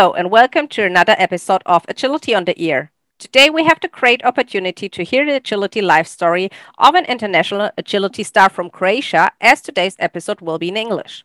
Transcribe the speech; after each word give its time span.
Hello, 0.00 0.14
and 0.14 0.30
welcome 0.30 0.66
to 0.68 0.82
another 0.82 1.14
episode 1.18 1.60
of 1.66 1.84
Agility 1.86 2.34
on 2.34 2.46
the 2.46 2.58
Ear. 2.58 2.90
Today, 3.18 3.50
we 3.50 3.64
have 3.64 3.80
the 3.82 3.88
great 3.88 4.24
opportunity 4.24 4.88
to 4.88 5.04
hear 5.04 5.26
the 5.26 5.36
agility 5.36 5.82
life 5.82 6.06
story 6.06 6.48
of 6.78 6.94
an 6.94 7.04
international 7.04 7.70
agility 7.76 8.22
star 8.22 8.48
from 8.48 8.70
Croatia, 8.70 9.30
as 9.42 9.60
today's 9.60 9.96
episode 9.98 10.40
will 10.40 10.58
be 10.58 10.68
in 10.68 10.78
English. 10.78 11.22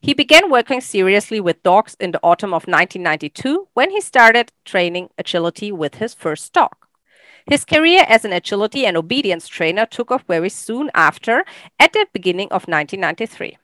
He 0.00 0.14
began 0.14 0.50
working 0.50 0.80
seriously 0.80 1.38
with 1.38 1.62
dogs 1.62 1.98
in 2.00 2.12
the 2.12 2.20
autumn 2.22 2.54
of 2.54 2.66
1992 2.66 3.68
when 3.74 3.90
he 3.90 4.00
started 4.00 4.52
training 4.64 5.10
agility 5.18 5.70
with 5.70 5.96
his 5.96 6.14
first 6.14 6.54
dog. 6.54 6.74
His 7.46 7.66
career 7.66 8.06
as 8.08 8.24
an 8.24 8.32
agility 8.32 8.86
and 8.86 8.96
obedience 8.96 9.48
trainer 9.48 9.84
took 9.84 10.10
off 10.10 10.24
very 10.26 10.48
soon 10.48 10.90
after, 10.94 11.44
at 11.78 11.92
the 11.92 12.06
beginning 12.14 12.48
of 12.52 12.68
1993. 12.68 13.58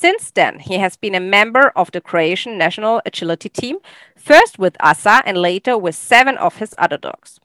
Since 0.00 0.30
then, 0.30 0.60
he 0.60 0.78
has 0.78 0.96
been 0.96 1.14
a 1.14 1.20
member 1.20 1.72
of 1.76 1.92
the 1.92 2.00
Croatian 2.00 2.56
national 2.56 3.02
agility 3.04 3.50
team, 3.50 3.80
first 4.16 4.58
with 4.58 4.74
Asa 4.80 5.20
and 5.26 5.36
later 5.36 5.76
with 5.76 5.94
seven 5.94 6.38
of 6.38 6.56
his 6.56 6.74
other 6.78 6.96
dogs. 6.96 7.38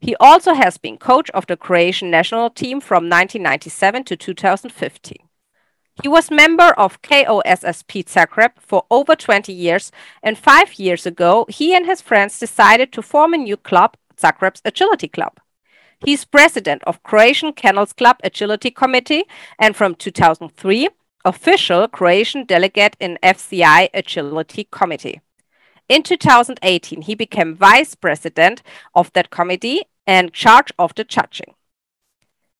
He 0.00 0.16
also 0.16 0.54
has 0.54 0.78
been 0.78 0.96
coach 0.96 1.28
of 1.32 1.46
the 1.46 1.58
Croatian 1.58 2.10
national 2.10 2.48
team 2.48 2.80
from 2.80 3.10
1997 3.10 4.04
to 4.04 4.16
2015. 4.16 5.18
He 6.02 6.08
was 6.08 6.30
member 6.30 6.72
of 6.78 7.02
KOSSP 7.02 8.06
Zagreb 8.06 8.52
for 8.58 8.86
over 8.90 9.14
20 9.14 9.52
years, 9.52 9.92
and 10.22 10.38
five 10.38 10.78
years 10.78 11.04
ago, 11.04 11.44
he 11.50 11.74
and 11.74 11.84
his 11.84 12.00
friends 12.00 12.38
decided 12.38 12.92
to 12.92 13.02
form 13.02 13.34
a 13.34 13.36
new 13.36 13.58
club, 13.58 13.98
Zagreb's 14.16 14.62
Agility 14.64 15.08
Club. 15.08 15.38
He's 16.02 16.24
president 16.24 16.82
of 16.84 17.02
Croatian 17.02 17.52
Kennels 17.52 17.92
Club 17.92 18.16
Agility 18.24 18.70
Committee, 18.70 19.24
and 19.58 19.76
from 19.76 19.94
2003, 19.94 20.88
official 21.24 21.88
Croatian 21.88 22.44
delegate 22.44 22.96
in 23.00 23.18
FCI 23.22 23.88
Agility 23.94 24.68
Committee. 24.70 25.20
In 25.88 26.02
2018, 26.02 27.02
he 27.02 27.14
became 27.14 27.54
vice 27.54 27.94
president 27.94 28.62
of 28.94 29.12
that 29.12 29.30
committee 29.30 29.82
and 30.06 30.32
charge 30.32 30.72
of 30.78 30.94
the 30.94 31.04
judging. 31.04 31.54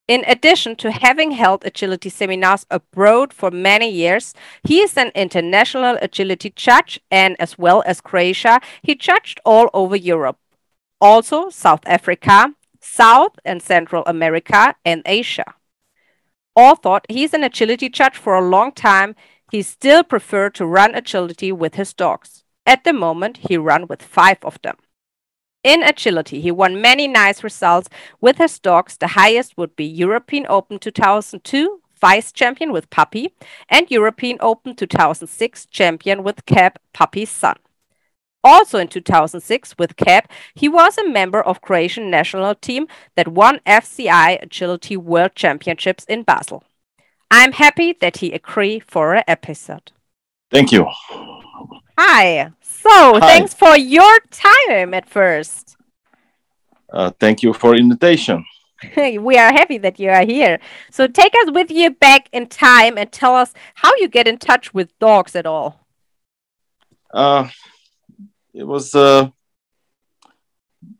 In 0.06 0.22
addition 0.26 0.76
to 0.76 0.90
having 0.90 1.30
held 1.30 1.64
agility 1.64 2.10
seminars 2.10 2.66
abroad 2.70 3.32
for 3.32 3.50
many 3.50 3.88
years, 3.88 4.34
he 4.62 4.80
is 4.80 4.98
an 4.98 5.10
international 5.14 5.96
agility 6.02 6.52
judge 6.54 7.00
and 7.10 7.36
as 7.40 7.56
well 7.56 7.82
as 7.86 8.02
Croatia, 8.02 8.60
he 8.82 8.94
judged 8.94 9.40
all 9.46 9.70
over 9.72 9.96
Europe, 9.96 10.38
also 11.00 11.48
South 11.48 11.80
Africa, 11.86 12.54
South 12.80 13.38
and 13.46 13.62
Central 13.62 14.02
America, 14.06 14.74
and 14.84 15.00
Asia 15.06 15.54
all 16.56 16.76
thought 16.76 17.06
he's 17.08 17.34
an 17.34 17.44
agility 17.44 17.88
judge 17.88 18.16
for 18.16 18.34
a 18.34 18.48
long 18.48 18.72
time. 18.72 19.14
He 19.50 19.62
still 19.62 20.02
preferred 20.04 20.54
to 20.56 20.66
run 20.66 20.94
agility 20.94 21.52
with 21.52 21.74
his 21.74 21.92
dogs. 21.92 22.44
At 22.66 22.84
the 22.84 22.92
moment, 22.92 23.38
he 23.48 23.56
run 23.56 23.86
with 23.86 24.02
five 24.02 24.38
of 24.42 24.60
them. 24.62 24.76
In 25.62 25.82
agility, 25.82 26.40
he 26.40 26.50
won 26.50 26.80
many 26.80 27.08
nice 27.08 27.42
results 27.42 27.88
with 28.20 28.38
his 28.38 28.58
dogs. 28.58 28.96
The 28.96 29.08
highest 29.08 29.56
would 29.56 29.74
be 29.76 29.86
European 29.86 30.46
Open 30.48 30.78
2002, 30.78 31.80
vice 32.00 32.32
champion 32.32 32.70
with 32.70 32.90
Puppy, 32.90 33.34
and 33.68 33.90
European 33.90 34.36
Open 34.40 34.76
2006 34.76 35.66
champion 35.66 36.22
with 36.22 36.44
Cap, 36.44 36.78
Puppy's 36.92 37.30
son. 37.30 37.56
Also 38.44 38.78
in 38.78 38.88
2006 38.88 39.74
with 39.78 39.96
Cap, 39.96 40.30
he 40.54 40.68
was 40.68 40.98
a 40.98 41.08
member 41.08 41.40
of 41.40 41.62
Croatian 41.62 42.10
national 42.10 42.54
team 42.54 42.86
that 43.16 43.28
won 43.28 43.60
FCI 43.66 44.42
Agility 44.42 44.98
World 44.98 45.34
Championships 45.34 46.04
in 46.04 46.22
Basel. 46.22 46.62
I'm 47.30 47.52
happy 47.52 47.96
that 48.00 48.18
he 48.18 48.32
agreed 48.32 48.84
for 48.86 49.14
an 49.14 49.24
episode. 49.26 49.92
Thank 50.50 50.72
you. 50.72 50.86
Hi. 51.98 52.50
So, 52.60 52.90
Hi. 52.90 53.20
thanks 53.20 53.54
for 53.54 53.76
your 53.76 54.20
time 54.30 54.92
at 54.92 55.08
first. 55.08 55.76
Uh, 56.92 57.10
thank 57.18 57.42
you 57.42 57.54
for 57.54 57.74
invitation. 57.74 58.44
we 58.96 59.38
are 59.38 59.52
happy 59.52 59.78
that 59.78 59.98
you 59.98 60.10
are 60.10 60.24
here. 60.24 60.60
So, 60.90 61.06
take 61.06 61.32
us 61.42 61.50
with 61.50 61.70
you 61.70 61.90
back 61.90 62.28
in 62.32 62.46
time 62.46 62.98
and 62.98 63.10
tell 63.10 63.34
us 63.34 63.54
how 63.74 63.90
you 63.96 64.06
get 64.06 64.28
in 64.28 64.36
touch 64.36 64.74
with 64.74 64.96
dogs 64.98 65.34
at 65.34 65.46
all. 65.46 65.80
Uh, 67.12 67.48
it 68.54 68.64
was 68.64 68.94
uh, 68.94 69.28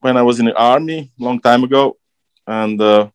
when 0.00 0.16
I 0.16 0.22
was 0.22 0.40
in 0.40 0.46
the 0.46 0.56
army 0.56 1.12
a 1.18 1.22
long 1.22 1.40
time 1.40 1.62
ago, 1.62 1.96
and 2.46 2.80
uh, 2.80 3.08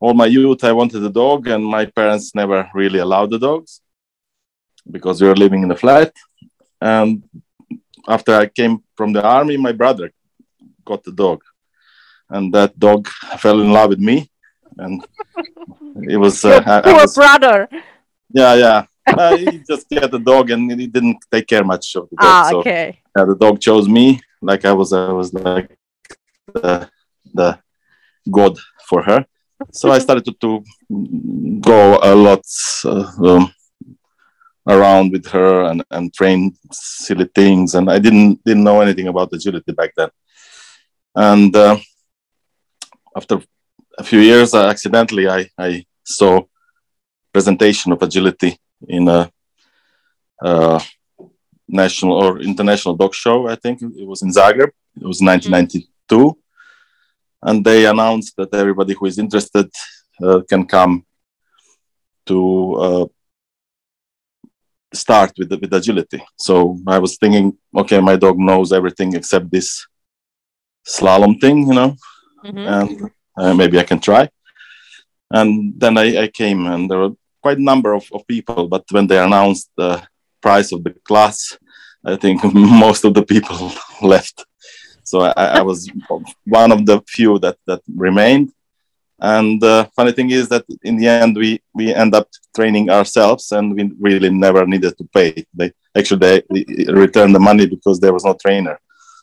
all 0.00 0.14
my 0.14 0.26
youth 0.26 0.64
I 0.64 0.72
wanted 0.72 1.04
a 1.04 1.10
dog, 1.10 1.48
and 1.48 1.64
my 1.64 1.84
parents 1.84 2.34
never 2.34 2.68
really 2.74 2.98
allowed 2.98 3.30
the 3.30 3.38
dogs 3.38 3.82
because 4.90 5.20
we 5.20 5.28
were 5.28 5.36
living 5.36 5.62
in 5.62 5.70
a 5.70 5.76
flat. 5.76 6.12
And 6.80 7.22
after 8.08 8.34
I 8.34 8.46
came 8.46 8.82
from 8.96 9.12
the 9.12 9.22
army, 9.22 9.58
my 9.58 9.72
brother 9.72 10.10
got 10.84 11.04
the 11.04 11.12
dog, 11.12 11.42
and 12.30 12.54
that 12.54 12.78
dog 12.78 13.06
fell 13.38 13.60
in 13.60 13.70
love 13.70 13.90
with 13.90 14.00
me, 14.00 14.30
and 14.78 15.06
it 16.08 16.16
was 16.16 16.42
uh, 16.42 16.62
Your 16.66 16.82
poor 16.82 17.02
was, 17.02 17.14
brother. 17.14 17.68
Yeah, 18.30 18.54
yeah 18.54 18.86
uh, 19.18 19.36
he 19.36 19.62
just 19.68 19.88
got 19.90 20.10
the 20.10 20.18
dog 20.18 20.50
and 20.50 20.70
he 20.80 20.86
didn't 20.86 21.18
take 21.30 21.46
care 21.46 21.64
much 21.64 21.96
of 21.96 22.08
the 22.10 22.16
dog. 22.16 22.26
Ah, 22.26 22.48
so, 22.50 22.58
okay. 22.58 23.00
Yeah, 23.16 23.24
the 23.24 23.36
dog 23.36 23.60
chose 23.60 23.88
me 23.88 24.20
like 24.40 24.64
I 24.64 24.72
was 24.72 24.92
I 24.92 25.12
was 25.12 25.32
like 25.32 25.76
the, 26.54 26.88
the 27.34 27.58
god 28.30 28.58
for 28.88 29.02
her. 29.02 29.24
So 29.72 29.90
I 29.90 29.98
started 29.98 30.24
to, 30.24 30.32
to 30.44 30.64
go 31.60 31.98
a 32.02 32.14
lot 32.14 32.44
uh, 32.84 33.10
um, 33.24 33.52
around 34.68 35.10
with 35.12 35.26
her 35.28 35.64
and, 35.64 35.82
and 35.90 36.14
train 36.14 36.54
silly 36.70 37.28
things. 37.34 37.74
And 37.74 37.90
I 37.90 37.98
didn't 37.98 38.42
didn't 38.44 38.64
know 38.64 38.80
anything 38.80 39.08
about 39.08 39.32
agility 39.32 39.72
back 39.72 39.92
then. 39.96 40.10
And 41.14 41.54
uh, 41.56 41.78
after 43.16 43.40
a 43.98 44.04
few 44.04 44.20
years, 44.20 44.54
uh, 44.54 44.68
accidentally 44.68 45.28
I, 45.28 45.50
I 45.58 45.84
saw 46.04 46.42
presentation 47.32 47.92
of 47.92 48.02
agility 48.02 48.58
in 48.86 49.08
a, 49.08 49.30
a 50.42 50.82
national 51.68 52.14
or 52.14 52.40
international 52.40 52.94
dog 52.96 53.14
show. 53.14 53.48
I 53.48 53.56
think 53.56 53.82
it 53.82 54.06
was 54.06 54.22
in 54.22 54.30
Zagreb. 54.30 54.70
It 55.00 55.06
was 55.06 55.20
1992, 55.20 56.16
mm-hmm. 56.16 57.48
and 57.48 57.64
they 57.64 57.86
announced 57.86 58.34
that 58.36 58.54
everybody 58.54 58.94
who 58.94 59.06
is 59.06 59.18
interested 59.18 59.70
uh, 60.22 60.40
can 60.48 60.66
come 60.66 61.04
to 62.26 62.74
uh, 62.74 63.06
start 64.92 65.32
with 65.38 65.50
with 65.60 65.72
agility. 65.72 66.22
So 66.36 66.78
I 66.86 66.98
was 66.98 67.16
thinking, 67.18 67.56
okay, 67.76 68.00
my 68.00 68.16
dog 68.16 68.38
knows 68.38 68.72
everything 68.72 69.14
except 69.14 69.50
this 69.50 69.86
slalom 70.86 71.40
thing, 71.40 71.66
you 71.68 71.74
know, 71.74 71.96
mm-hmm. 72.44 72.58
and 72.58 73.10
uh, 73.36 73.54
maybe 73.54 73.78
I 73.78 73.84
can 73.84 74.00
try. 74.00 74.28
And 75.30 75.78
then 75.78 75.98
I, 75.98 76.22
I 76.24 76.28
came, 76.28 76.66
and 76.66 76.90
there 76.90 76.98
were 76.98 77.14
quite 77.48 77.64
a 77.64 77.70
number 77.72 77.92
of, 77.94 78.04
of 78.12 78.26
people, 78.26 78.68
but 78.74 78.84
when 78.90 79.06
they 79.06 79.18
announced 79.18 79.70
the 79.74 79.92
price 80.46 80.70
of 80.74 80.80
the 80.84 80.92
class, 81.08 81.38
I 82.04 82.14
think 82.22 82.36
most 82.84 83.02
of 83.06 83.12
the 83.14 83.24
people 83.34 83.58
left. 84.14 84.36
So 85.10 85.16
I, 85.20 85.44
I, 85.60 85.62
was 85.62 85.80
one 86.44 86.70
of 86.76 86.80
the 86.84 86.96
few 87.16 87.38
that, 87.44 87.56
that 87.68 87.80
remained. 88.06 88.48
And 89.36 89.48
the 89.64 89.76
uh, 89.78 89.84
funny 89.96 90.12
thing 90.12 90.30
is 90.40 90.46
that 90.52 90.64
in 90.82 90.94
the 90.98 91.08
end, 91.08 91.32
we, 91.42 91.50
we 91.78 91.94
end 92.02 92.14
up 92.14 92.28
training 92.54 92.90
ourselves 92.90 93.44
and 93.56 93.74
we 93.76 93.82
really 94.08 94.30
never 94.46 94.66
needed 94.66 94.94
to 94.98 95.04
pay. 95.16 95.28
They 95.58 95.72
actually 95.98 96.20
they 96.24 96.36
returned 97.04 97.34
the 97.34 97.46
money 97.50 97.66
because 97.74 97.98
there 97.98 98.12
was 98.16 98.24
no 98.26 98.34
trainer. 98.44 98.76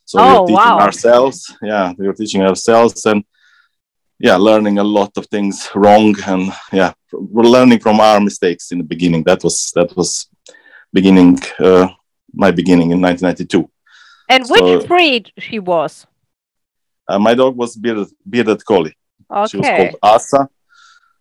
So 0.05 0.15
oh, 0.19 0.25
we 0.25 0.31
were 0.31 0.47
teaching 0.47 0.55
wow. 0.55 0.79
ourselves. 0.87 1.37
Yeah, 1.61 1.93
we 1.97 2.07
were 2.07 2.19
teaching 2.21 2.41
ourselves 2.41 3.05
and 3.05 3.23
yeah 4.19 4.35
learning 4.35 4.79
a 4.79 4.83
lot 4.83 5.11
of 5.17 5.25
things 5.27 5.69
wrong 5.75 6.15
and 6.27 6.51
yeah 6.71 6.93
we're 7.11 7.43
learning 7.43 7.79
from 7.79 7.99
our 7.99 8.19
mistakes 8.19 8.71
in 8.71 8.77
the 8.77 8.83
beginning. 8.83 9.23
That 9.23 9.43
was 9.43 9.71
that 9.75 9.95
was 9.95 10.27
beginning 10.93 11.39
uh, 11.59 11.87
my 12.33 12.51
beginning 12.51 12.91
in 12.91 13.01
1992 13.01 13.69
and 14.29 14.47
so, 14.47 14.53
which 14.53 14.87
breed 14.87 15.31
she 15.37 15.59
was? 15.59 16.07
Uh, 17.07 17.19
my 17.19 17.35
dog 17.35 17.55
was 17.55 17.75
bearded, 17.75 18.07
bearded 18.27 18.65
collie. 18.65 18.97
Okay. 19.31 19.47
she 19.47 19.57
was 19.57 19.67
called 19.67 19.95
asa. 20.01 20.49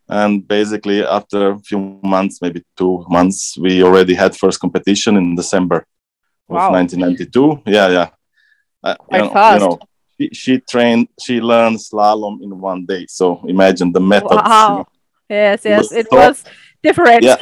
And 0.08 0.47
basically 0.47 1.05
after 1.05 1.52
a 1.52 1.58
few 1.58 1.99
months 2.02 2.40
maybe 2.43 2.62
two 2.76 3.05
months 3.08 3.56
we 3.58 3.82
already 3.82 4.14
had 4.14 4.37
first 4.37 4.61
competition 4.61 5.17
in 5.17 5.35
december 5.35 5.87
of 6.50 6.73
1992 6.73 7.62
yeah 7.67 7.88
yeah. 7.88 8.08
Uh, 8.82 8.97
you, 9.11 9.19
know, 9.19 9.31
fast. 9.31 9.62
you 9.62 9.67
know 9.67 9.79
she, 10.19 10.28
she 10.32 10.58
trained 10.61 11.08
she 11.20 11.40
learned 11.40 11.78
slalom 11.78 12.43
in 12.43 12.58
one 12.61 12.84
day. 12.87 13.06
So 13.08 13.43
imagine 13.46 13.93
the 13.93 14.00
method 14.00 14.31
wow. 14.31 14.87
yes 15.28 15.62
yes 15.64 15.93
it 15.93 16.06
was, 16.11 16.44
different. 16.82 17.22
Yeah, 17.22 17.37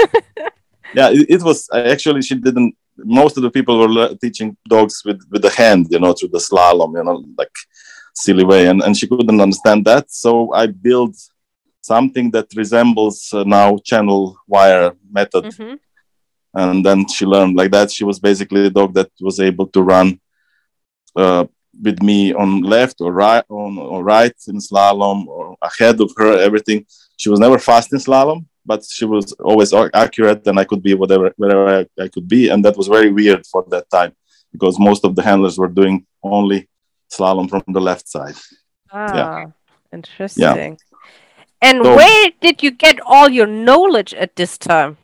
yeah 0.95 1.11
it, 1.11 1.27
it, 1.29 1.43
was 1.43 1.69
actually 1.73 2.23
she 2.23 2.35
didn't 2.35 2.77
most 2.97 3.37
of 3.37 3.43
the 3.43 3.51
people 3.51 3.79
were 3.79 4.15
teaching 4.17 4.57
dogs 4.69 5.03
with 5.05 5.21
with 5.31 5.43
the 5.43 5.51
hand 5.51 5.87
you 5.91 5.99
know 5.99 6.13
through 6.13 6.29
the 6.29 6.39
slalom 6.39 6.97
you 6.97 7.05
know 7.05 7.25
like 7.37 7.57
silly 8.15 8.45
way. 8.45 8.67
And, 8.67 8.83
and 8.83 8.97
she 8.97 9.07
couldn't 9.07 9.41
understand 9.41 9.85
that. 9.87 10.11
So 10.11 10.53
i 10.53 10.67
built 10.67 11.17
something 11.81 12.31
that 12.31 12.47
resembles 12.57 13.33
uh, 13.33 13.45
now 13.45 13.79
channel 13.85 14.37
weave 14.47 14.93
method. 15.11 15.45
Mm-hmm. 15.45 15.75
and 16.55 16.85
then 16.87 17.09
she 17.09 17.25
learned 17.25 17.57
like 17.57 17.71
that. 17.71 17.91
She 17.91 18.05
was 18.05 18.19
basically 18.21 18.63
the 18.63 18.71
dog 18.71 18.95
that 18.95 19.11
was 19.21 19.41
able 19.41 19.67
to 19.69 19.83
run 19.83 20.21
uh, 21.17 21.47
with 21.81 22.03
me 22.03 22.35
on 22.35 22.63
left 22.63 23.01
or 23.01 23.13
right 23.13 23.45
on 23.49 23.79
or 23.79 24.03
right 24.03 24.35
in 24.49 24.59
slalom 24.59 25.27
or 25.27 25.57
ahead 25.63 26.01
of 26.01 26.13
her. 26.17 26.39
Everything. 26.39 26.87
She 27.17 27.31
was 27.31 27.41
never 27.41 27.59
fast 27.59 27.93
in 27.93 27.99
slalom, 27.99 28.47
but 28.67 28.85
she 28.85 29.05
was 29.05 29.33
always 29.35 29.73
accurate, 29.73 30.47
and 30.47 30.59
I 30.59 30.65
could 30.65 30.83
be 30.83 30.95
whatever 30.95 31.33
wherever 31.37 31.69
I, 31.81 32.03
I 32.03 32.09
could 32.09 32.29
be, 32.29 32.49
and 32.49 32.65
that 32.65 32.77
was 32.77 32.89
very 32.89 33.11
weird 33.13 33.47
for 33.47 33.65
that 33.71 33.89
time 33.91 34.13
because 34.53 34.79
most 34.79 35.05
of 35.05 35.15
the 35.17 35.23
handlers 35.23 35.59
were 35.59 35.69
doing 35.69 36.07
only 36.23 36.69
slalom 37.11 37.49
from 37.49 37.63
the 37.69 37.81
left 37.81 38.09
side. 38.09 38.37
Ah, 38.91 39.15
yeah. 39.15 39.47
interesting. 39.93 40.43
Yeah. 40.43 40.77
And 41.63 41.85
so, 41.85 41.97
where 41.97 42.31
did 42.41 42.63
you 42.63 42.73
get 42.73 42.99
all 43.07 43.29
your 43.29 43.47
knowledge 43.47 44.13
at 44.15 44.37
this 44.37 44.59
time? 44.59 44.99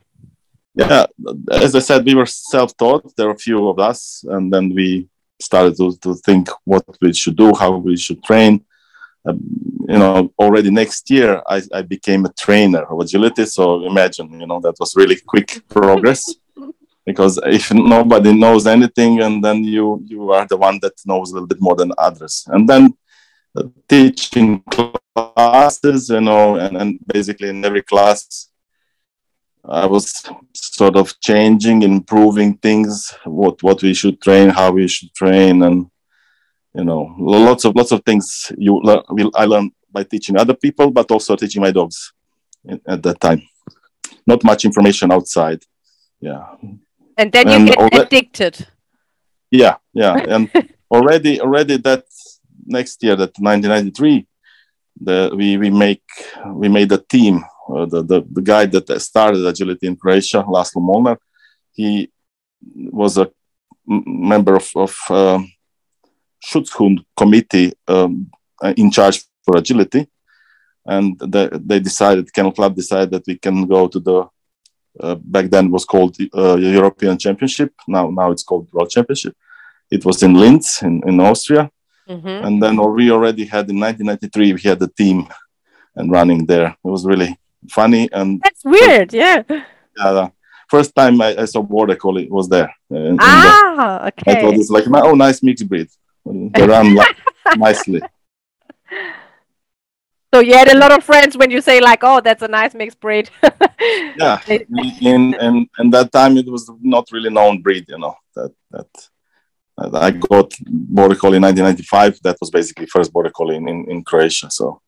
Yeah, 0.75 1.07
as 1.51 1.73
I 1.75 1.79
said, 1.79 2.05
we 2.05 2.15
were 2.15 2.25
self-taught. 2.25 3.15
There 3.15 3.27
were 3.27 3.33
a 3.33 3.37
few 3.37 3.67
of 3.69 3.79
us, 3.79 4.23
and 4.27 4.53
then 4.53 4.73
we 4.73 5.09
started 5.41 5.77
to, 5.77 5.95
to 5.97 6.15
think 6.15 6.49
what 6.65 6.85
we 7.01 7.13
should 7.13 7.37
do, 7.37 7.53
how 7.55 7.77
we 7.77 7.97
should 7.97 8.23
train. 8.23 8.65
Um, 9.25 9.39
you 9.87 9.97
know, 9.97 10.31
already 10.39 10.71
next 10.71 11.09
year, 11.09 11.41
I, 11.47 11.61
I 11.73 11.81
became 11.81 12.25
a 12.25 12.33
trainer 12.33 12.83
of 12.83 12.99
agility. 12.99 13.45
So 13.45 13.85
imagine, 13.85 14.39
you 14.39 14.47
know, 14.47 14.59
that 14.61 14.75
was 14.79 14.95
really 14.95 15.17
quick 15.25 15.61
progress. 15.67 16.23
because 17.09 17.39
if 17.45 17.73
nobody 17.73 18.33
knows 18.33 18.67
anything, 18.67 19.21
and 19.21 19.43
then 19.43 19.63
you 19.63 20.01
you 20.05 20.31
are 20.31 20.45
the 20.45 20.57
one 20.57 20.77
that 20.81 20.93
knows 21.05 21.31
a 21.31 21.33
little 21.33 21.47
bit 21.47 21.61
more 21.61 21.75
than 21.75 21.91
others, 21.97 22.45
and 22.53 22.67
then 22.69 22.93
uh, 23.55 23.63
teaching 23.87 24.63
classes, 24.71 26.09
you 26.09 26.21
know, 26.21 26.55
and, 26.57 26.77
and 26.77 26.99
basically 27.07 27.49
in 27.49 27.65
every 27.65 27.81
class, 27.81 28.48
I 29.69 29.85
was 29.85 30.23
sort 30.53 30.95
of 30.95 31.19
changing, 31.19 31.83
improving 31.83 32.57
things, 32.57 33.13
what 33.25 33.61
what 33.61 33.81
we 33.81 33.93
should 33.93 34.21
train, 34.21 34.49
how 34.49 34.71
we 34.71 34.87
should 34.87 35.13
train, 35.13 35.63
and 35.63 35.87
you 36.73 36.83
know, 36.83 37.15
lots 37.19 37.65
of 37.65 37.75
lots 37.75 37.91
of 37.91 38.03
things 38.03 38.51
you 38.57 38.79
learn. 38.81 39.03
I 39.35 39.45
learned 39.45 39.71
by 39.91 40.03
teaching 40.03 40.37
other 40.37 40.53
people, 40.53 40.91
but 40.91 41.11
also 41.11 41.35
teaching 41.35 41.61
my 41.61 41.71
dogs 41.71 42.13
at 42.87 43.03
that 43.03 43.19
time. 43.19 43.41
Not 44.25 44.43
much 44.43 44.65
information 44.65 45.11
outside. 45.11 45.63
Yeah. 46.19 46.45
And 47.17 47.31
then 47.31 47.67
you 47.67 47.73
get 47.73 47.93
addicted. 47.93 48.67
Yeah, 49.51 49.77
yeah, 49.93 50.13
and 50.27 50.49
already 50.91 51.41
already 51.41 51.77
that 51.77 52.05
next 52.65 53.03
year, 53.03 53.15
that 53.15 53.33
1993, 53.39 54.27
the, 55.01 55.31
we 55.35 55.57
we 55.57 55.69
make 55.69 56.03
we 56.53 56.69
made 56.69 56.91
a 56.91 56.97
team. 56.97 57.43
Uh, 57.71 57.85
the, 57.85 58.03
the 58.03 58.19
the 58.31 58.41
guy 58.41 58.65
that 58.65 58.87
started 59.01 59.45
agility 59.45 59.87
in 59.87 59.95
Croatia, 59.95 60.43
Laszlo 60.43 60.81
Molnar, 60.81 61.17
he 61.73 62.11
was 63.01 63.17
a 63.17 63.29
member 63.85 64.55
of, 64.55 64.69
of 64.75 64.95
uh, 65.09 65.39
Schutzhund 66.45 66.99
committee 67.15 67.73
um, 67.87 68.29
in 68.75 68.89
charge 68.91 69.23
for 69.43 69.57
agility, 69.57 70.07
and 70.85 71.17
the, 71.19 71.61
they 71.63 71.79
decided, 71.79 72.33
Kennel 72.33 72.51
Club 72.51 72.75
decided 72.75 73.11
that 73.11 73.27
we 73.27 73.37
can 73.37 73.67
go 73.67 73.87
to 73.87 73.99
the 73.99 74.27
uh, 74.99 75.15
back 75.15 75.49
then 75.49 75.71
was 75.71 75.85
called 75.85 76.17
uh, 76.35 76.55
European 76.55 77.17
Championship. 77.17 77.71
Now 77.87 78.09
now 78.09 78.31
it's 78.31 78.43
called 78.43 78.67
World 78.73 78.89
Championship. 78.89 79.35
It 79.91 80.05
was 80.05 80.21
in 80.23 80.33
Linz 80.33 80.81
in, 80.81 81.01
in 81.07 81.19
Austria, 81.19 81.71
Mm-hmm. 82.09 82.45
And 82.45 82.63
then 82.63 82.77
we 82.93 83.11
already 83.11 83.45
had 83.45 83.69
in 83.69 83.79
1993, 83.79 84.53
we 84.53 84.61
had 84.61 84.81
a 84.81 84.87
team 84.87 85.27
and 85.95 86.11
running 86.11 86.45
there. 86.45 86.69
It 86.69 86.89
was 86.89 87.05
really 87.05 87.38
funny. 87.69 88.09
And 88.11 88.41
that's 88.41 88.63
weird. 88.63 89.13
Yeah. 89.13 89.43
Yeah. 89.97 90.29
First 90.69 90.95
time 90.95 91.19
I, 91.19 91.35
I 91.35 91.45
saw 91.45 91.61
Border 91.61 91.95
Collie 91.95 92.27
was 92.29 92.47
there. 92.47 92.73
In, 92.91 93.17
ah, 93.19 93.99
the, 94.01 94.07
okay. 94.07 94.31
I 94.31 94.41
thought 94.41 94.53
it's 94.53 94.69
like, 94.69 94.85
oh, 94.87 95.15
nice 95.15 95.41
mixed 95.41 95.67
breed. 95.67 95.87
They 96.25 96.67
run 96.67 96.93
like, 96.93 97.15
nicely. 97.57 98.01
So 100.31 100.41
you 100.41 100.53
had 100.53 100.67
a 100.67 100.77
lot 100.77 100.91
of 100.91 101.03
friends 101.03 101.35
when 101.35 101.49
you 101.49 101.59
say 101.59 101.81
like, 101.81 102.01
"Oh, 102.03 102.21
that's 102.21 102.43
a 102.43 102.47
nice 102.47 102.75
mixed 102.75 102.99
breed." 102.99 103.31
yeah, 104.15 104.39
in 104.47 105.33
and 105.33 105.67
and 105.79 105.91
that 105.91 106.11
time 106.11 106.37
it 106.37 106.45
was 106.45 106.69
not 106.81 107.07
really 107.11 107.31
known 107.31 107.63
breed, 107.63 107.85
you 107.89 107.97
know. 107.97 108.15
That 108.35 108.53
that 108.69 108.87
I 109.95 110.11
got 110.11 110.53
border 110.67 111.15
collie 111.15 111.37
in 111.37 111.43
1995. 111.43 112.19
That 112.23 112.37
was 112.39 112.51
basically 112.51 112.85
first 112.85 113.11
border 113.11 113.31
collie 113.31 113.55
in, 113.55 113.67
in, 113.67 113.89
in 113.89 114.03
Croatia. 114.03 114.51
So 114.51 114.81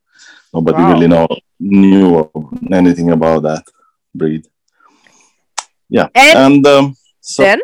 nobody 0.54 0.78
wow. 0.78 0.94
really 0.94 1.08
know 1.08 1.28
knew 1.60 2.30
anything 2.72 3.12
about 3.12 3.44
that 3.44 3.64
breed. 4.14 4.46
Yeah, 5.90 6.08
and, 6.16 6.38
and 6.38 6.68
um, 6.68 6.96
so, 7.20 7.44
then 7.44 7.62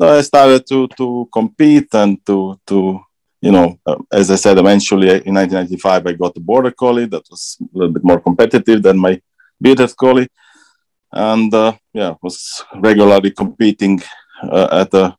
I 0.00 0.20
started 0.22 0.66
to 0.68 0.88
to 0.96 1.28
compete 1.32 1.94
and 1.94 2.24
to 2.26 2.58
to 2.66 3.00
you 3.40 3.50
know, 3.50 3.76
uh, 3.84 3.96
as 4.12 4.30
I 4.30 4.36
said, 4.36 4.58
eventually 4.58 5.08
in 5.08 5.34
1995 5.34 6.06
I 6.06 6.12
got 6.12 6.34
the 6.34 6.40
border 6.40 6.70
collie 6.70 7.06
that 7.06 7.24
was 7.28 7.58
a 7.60 7.78
little 7.78 7.92
bit 7.92 8.04
more 8.04 8.20
competitive 8.20 8.82
than 8.82 8.96
my 8.98 9.20
bearded 9.60 9.94
collie, 9.96 10.28
and 11.12 11.52
uh, 11.52 11.72
yeah, 11.92 12.14
was 12.22 12.64
regularly 12.76 13.32
competing 13.32 14.00
uh, 14.42 14.68
at 14.72 14.90
the 14.90 15.14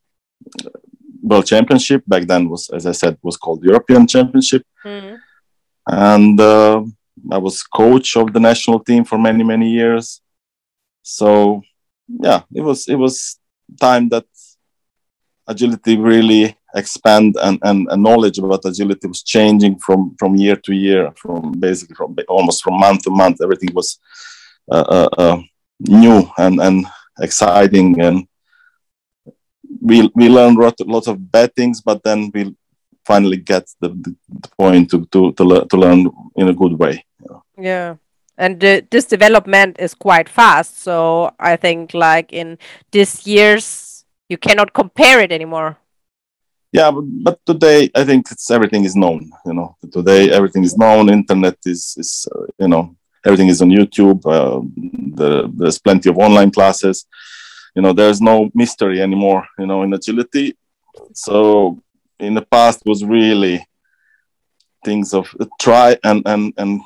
World 1.21 1.45
Championship. 1.45 2.03
Back 2.07 2.23
then 2.23 2.49
was, 2.49 2.69
as 2.69 2.85
I 2.85 2.91
said, 2.91 3.17
was 3.21 3.37
called 3.37 3.63
European 3.63 4.07
Championship. 4.07 4.63
Mm. 4.85 5.19
And 5.87 6.39
uh, 6.39 6.83
I 7.31 7.37
was 7.37 7.63
coach 7.63 8.15
of 8.17 8.33
the 8.33 8.39
national 8.39 8.79
team 8.79 9.03
for 9.03 9.17
many 9.17 9.43
many 9.43 9.69
years. 9.69 10.21
So 11.01 11.61
yeah, 12.07 12.41
it 12.53 12.61
was 12.61 12.87
it 12.87 12.95
was 12.95 13.39
time 13.79 14.09
that 14.09 14.25
agility 15.47 15.97
really 15.97 16.57
expand 16.75 17.35
and, 17.41 17.59
and, 17.63 17.87
and 17.91 18.01
knowledge 18.03 18.39
about 18.39 18.65
agility 18.65 19.07
was 19.07 19.21
changing 19.21 19.77
from 19.77 20.15
from 20.17 20.35
year 20.35 20.55
to 20.55 20.73
year, 20.73 21.11
from 21.15 21.51
basically 21.59 21.95
from 21.95 22.15
almost 22.27 22.63
from 22.63 22.79
month 22.79 23.03
to 23.03 23.11
month. 23.11 23.41
Everything 23.41 23.73
was 23.73 23.99
uh, 24.71 24.85
uh, 24.97 25.09
uh, 25.17 25.41
new 25.79 26.29
and 26.37 26.59
and 26.61 26.85
exciting 27.19 27.99
and 28.01 28.27
we 29.81 30.09
we 30.15 30.29
learn 30.29 30.55
lots 30.55 31.07
of 31.07 31.31
bad 31.31 31.53
things, 31.55 31.81
but 31.81 32.03
then 32.03 32.31
we 32.33 32.55
finally 33.05 33.37
get 33.37 33.69
the, 33.79 33.89
the, 33.89 34.15
point 34.57 34.89
to 34.91 35.05
to 35.11 35.31
to, 35.33 35.43
le- 35.43 35.67
to 35.67 35.77
learn 35.77 36.09
in 36.35 36.49
a 36.49 36.53
good 36.53 36.73
way. 36.73 37.05
Yeah. 37.57 37.95
And 38.37 38.59
this 38.59 39.05
development 39.05 39.77
is 39.79 39.93
quite 39.93 40.27
fast. 40.27 40.81
So 40.81 41.31
I 41.39 41.55
think, 41.55 41.93
like 41.93 42.33
in 42.33 42.57
this 42.91 43.27
years, 43.27 44.05
you 44.27 44.37
cannot 44.37 44.73
compare 44.73 45.19
it 45.19 45.31
anymore. 45.31 45.77
Yeah, 46.71 46.89
but, 46.89 47.03
but 47.23 47.45
today 47.45 47.91
I 47.93 48.03
think 48.03 48.31
it's 48.31 48.49
everything 48.49 48.85
is 48.85 48.95
known. 48.95 49.29
You 49.45 49.53
know, 49.53 49.77
today 49.91 50.31
everything 50.31 50.63
is 50.63 50.75
known. 50.75 51.09
Internet 51.09 51.57
is 51.65 51.95
is 51.97 52.27
uh, 52.33 52.45
you 52.59 52.67
know 52.67 52.95
everything 53.23 53.49
is 53.49 53.61
on 53.61 53.69
YouTube. 53.69 54.25
Uh, 54.25 54.61
the, 55.15 55.51
there's 55.55 55.77
plenty 55.77 56.09
of 56.09 56.17
online 56.17 56.49
classes 56.49 57.05
you 57.75 57.81
know 57.81 57.93
there's 57.93 58.21
no 58.21 58.49
mystery 58.53 59.01
anymore 59.01 59.45
you 59.57 59.65
know 59.65 59.83
in 59.83 59.93
agility 59.93 60.55
so 61.13 61.79
in 62.23 62.33
the 62.33 62.41
past 62.41 62.81
was 62.85 63.03
really 63.03 63.65
things 64.83 65.13
of 65.13 65.33
uh, 65.39 65.45
try 65.59 65.97
and 66.03 66.21
and 66.25 66.53
and 66.57 66.81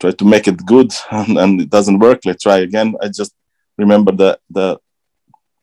try 0.00 0.10
to 0.10 0.24
make 0.24 0.48
it 0.48 0.64
good 0.66 0.92
and, 1.10 1.38
and 1.38 1.60
it 1.60 1.70
doesn't 1.70 1.98
work 1.98 2.20
let's 2.24 2.42
try 2.42 2.58
again. 2.58 2.94
I 3.02 3.08
just 3.08 3.32
remember 3.78 4.12
the 4.12 4.38
the 4.50 4.78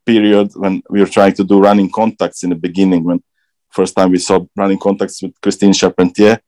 period 0.05 0.51
when 0.55 0.81
we 0.89 0.99
were 0.99 1.13
trying 1.17 1.33
to 1.33 1.43
do 1.43 1.59
running 1.59 1.91
contacts 1.91 2.43
in 2.43 2.49
the 2.49 2.55
beginning 2.55 3.03
when 3.03 3.21
first 3.69 3.95
time 3.95 4.11
we 4.11 4.17
saw 4.17 4.43
running 4.55 4.79
contacts 4.79 5.21
with 5.21 5.39
christine 5.41 5.71
charpentier 5.71 6.39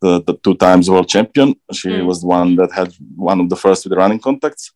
the, 0.00 0.22
the 0.22 0.34
two 0.34 0.54
times 0.54 0.90
world 0.90 1.08
champion. 1.08 1.54
She 1.72 1.88
mm. 1.88 2.06
was 2.06 2.20
the 2.20 2.26
one 2.26 2.56
that 2.56 2.72
had 2.72 2.92
one 3.14 3.40
of 3.40 3.48
the 3.48 3.56
first 3.56 3.84
with 3.84 3.90
the 3.90 3.96
running 3.96 4.20
contacts. 4.20 4.72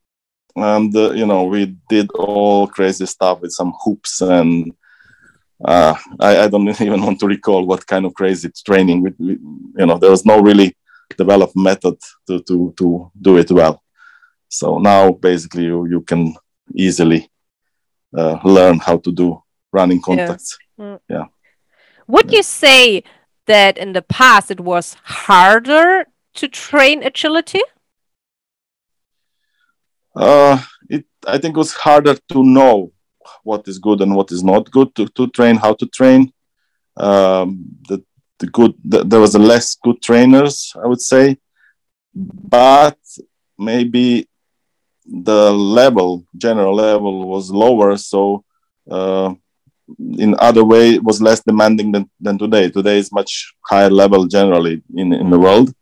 And 0.57 0.95
uh, 0.97 1.13
you 1.13 1.27
know 1.27 1.45
we 1.45 1.77
did 1.89 2.11
all 2.13 2.67
crazy 2.67 3.07
stuff 3.07 3.41
with 3.41 3.53
some 3.53 3.73
hoops 3.85 4.21
and 4.21 4.73
uh, 5.65 5.95
I, 6.19 6.45
I, 6.45 6.49
don't 6.49 6.69
even 6.81 7.03
want 7.03 7.21
to 7.21 7.27
recall 7.27 7.67
what 7.67 7.87
kind 7.87 8.05
of 8.07 8.15
crazy 8.15 8.51
training 8.65 9.03
we, 9.03 9.13
we, 9.19 9.33
you 9.79 9.87
know 9.87 9.99
there 9.99 10.11
was 10.11 10.25
no 10.25 10.41
really 10.41 10.77
developed 11.17 11.57
method 11.57 11.97
to, 12.27 12.43
to, 12.43 12.73
to 12.79 13.11
do 13.21 13.37
it 13.37 13.51
well 13.51 13.83
so 14.49 14.79
now 14.79 15.13
basically 15.13 15.65
you, 15.65 15.87
you 15.87 16.01
can 16.01 16.35
easily 16.75 17.31
uh, 18.17 18.39
learn 18.45 18.79
how 18.79 18.97
to 18.97 19.13
do 19.13 19.43
running 19.73 20.01
contacts 20.01 20.59
yeah. 20.79 20.85
Mm. 20.85 21.01
yeah. 21.09 21.25
would 22.07 22.33
you 22.33 22.43
say 22.43 23.03
that 23.47 23.77
in 23.77 23.93
the 23.93 24.03
past 24.03 24.51
it 24.51 24.61
was 24.61 24.97
harder 25.05 26.07
to 26.35 26.49
train 26.49 27.03
agility 27.03 27.61
uh, 30.17 30.61
it 30.89 31.05
I 31.27 31.39
think 31.39 31.57
it 31.57 31.59
was 31.59 31.73
harder 31.73 32.17
to 32.33 32.43
know 32.43 32.93
what 33.43 33.67
is 33.69 33.79
good 33.79 34.01
and 34.01 34.15
what 34.15 34.33
is 34.33 34.43
not 34.43 34.71
good 34.71 34.95
to, 34.95 35.07
to 35.09 35.27
train 35.29 35.57
how 35.57 35.75
to 35.75 35.87
train. 35.87 36.33
Um, 36.97 37.65
the 37.89 38.03
the 38.39 38.47
good 38.47 38.75
the, 38.85 39.05
there 39.05 39.21
was 39.21 39.35
a 39.35 39.39
less 39.39 39.77
good 39.77 40.01
trainers 40.03 40.73
I 40.83 40.87
would 40.87 41.01
say, 41.01 41.39
but 42.15 42.99
maybe 43.59 44.29
the 45.11 45.53
level, 45.53 46.25
general 46.37 46.75
level, 46.75 47.29
was 47.29 47.51
lower. 47.51 47.97
So 47.97 48.45
uh, 48.91 49.35
in 50.19 50.35
other 50.39 50.65
way, 50.65 50.99
was 50.99 51.21
less 51.21 51.41
demanding 51.41 51.93
than, 51.93 52.09
than 52.21 52.39
today. 52.39 52.71
Today 52.71 52.99
is 52.99 53.13
much 53.13 53.53
higher 53.67 53.91
level 53.91 54.27
generally 54.27 54.83
in, 54.95 55.13
in 55.13 55.31
the 55.31 55.39
world. 55.39 55.75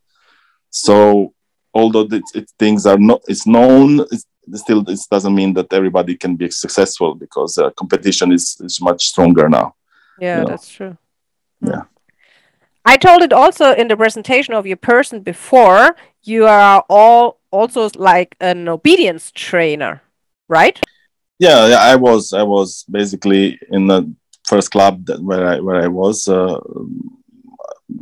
So 0.71 1.35
although 1.75 2.09
it, 2.11 2.51
things 2.59 2.87
are 2.87 2.99
not, 2.99 3.21
it's 3.29 3.47
known, 3.47 4.01
it's, 4.11 4.27
still 4.55 4.83
this 4.83 5.07
doesn't 5.07 5.35
mean 5.35 5.55
that 5.55 5.73
everybody 5.73 6.17
can 6.17 6.37
be 6.37 6.51
successful 6.51 7.15
because 7.15 7.59
uh, 7.59 7.71
competition 7.71 8.33
is, 8.33 8.57
is 8.61 8.81
much 8.81 9.07
stronger 9.07 9.49
now. 9.49 9.75
Yeah, 10.19 10.39
you 10.39 10.43
know? 10.45 10.51
that's 10.51 10.71
true. 10.71 10.97
Yeah. 11.61 11.83
I 12.85 12.97
told 12.97 13.23
it 13.23 13.33
also 13.33 13.75
in 13.75 13.89
the 13.89 13.97
presentation 13.97 14.55
of 14.55 14.67
your 14.67 14.77
person 14.77 15.21
before. 15.21 15.95
You 16.23 16.47
are 16.47 16.85
all 16.89 17.39
also 17.51 17.91
like 17.97 18.37
an 18.41 18.69
obedience 18.69 19.31
trainer, 19.35 20.03
right? 20.49 20.81
Yeah, 21.39 21.69
yeah. 21.69 21.81
I 21.81 21.97
was 21.97 22.33
I 22.33 22.43
was 22.43 22.85
basically 22.91 23.59
in 23.71 23.87
the 23.87 24.13
first 24.47 24.71
club 24.71 25.05
that 25.07 25.23
where 25.23 25.47
I 25.47 25.61
where 25.61 25.83
I 25.83 25.89
was 25.89 26.29
uh, 26.29 26.59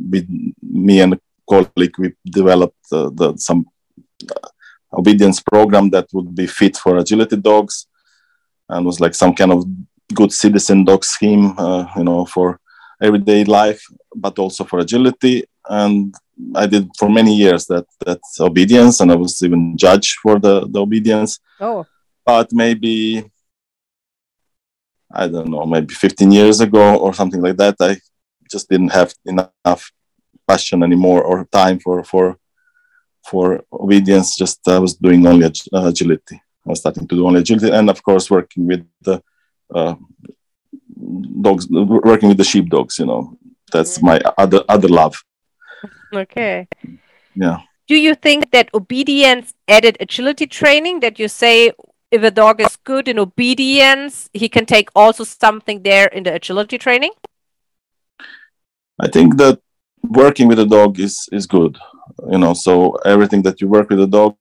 with 0.09 0.27
me 0.61 1.01
and 1.01 1.13
a 1.13 1.19
colleague. 1.49 1.97
We 1.97 2.13
developed 2.25 2.85
uh, 2.91 3.09
the 3.13 3.37
some 3.37 3.65
uh, 4.31 4.47
obedience 4.97 5.39
program 5.41 5.89
that 5.91 6.07
would 6.13 6.33
be 6.35 6.47
fit 6.47 6.75
for 6.77 6.97
agility 6.97 7.37
dogs, 7.37 7.87
and 8.69 8.85
was 8.85 8.99
like 8.99 9.15
some 9.15 9.33
kind 9.33 9.51
of 9.51 9.65
good 10.13 10.31
citizen 10.31 10.83
dog 10.83 11.03
scheme, 11.03 11.53
uh, 11.57 11.85
you 11.95 12.03
know, 12.03 12.25
for 12.25 12.59
everyday 13.01 13.43
life, 13.43 13.81
but 14.15 14.39
also 14.39 14.63
for 14.63 14.79
agility. 14.79 15.43
And 15.69 16.15
I 16.55 16.65
did 16.65 16.89
for 16.97 17.09
many 17.09 17.35
years 17.35 17.65
that 17.67 17.85
that 18.05 18.19
obedience, 18.39 18.99
and 19.01 19.11
I 19.11 19.15
was 19.15 19.41
even 19.43 19.77
judged 19.77 20.17
for 20.21 20.39
the 20.39 20.67
the 20.67 20.81
obedience. 20.81 21.39
Oh, 21.59 21.85
but 22.25 22.51
maybe 22.51 23.23
I 25.11 25.27
don't 25.27 25.49
know, 25.49 25.65
maybe 25.65 25.93
15 25.93 26.31
years 26.31 26.59
ago 26.59 26.97
or 26.97 27.13
something 27.13 27.41
like 27.41 27.57
that, 27.57 27.75
I 27.79 27.97
just 28.51 28.69
didn't 28.69 28.91
have 28.91 29.13
enough 29.25 29.91
passion 30.47 30.83
anymore 30.83 31.23
or 31.23 31.45
time 31.45 31.79
for 31.79 32.03
for 32.03 32.37
for 33.29 33.63
obedience. 33.71 34.37
Just 34.37 34.67
I 34.67 34.79
was 34.79 34.95
doing 34.95 35.25
only 35.27 35.45
agility. 35.45 36.41
I 36.65 36.69
was 36.69 36.79
starting 36.79 37.07
to 37.07 37.15
do 37.15 37.27
only 37.27 37.41
agility, 37.41 37.71
and 37.71 37.89
of 37.89 38.01
course 38.03 38.29
working 38.29 38.67
with 38.67 38.85
the 39.01 39.21
uh, 39.73 39.95
dogs, 41.41 41.67
working 41.69 42.29
with 42.29 42.37
the 42.37 42.43
sheep 42.43 42.69
dogs. 42.69 42.99
You 42.99 43.05
know, 43.05 43.37
that's 43.71 44.01
my 44.01 44.19
other 44.37 44.63
other 44.67 44.87
love. 44.87 45.15
Okay. 46.13 46.67
Yeah. 47.35 47.59
Do 47.87 47.95
you 47.95 48.15
think 48.15 48.51
that 48.51 48.69
obedience 48.73 49.53
added 49.67 49.97
agility 49.99 50.47
training? 50.47 50.99
That 51.01 51.19
you 51.19 51.27
say 51.27 51.71
if 52.11 52.23
a 52.23 52.31
dog 52.31 52.61
is 52.61 52.75
good 52.83 53.07
in 53.07 53.19
obedience, 53.19 54.29
he 54.33 54.49
can 54.49 54.65
take 54.65 54.89
also 54.95 55.23
something 55.23 55.83
there 55.83 56.07
in 56.07 56.23
the 56.23 56.33
agility 56.33 56.77
training? 56.77 57.11
I 58.99 59.07
think 59.07 59.37
that 59.37 59.59
working 60.09 60.47
with 60.47 60.59
a 60.59 60.65
dog 60.65 60.99
is 60.99 61.27
is 61.31 61.45
good. 61.47 61.77
You 62.31 62.39
know, 62.39 62.53
so 62.53 62.95
everything 63.05 63.41
that 63.43 63.61
you 63.61 63.67
work 63.67 63.89
with 63.89 64.01
a 64.01 64.07
dog 64.07 64.35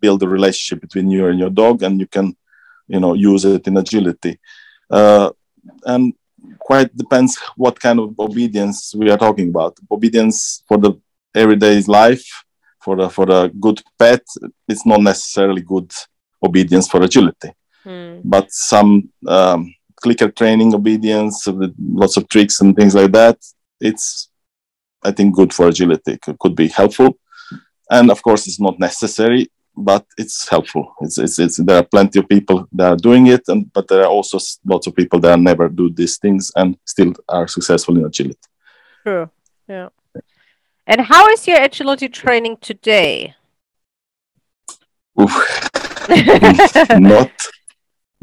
build 0.00 0.22
a 0.22 0.28
relationship 0.28 0.80
between 0.80 1.10
you 1.10 1.26
and 1.26 1.38
your 1.38 1.50
dog 1.50 1.82
and 1.82 2.00
you 2.00 2.06
can 2.06 2.34
you 2.88 3.00
know 3.00 3.14
use 3.14 3.44
it 3.44 3.66
in 3.66 3.76
agility 3.76 4.38
uh, 4.90 5.30
and 5.84 6.14
quite 6.58 6.94
depends 6.96 7.38
what 7.56 7.78
kind 7.78 7.98
of 7.98 8.18
obedience 8.18 8.94
we 8.94 9.10
are 9.10 9.18
talking 9.18 9.48
about. 9.48 9.76
Obedience 9.90 10.62
for 10.66 10.78
the 10.78 10.92
everyday 11.34 11.80
life, 11.82 12.26
for 12.80 12.96
the 12.96 13.08
for 13.08 13.26
a 13.30 13.48
good 13.48 13.82
pet, 13.98 14.22
it's 14.68 14.86
not 14.86 15.00
necessarily 15.00 15.62
good 15.62 15.90
obedience 16.42 16.88
for 16.88 17.02
agility. 17.02 17.52
Hmm. 17.84 18.20
But 18.24 18.50
some 18.52 19.10
um, 19.26 19.74
clicker 19.96 20.30
training 20.30 20.74
obedience 20.74 21.46
with 21.46 21.74
lots 21.78 22.16
of 22.16 22.28
tricks 22.28 22.60
and 22.60 22.74
things 22.74 22.94
like 22.94 23.12
that, 23.12 23.38
it's 23.80 24.28
I 25.02 25.12
think 25.12 25.34
good 25.34 25.52
for 25.52 25.68
agility. 25.68 26.12
It 26.12 26.38
could 26.38 26.54
be 26.54 26.68
helpful, 26.68 27.18
and 27.90 28.10
of 28.10 28.22
course, 28.22 28.46
it's 28.46 28.60
not 28.60 28.78
necessary 28.78 29.50
but 29.76 30.04
it's 30.18 30.48
helpful. 30.48 30.94
It's, 31.00 31.18
it's, 31.18 31.38
it's, 31.38 31.56
there 31.56 31.78
are 31.78 31.84
plenty 31.84 32.18
of 32.18 32.28
people 32.28 32.68
that 32.72 32.92
are 32.92 32.96
doing 32.96 33.28
it, 33.28 33.42
and 33.48 33.72
but 33.72 33.88
there 33.88 34.02
are 34.02 34.08
also 34.08 34.38
lots 34.64 34.86
of 34.86 34.94
people 34.94 35.18
that 35.20 35.38
never 35.38 35.68
do 35.68 35.90
these 35.90 36.18
things 36.18 36.52
and 36.56 36.76
still 36.84 37.14
are 37.28 37.48
successful 37.48 37.96
in 37.96 38.04
agility. 38.04 38.38
True. 39.02 39.30
Yeah. 39.68 39.88
And 40.86 41.00
how 41.00 41.28
is 41.28 41.46
your 41.46 41.62
agility 41.62 42.08
training 42.08 42.58
today? 42.60 43.34
not, 45.16 45.30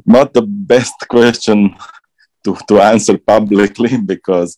not 0.06 0.34
the 0.34 0.46
best 0.46 0.94
question 1.10 1.76
to, 2.44 2.58
to 2.68 2.82
answer 2.82 3.18
publicly 3.18 3.98
because 3.98 4.58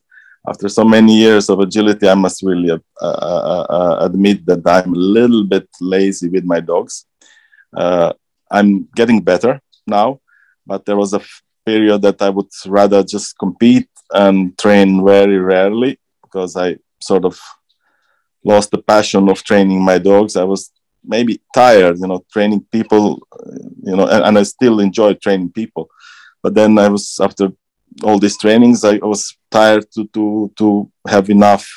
after 0.49 0.67
so 0.67 0.83
many 0.83 1.15
years 1.15 1.49
of 1.49 1.59
agility, 1.59 2.09
I 2.09 2.15
must 2.15 2.41
really 2.41 2.71
uh, 2.71 2.79
uh, 3.01 3.65
uh, 3.69 3.97
admit 4.01 4.45
that 4.47 4.61
I'm 4.65 4.93
a 4.93 4.97
little 4.97 5.43
bit 5.43 5.67
lazy 5.79 6.27
with 6.27 6.43
my 6.43 6.59
dogs. 6.59 7.05
Uh, 7.75 8.13
I'm 8.49 8.87
getting 8.95 9.21
better 9.21 9.61
now, 9.85 10.19
but 10.65 10.85
there 10.85 10.97
was 10.97 11.13
a 11.13 11.19
f- 11.19 11.43
period 11.65 12.01
that 12.01 12.21
I 12.21 12.29
would 12.29 12.49
rather 12.65 13.03
just 13.03 13.37
compete 13.37 13.89
and 14.11 14.57
train 14.57 15.05
very 15.05 15.37
rarely 15.37 15.99
because 16.23 16.55
I 16.55 16.77
sort 16.99 17.25
of 17.25 17.39
lost 18.43 18.71
the 18.71 18.81
passion 18.81 19.29
of 19.29 19.43
training 19.43 19.81
my 19.83 19.99
dogs. 19.99 20.35
I 20.35 20.45
was 20.45 20.71
maybe 21.03 21.41
tired, 21.53 21.99
you 21.99 22.07
know, 22.07 22.25
training 22.33 22.65
people, 22.71 23.21
you 23.83 23.95
know, 23.95 24.07
and, 24.07 24.23
and 24.25 24.37
I 24.39 24.43
still 24.43 24.79
enjoy 24.79 25.13
training 25.13 25.51
people. 25.51 25.89
But 26.41 26.55
then 26.55 26.77
I 26.79 26.87
was 26.87 27.19
after 27.21 27.51
all 28.03 28.19
these 28.19 28.37
trainings, 28.37 28.83
I 28.83 28.97
was 28.97 29.35
tired 29.51 29.85
to 29.93 30.07
to 30.13 30.51
to 30.57 30.91
have 31.07 31.29
enough 31.29 31.67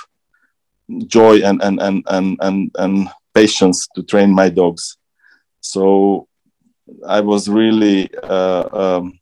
joy 1.07 1.43
and 1.43 1.63
and 1.63 1.81
and 1.81 2.05
and 2.09 2.39
and, 2.41 2.71
and 2.79 3.09
patience 3.35 3.89
to 3.95 4.03
train 4.03 4.31
my 4.31 4.49
dogs. 4.49 4.97
So 5.61 6.29
I 7.07 7.21
was 7.21 7.49
really 7.49 8.11
uh, 8.23 8.69
um, 8.73 9.19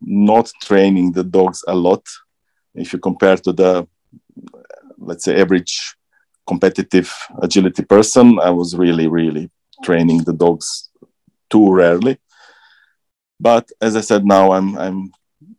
not 0.00 0.52
training 0.62 1.12
the 1.12 1.24
dogs 1.24 1.64
a 1.66 1.74
lot. 1.74 2.04
If 2.74 2.92
you 2.92 2.98
compare 2.98 3.36
to 3.36 3.52
the 3.52 3.86
let's 4.98 5.24
say 5.24 5.40
average 5.40 5.96
competitive 6.46 7.12
agility 7.40 7.84
person, 7.84 8.38
I 8.40 8.50
was 8.50 8.76
really 8.76 9.08
really 9.08 9.50
training 9.82 10.24
the 10.24 10.32
dogs 10.32 10.90
too 11.50 11.72
rarely. 11.72 12.18
But 13.40 13.70
as 13.80 13.96
I 13.96 14.00
said, 14.00 14.24
now 14.24 14.52
I'm 14.52 14.76
I'm 14.78 15.12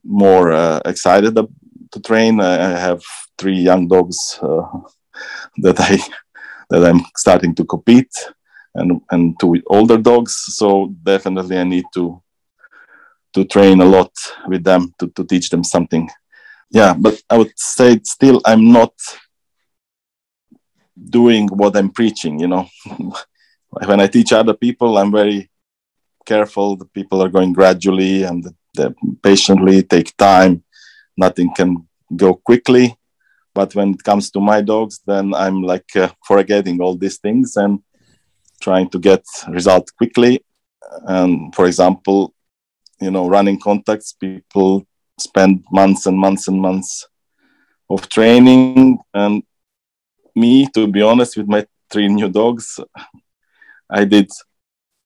more 0.05 0.51
uh, 0.51 0.79
excited 0.85 1.35
to 1.35 2.01
train. 2.01 2.39
I 2.39 2.77
have 2.77 3.01
three 3.37 3.57
young 3.57 3.87
dogs 3.87 4.39
uh, 4.41 4.63
that 5.57 5.79
I 5.79 5.97
that 6.69 6.85
I'm 6.85 7.01
starting 7.15 7.55
to 7.55 7.65
compete, 7.65 8.13
and 8.75 9.01
and 9.11 9.39
two 9.39 9.61
older 9.67 9.97
dogs. 9.97 10.33
So 10.55 10.93
definitely 11.03 11.57
I 11.57 11.63
need 11.63 11.85
to 11.93 12.21
to 13.33 13.43
train 13.45 13.81
a 13.81 13.85
lot 13.85 14.11
with 14.47 14.63
them 14.63 14.93
to, 14.97 15.07
to 15.09 15.23
teach 15.25 15.49
them 15.49 15.63
something. 15.63 16.09
Yeah, 16.71 16.93
but 16.97 17.21
I 17.29 17.37
would 17.37 17.51
say 17.57 17.99
still 18.03 18.41
I'm 18.45 18.71
not 18.71 18.93
doing 20.97 21.47
what 21.49 21.75
I'm 21.75 21.91
preaching. 21.91 22.39
You 22.39 22.47
know, 22.47 22.67
when 23.69 23.99
I 23.99 24.07
teach 24.07 24.31
other 24.33 24.53
people, 24.53 24.97
I'm 24.97 25.11
very 25.11 25.49
careful. 26.25 26.75
The 26.75 26.85
people 26.85 27.21
are 27.21 27.29
going 27.29 27.53
gradually 27.53 28.23
and 28.23 28.45
patiently, 29.21 29.83
take 29.83 30.15
time. 30.17 30.63
Nothing 31.17 31.53
can 31.55 31.87
go 32.15 32.35
quickly. 32.35 32.95
But 33.53 33.73
when 33.73 33.91
it 33.91 34.03
comes 34.03 34.29
to 34.31 34.39
my 34.39 34.61
dogs, 34.61 34.99
then 35.05 35.33
I'm 35.33 35.63
like 35.63 35.95
uh, 35.95 36.09
forgetting 36.25 36.81
all 36.81 36.95
these 36.95 37.17
things 37.19 37.55
and 37.55 37.79
trying 38.61 38.89
to 38.89 38.99
get 38.99 39.23
result 39.47 39.89
quickly. 39.97 40.43
And 41.05 41.55
for 41.55 41.65
example, 41.65 42.33
you 42.99 43.11
know, 43.11 43.27
running 43.29 43.59
contacts, 43.59 44.13
people 44.13 44.85
spend 45.19 45.63
months 45.71 46.05
and 46.05 46.17
months 46.17 46.47
and 46.47 46.61
months 46.61 47.07
of 47.89 48.09
training. 48.09 48.99
And 49.13 49.43
me, 50.35 50.67
to 50.73 50.87
be 50.87 51.01
honest, 51.01 51.37
with 51.37 51.47
my 51.47 51.65
three 51.89 52.07
new 52.07 52.29
dogs, 52.29 52.79
I 53.89 54.05
did 54.05 54.29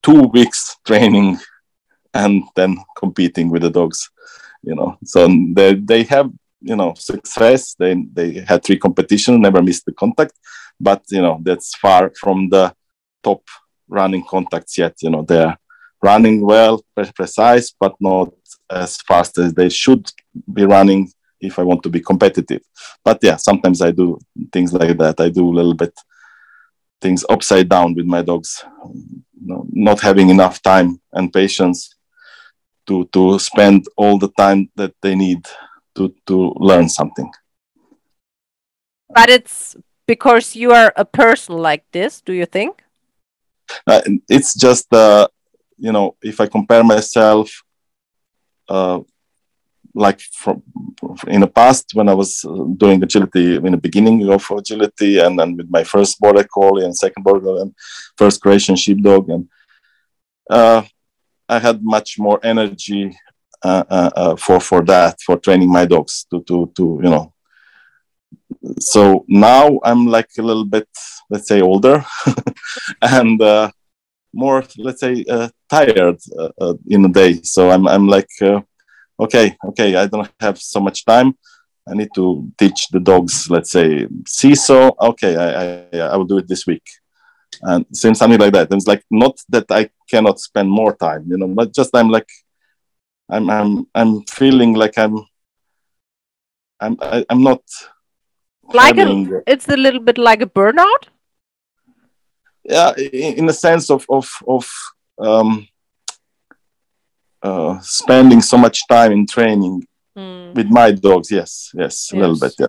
two 0.01 0.23
weeks 0.23 0.75
training 0.88 1.39
and 2.13 2.43
then 2.55 2.77
competing 2.97 3.49
with 3.49 3.61
the 3.61 3.69
dogs 3.69 4.09
you 4.63 4.75
know. 4.75 4.97
So 5.03 5.27
they 5.53 5.75
they 5.75 6.03
have 6.03 6.31
you 6.61 6.75
know 6.75 6.93
success. 6.95 7.75
They 7.75 7.95
they 8.13 8.45
had 8.47 8.63
three 8.63 8.77
competitions 8.77 9.39
never 9.39 9.61
missed 9.61 9.85
the 9.85 9.93
contact. 9.93 10.33
But 10.79 11.03
you 11.09 11.21
know 11.21 11.39
that's 11.41 11.75
far 11.75 12.11
from 12.19 12.49
the 12.49 12.73
top 13.23 13.43
running 13.87 14.25
contacts 14.25 14.77
yet 14.77 14.95
you 15.01 15.09
know. 15.09 15.23
They're 15.23 15.57
running 16.01 16.41
well 16.41 16.83
precise 17.13 17.73
but 17.77 17.93
not 17.99 18.31
as 18.69 18.97
fast 19.01 19.37
as 19.37 19.53
they 19.53 19.67
should 19.67 20.09
be 20.53 20.63
running 20.63 21.11
if 21.41 21.59
i 21.59 21.63
want 21.63 21.83
to 21.83 21.89
be 21.89 21.99
competitive. 21.99 22.61
But 23.03 23.19
yeah 23.21 23.35
sometimes 23.35 23.81
i 23.81 23.91
do 23.91 24.19
things 24.51 24.73
like 24.73 24.97
that. 24.97 25.19
I 25.19 25.29
do 25.29 25.49
a 25.49 25.57
little 25.59 25.73
bit 25.73 25.93
things 27.01 27.25
upside 27.29 27.69
down 27.69 27.93
with 27.93 28.05
my 28.05 28.21
dogs. 28.21 28.63
You 29.41 29.47
know, 29.47 29.65
not 29.71 30.01
having 30.01 30.29
enough 30.29 30.61
time 30.61 30.99
and 31.13 31.31
patience 31.31 31.95
to 32.89 33.05
to 33.13 33.39
spend 33.39 33.86
all 33.96 34.17
the 34.17 34.31
time 34.43 34.69
that 34.75 34.93
they 35.01 35.15
need 35.15 35.46
to 35.96 36.13
to 36.25 36.53
learn 36.58 36.89
something. 36.89 37.29
But 39.10 39.29
it's 39.29 39.77
because 40.08 40.55
you 40.55 40.72
are 40.72 40.91
a 40.96 41.05
person 41.05 41.55
like 41.58 41.84
this. 41.91 42.22
Do 42.22 42.34
you 42.34 42.46
think? 42.46 42.84
Uh, 43.86 44.01
it's 44.27 44.53
just 44.55 44.91
uh, 44.93 45.27
you 45.77 45.91
know 45.91 46.15
if 46.22 46.41
I 46.41 46.48
compare 46.48 46.84
myself. 46.84 47.48
Uh, 48.67 49.00
like 49.96 50.19
from 50.22 50.62
in 51.27 51.41
the 51.41 51.48
past 51.48 51.91
when 51.93 52.08
I 52.08 52.13
was 52.13 52.46
uh, 52.46 52.63
doing 52.77 53.01
agility 53.01 53.55
in 53.55 53.72
the 53.72 53.77
beginning 53.88 54.29
of 54.29 54.46
agility, 54.51 55.17
and 55.17 55.38
then 55.38 55.58
with 55.58 55.69
my 55.69 55.84
first 55.84 56.19
border 56.19 56.43
collie 56.43 56.86
and 56.86 56.96
second 56.96 57.24
border 57.24 57.62
and 57.62 57.74
first 58.15 58.41
Croatian 58.41 58.75
sheepdog, 58.75 59.29
and 59.29 59.50
uh, 60.50 60.84
I 61.49 61.59
had 61.59 61.83
much 61.83 62.19
more 62.19 62.39
energy 62.43 63.17
uh, 63.61 63.83
uh, 63.89 64.09
uh, 64.15 64.35
for 64.37 64.61
for 64.61 64.81
that 64.85 65.19
for 65.25 65.37
training 65.37 65.69
my 65.69 65.85
dogs 65.85 66.25
to 66.31 66.41
to 66.43 66.71
to 66.75 66.99
you 67.03 67.09
know. 67.09 67.33
So 68.79 69.25
now 69.27 69.79
I'm 69.83 70.05
like 70.05 70.29
a 70.37 70.41
little 70.41 70.65
bit, 70.65 70.87
let's 71.29 71.47
say, 71.47 71.61
older, 71.61 72.05
and 73.01 73.41
uh, 73.41 73.71
more, 74.33 74.63
let's 74.77 75.01
say, 75.01 75.25
tired 75.69 76.19
in 76.87 77.05
a 77.05 77.09
day. 77.09 77.41
So 77.43 77.69
I'm 77.69 77.85
I'm 77.87 78.07
like 78.07 78.29
okay, 79.19 79.57
okay, 79.65 79.95
I 79.95 80.07
don't 80.07 80.31
have 80.39 80.57
so 80.57 80.79
much 80.79 81.03
time. 81.03 81.37
I 81.85 81.95
need 81.95 82.09
to 82.15 82.49
teach 82.57 82.87
the 82.89 82.99
dogs, 82.99 83.49
let's 83.49 83.71
say, 83.71 84.07
see. 84.25 84.55
seesaw. 84.55 84.91
Okay, 85.01 85.35
I, 85.35 85.97
I, 85.97 86.13
I 86.13 86.17
will 86.17 86.25
do 86.25 86.37
it 86.37 86.47
this 86.47 86.67
week. 86.67 86.83
And 87.61 87.85
same 87.91 88.15
something 88.15 88.39
like 88.39 88.53
that. 88.53 88.69
And 88.71 88.79
it's 88.79 88.87
like 88.87 89.03
not 89.09 89.39
that 89.49 89.65
I 89.69 89.89
cannot 90.09 90.39
spend 90.39 90.69
more 90.69 90.95
time, 90.95 91.25
you 91.27 91.37
know, 91.37 91.47
but 91.47 91.73
just 91.73 91.95
I'm 91.95 92.09
like, 92.09 92.29
I'm, 93.29 93.49
I'm, 93.49 93.87
I'm 93.93 94.23
feeling 94.23 94.73
like 94.73 94.97
I'm, 94.97 95.17
I'm, 96.79 96.97
I, 97.01 97.17
am 97.17 97.25
i 97.29 97.33
am 97.33 97.43
not. 97.43 97.61
Like 98.73 98.97
a, 98.97 99.41
it's 99.47 99.67
a 99.67 99.77
little 99.77 99.99
bit 99.99 100.17
like 100.17 100.41
a 100.41 100.45
burnout. 100.45 101.07
Yeah, 102.63 102.93
in, 102.97 103.39
in 103.39 103.49
a 103.49 103.53
sense 103.53 103.89
of, 103.89 104.05
of, 104.09 104.29
of, 104.47 104.69
um, 105.19 105.67
uh, 107.41 107.79
spending 107.81 108.41
so 108.41 108.57
much 108.57 108.87
time 108.87 109.11
in 109.11 109.25
training 109.25 109.85
mm. 110.17 110.53
with 110.53 110.67
my 110.67 110.91
dogs. 110.91 111.31
Yes, 111.31 111.71
yes, 111.73 112.11
yes, 112.11 112.13
a 112.13 112.15
little 112.17 112.39
bit. 112.39 112.53
Yeah. 112.59 112.67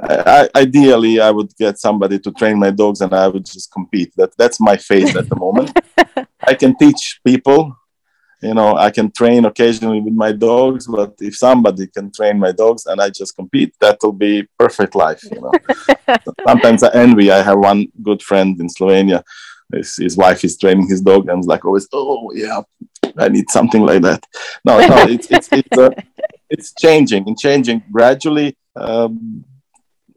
I, 0.00 0.48
ideally, 0.54 1.20
I 1.20 1.30
would 1.30 1.54
get 1.56 1.78
somebody 1.78 2.18
to 2.20 2.32
train 2.32 2.58
my 2.58 2.70
dogs, 2.70 3.00
and 3.00 3.12
I 3.12 3.28
would 3.28 3.44
just 3.44 3.70
compete. 3.70 4.12
That 4.16 4.36
that's 4.36 4.60
my 4.60 4.76
phase 4.76 5.14
at 5.16 5.28
the 5.28 5.36
moment. 5.36 5.78
I 6.46 6.54
can 6.54 6.76
teach 6.76 7.20
people, 7.24 7.76
you 8.42 8.54
know. 8.54 8.76
I 8.76 8.90
can 8.90 9.10
train 9.10 9.44
occasionally 9.44 10.00
with 10.00 10.14
my 10.14 10.32
dogs, 10.32 10.86
but 10.86 11.14
if 11.20 11.36
somebody 11.36 11.86
can 11.88 12.10
train 12.10 12.38
my 12.38 12.52
dogs 12.52 12.86
and 12.86 13.00
I 13.00 13.10
just 13.10 13.36
compete, 13.36 13.74
that 13.80 13.98
will 14.02 14.12
be 14.12 14.48
perfect 14.58 14.94
life. 14.94 15.22
You 15.30 15.40
know. 15.42 15.52
Sometimes 16.48 16.82
I 16.82 16.90
envy. 16.94 17.30
I 17.30 17.42
have 17.42 17.58
one 17.58 17.86
good 18.02 18.22
friend 18.22 18.58
in 18.60 18.68
Slovenia. 18.68 19.22
His, 19.72 19.96
his 19.96 20.16
wife 20.16 20.44
is 20.44 20.58
training 20.58 20.88
his 20.88 21.02
dog, 21.02 21.28
and 21.28 21.44
like 21.44 21.64
always, 21.64 21.86
oh 21.92 22.32
yeah, 22.34 22.62
I 23.18 23.28
need 23.28 23.50
something 23.50 23.82
like 23.82 24.02
that. 24.02 24.24
No, 24.64 24.78
no, 24.86 24.96
it's 25.04 25.30
it's 25.30 25.48
it's, 25.52 25.78
uh, 25.78 25.90
it's 26.50 26.72
changing 26.78 27.26
and 27.26 27.38
changing 27.38 27.82
gradually. 27.90 28.56
Um, 28.74 29.44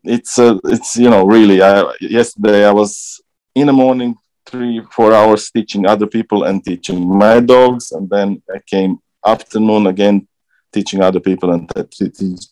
it's 0.07 0.39
uh, 0.39 0.57
it's 0.65 0.95
you 0.95 1.09
know 1.09 1.25
really. 1.25 1.61
I, 1.61 1.91
yesterday 2.01 2.65
I 2.65 2.71
was 2.71 3.21
in 3.53 3.67
the 3.67 3.73
morning 3.73 4.15
three 4.45 4.81
four 4.91 5.13
hours 5.13 5.49
teaching 5.51 5.85
other 5.85 6.07
people 6.07 6.43
and 6.43 6.63
teaching 6.63 7.07
my 7.17 7.39
dogs, 7.39 7.91
and 7.91 8.09
then 8.09 8.41
I 8.53 8.59
came 8.59 8.99
afternoon 9.25 9.87
again 9.87 10.27
teaching 10.71 11.01
other 11.01 11.19
people 11.19 11.51
and 11.51 11.71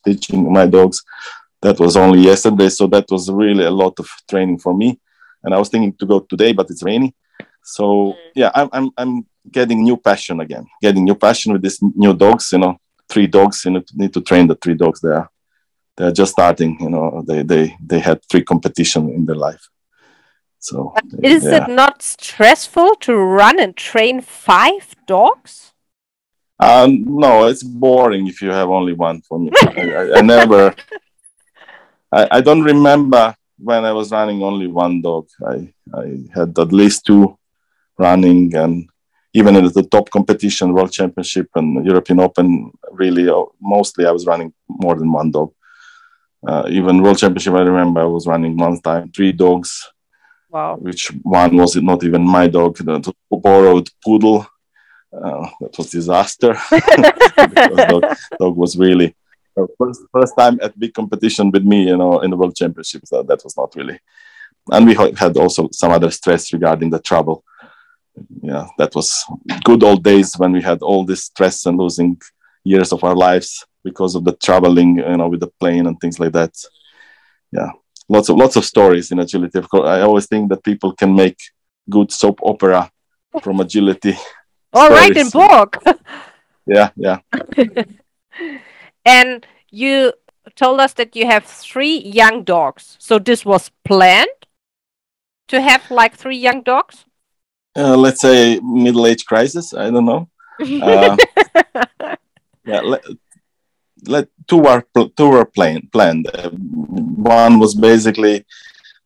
teaching 0.06 0.52
my 0.52 0.66
dogs. 0.66 1.04
That 1.62 1.80
was 1.80 1.96
only 1.96 2.20
yesterday, 2.20 2.70
so 2.70 2.88
that 2.88 3.06
was 3.10 3.30
really 3.30 3.66
a 3.66 3.72
lot 3.72 4.00
of 4.00 4.08
training 4.30 4.60
for 4.60 4.74
me. 4.74 5.00
And 5.44 5.54
I 5.54 5.60
was 5.60 5.70
thinking 5.70 5.94
to 6.00 6.06
go 6.06 6.20
today, 6.20 6.54
but 6.54 6.70
it's 6.70 6.84
rainy. 6.84 7.14
So 7.64 7.84
mm. 7.84 8.16
yeah, 8.36 8.52
I'm 8.54 8.70
I'm 8.72 8.92
I'm 8.98 9.26
getting 9.52 9.84
new 9.84 9.98
passion 9.98 10.40
again, 10.40 10.66
getting 10.82 11.04
new 11.04 11.16
passion 11.16 11.54
with 11.54 11.62
these 11.62 11.80
new 11.82 12.14
dogs. 12.14 12.52
You 12.52 12.60
know, 12.60 12.78
three 13.10 13.28
dogs. 13.28 13.64
You 13.66 13.72
know, 13.72 13.84
need 13.94 14.14
to 14.14 14.22
train 14.22 14.48
the 14.48 14.56
three 14.56 14.76
dogs. 14.76 15.00
They 15.02 15.18
are 15.98 16.04
they 16.04 16.10
are 16.10 16.12
just 16.12 16.32
starting. 16.34 16.78
You 16.80 16.90
know, 16.90 17.24
they 17.28 17.44
they 17.44 17.76
they 17.86 18.00
had 18.00 18.22
three 18.30 18.44
competition 18.44 19.10
in 19.10 19.26
their 19.26 19.36
life. 19.36 19.70
So 20.60 20.94
is 21.22 21.44
yeah. 21.44 21.66
it 21.66 21.70
not 21.70 22.02
stressful 22.02 22.96
to 23.02 23.16
run 23.16 23.60
and 23.60 23.76
train 23.76 24.22
five 24.22 24.96
dogs? 25.06 25.74
Um, 26.60 27.04
no, 27.20 27.48
it's 27.48 27.64
boring 27.64 28.28
if 28.28 28.42
you 28.42 28.52
have 28.52 28.70
only 28.70 28.94
one. 28.94 29.22
For 29.22 29.40
me, 29.40 29.52
I, 29.62 30.20
I, 30.20 30.22
never. 30.22 30.74
I, 32.12 32.28
I 32.32 32.42
don't 32.42 32.64
remember 32.64 33.36
when 33.58 33.84
I 33.84 33.92
was 33.92 34.12
running 34.12 34.42
only 34.42 34.68
one 34.68 35.02
dog. 35.02 35.28
I 35.46 35.74
I 35.94 36.24
had 36.34 36.58
at 36.58 36.72
least 36.72 37.06
two 37.06 37.38
running 37.98 38.56
and 38.56 38.90
even 39.34 39.56
in 39.56 39.66
the 39.66 39.84
top 39.84 40.10
competition, 40.12 40.74
World 40.74 40.92
Championship 40.92 41.50
and 41.56 41.86
European 41.86 42.20
Open, 42.20 42.72
really 42.92 43.28
uh, 43.28 43.44
mostly 43.60 44.06
I 44.06 44.12
was 44.12 44.28
running 44.28 44.54
more 44.68 44.96
than 44.96 45.12
one 45.12 45.32
dog. 45.32 45.52
Uh, 46.46 46.66
even 46.70 47.02
World 47.02 47.18
Championship, 47.18 47.54
I 47.54 47.62
remember 47.62 48.02
I 48.02 48.06
was 48.06 48.28
running 48.28 48.58
one 48.58 48.80
time 48.82 49.12
three 49.12 49.32
dogs. 49.32 49.92
Wow. 50.50 50.76
Which 50.76 51.08
one 51.24 51.58
was 51.58 51.76
it 51.76 51.84
not 51.84 52.04
even 52.04 52.24
my 52.24 52.48
dog, 52.48 52.78
the 52.78 53.14
borrowed 53.32 53.90
poodle. 54.04 54.46
Uh, 55.12 55.48
that 55.62 55.78
was 55.78 55.90
disaster. 55.90 56.54
dog, 57.90 58.04
dog, 58.40 58.56
was 58.56 58.78
really 58.78 59.16
uh, 59.58 59.66
first 59.78 60.02
first 60.12 60.34
time 60.38 60.60
at 60.62 60.78
big 60.78 60.94
competition 60.94 61.52
with 61.52 61.64
me, 61.64 61.88
you 61.88 61.98
know, 61.98 62.20
in 62.20 62.30
the 62.32 62.38
World 62.38 62.56
Championship. 62.56 63.06
So 63.06 63.24
that 63.24 63.44
was 63.44 63.56
not 63.56 63.76
really. 63.76 64.00
And 64.72 64.86
we 64.86 64.96
had 64.96 65.38
also 65.38 65.70
some 65.72 65.92
other 65.92 66.10
stress 66.12 66.54
regarding 66.54 66.90
the 66.90 67.00
travel 67.00 67.44
yeah, 68.42 68.68
that 68.78 68.94
was 68.96 69.24
good 69.64 69.84
old 69.84 70.04
days 70.04 70.38
when 70.38 70.52
we 70.52 70.62
had 70.62 70.82
all 70.82 71.06
this 71.06 71.26
stress 71.26 71.66
and 71.66 71.78
losing 71.78 72.20
years 72.64 72.92
of 72.92 73.04
our 73.04 73.16
lives 73.16 73.66
because 73.84 74.16
of 74.16 74.24
the 74.24 74.36
traveling, 74.36 74.98
you 74.98 75.18
know, 75.18 75.28
with 75.28 75.42
the 75.42 75.52
plane 75.60 75.88
and 75.88 76.00
things 76.00 76.20
like 76.20 76.32
that. 76.34 76.54
Yeah, 77.52 77.72
lots 78.10 78.30
of 78.30 78.38
lots 78.38 78.56
of 78.56 78.66
stories 78.66 79.12
in 79.12 79.20
agility. 79.20 79.60
Of 79.60 79.70
course, 79.70 79.88
I 79.88 80.02
always 80.02 80.28
think 80.28 80.50
that 80.50 80.64
people 80.64 80.94
can 80.94 81.16
make 81.16 81.38
good 81.90 82.12
soap 82.12 82.40
opera 82.44 82.90
from 83.42 83.60
agility. 83.60 84.16
All 84.74 84.90
right, 84.90 85.16
in 85.16 85.30
book. 85.30 85.84
yeah, 86.66 86.90
yeah. 86.96 87.20
and 89.06 89.46
you 89.70 90.14
told 90.56 90.80
us 90.80 90.94
that 90.94 91.16
you 91.16 91.26
have 91.26 91.46
three 91.46 91.98
young 91.98 92.44
dogs. 92.44 92.96
So 93.00 93.20
this 93.20 93.46
was 93.46 93.72
planned 93.86 94.30
to 95.50 95.62
have 95.62 95.92
like 95.92 96.16
three 96.16 96.38
young 96.38 96.64
dogs? 96.64 97.06
uh, 97.76 97.98
let's 97.98 98.22
say 98.22 98.60
middle 98.60 99.08
age 99.08 99.26
crisis. 99.26 99.74
I 99.74 99.90
don't 99.90 100.06
know. 100.06 100.30
Uh, 100.62 101.18
yeah, 102.66 102.82
let, 102.82 103.04
let 104.08 104.28
two 104.48 104.58
were 104.58 104.84
two 104.94 105.30
were 105.30 105.46
plan, 105.46 105.88
planned. 105.92 106.28
Uh, 106.34 106.50
one 106.50 107.60
was 107.60 107.76
basically 107.76 108.46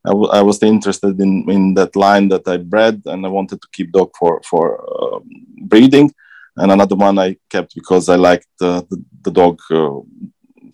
I, 0.06 0.12
I 0.12 0.42
was 0.42 0.62
interested 0.64 1.20
in 1.20 1.50
in 1.50 1.74
that 1.76 1.96
line 1.96 2.30
that 2.30 2.48
I 2.48 2.58
bred, 2.58 3.02
and 3.06 3.26
I 3.26 3.30
wanted 3.30 3.62
to 3.62 3.68
keep 3.72 3.92
dog 3.92 4.12
for 4.20 4.42
for 4.50 4.66
uh, 4.82 5.20
breeding. 5.62 6.12
And 6.56 6.72
another 6.72 6.96
one 6.96 7.20
I 7.20 7.38
kept 7.50 7.76
because 7.76 8.10
I 8.10 8.16
liked 8.16 8.48
the, 8.60 8.86
the 9.22 9.32
dog 9.32 9.60
uh, 9.70 10.00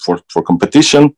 for 0.03 0.19
for 0.31 0.41
competition. 0.41 1.15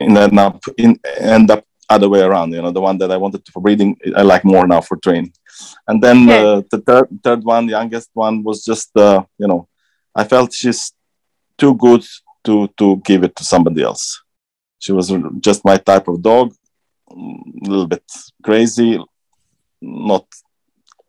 And 0.00 0.16
then 0.16 0.38
up 0.38 0.62
in 0.76 1.00
end 1.18 1.50
up 1.50 1.64
other 1.88 2.08
way 2.08 2.20
around. 2.20 2.52
You 2.52 2.62
know, 2.62 2.70
the 2.70 2.80
one 2.80 2.98
that 2.98 3.10
I 3.10 3.16
wanted 3.16 3.42
for 3.52 3.60
breeding, 3.60 3.96
I 4.14 4.22
like 4.22 4.44
more 4.44 4.66
now 4.66 4.80
for 4.80 4.96
training. 4.98 5.32
And 5.88 6.02
then 6.02 6.28
okay. 6.28 6.44
uh, 6.44 6.62
the 6.70 6.78
third 6.78 7.08
third 7.24 7.44
one, 7.44 7.68
youngest 7.68 8.10
one, 8.14 8.42
was 8.42 8.64
just 8.64 8.96
uh, 8.96 9.24
you 9.38 9.48
know, 9.48 9.68
I 10.20 10.24
felt 10.24 10.52
she's 10.52 10.82
too 11.60 11.74
good 11.86 12.04
to 12.44 12.54
to 12.78 12.86
give 13.08 13.22
it 13.26 13.34
to 13.36 13.44
somebody 13.52 13.82
else. 13.82 14.04
She 14.78 14.92
was 14.92 15.06
just 15.40 15.64
my 15.70 15.76
type 15.90 16.06
of 16.08 16.22
dog, 16.22 16.46
a 17.10 17.14
little 17.70 17.90
bit 17.94 18.04
crazy, 18.42 18.90
not 19.80 20.26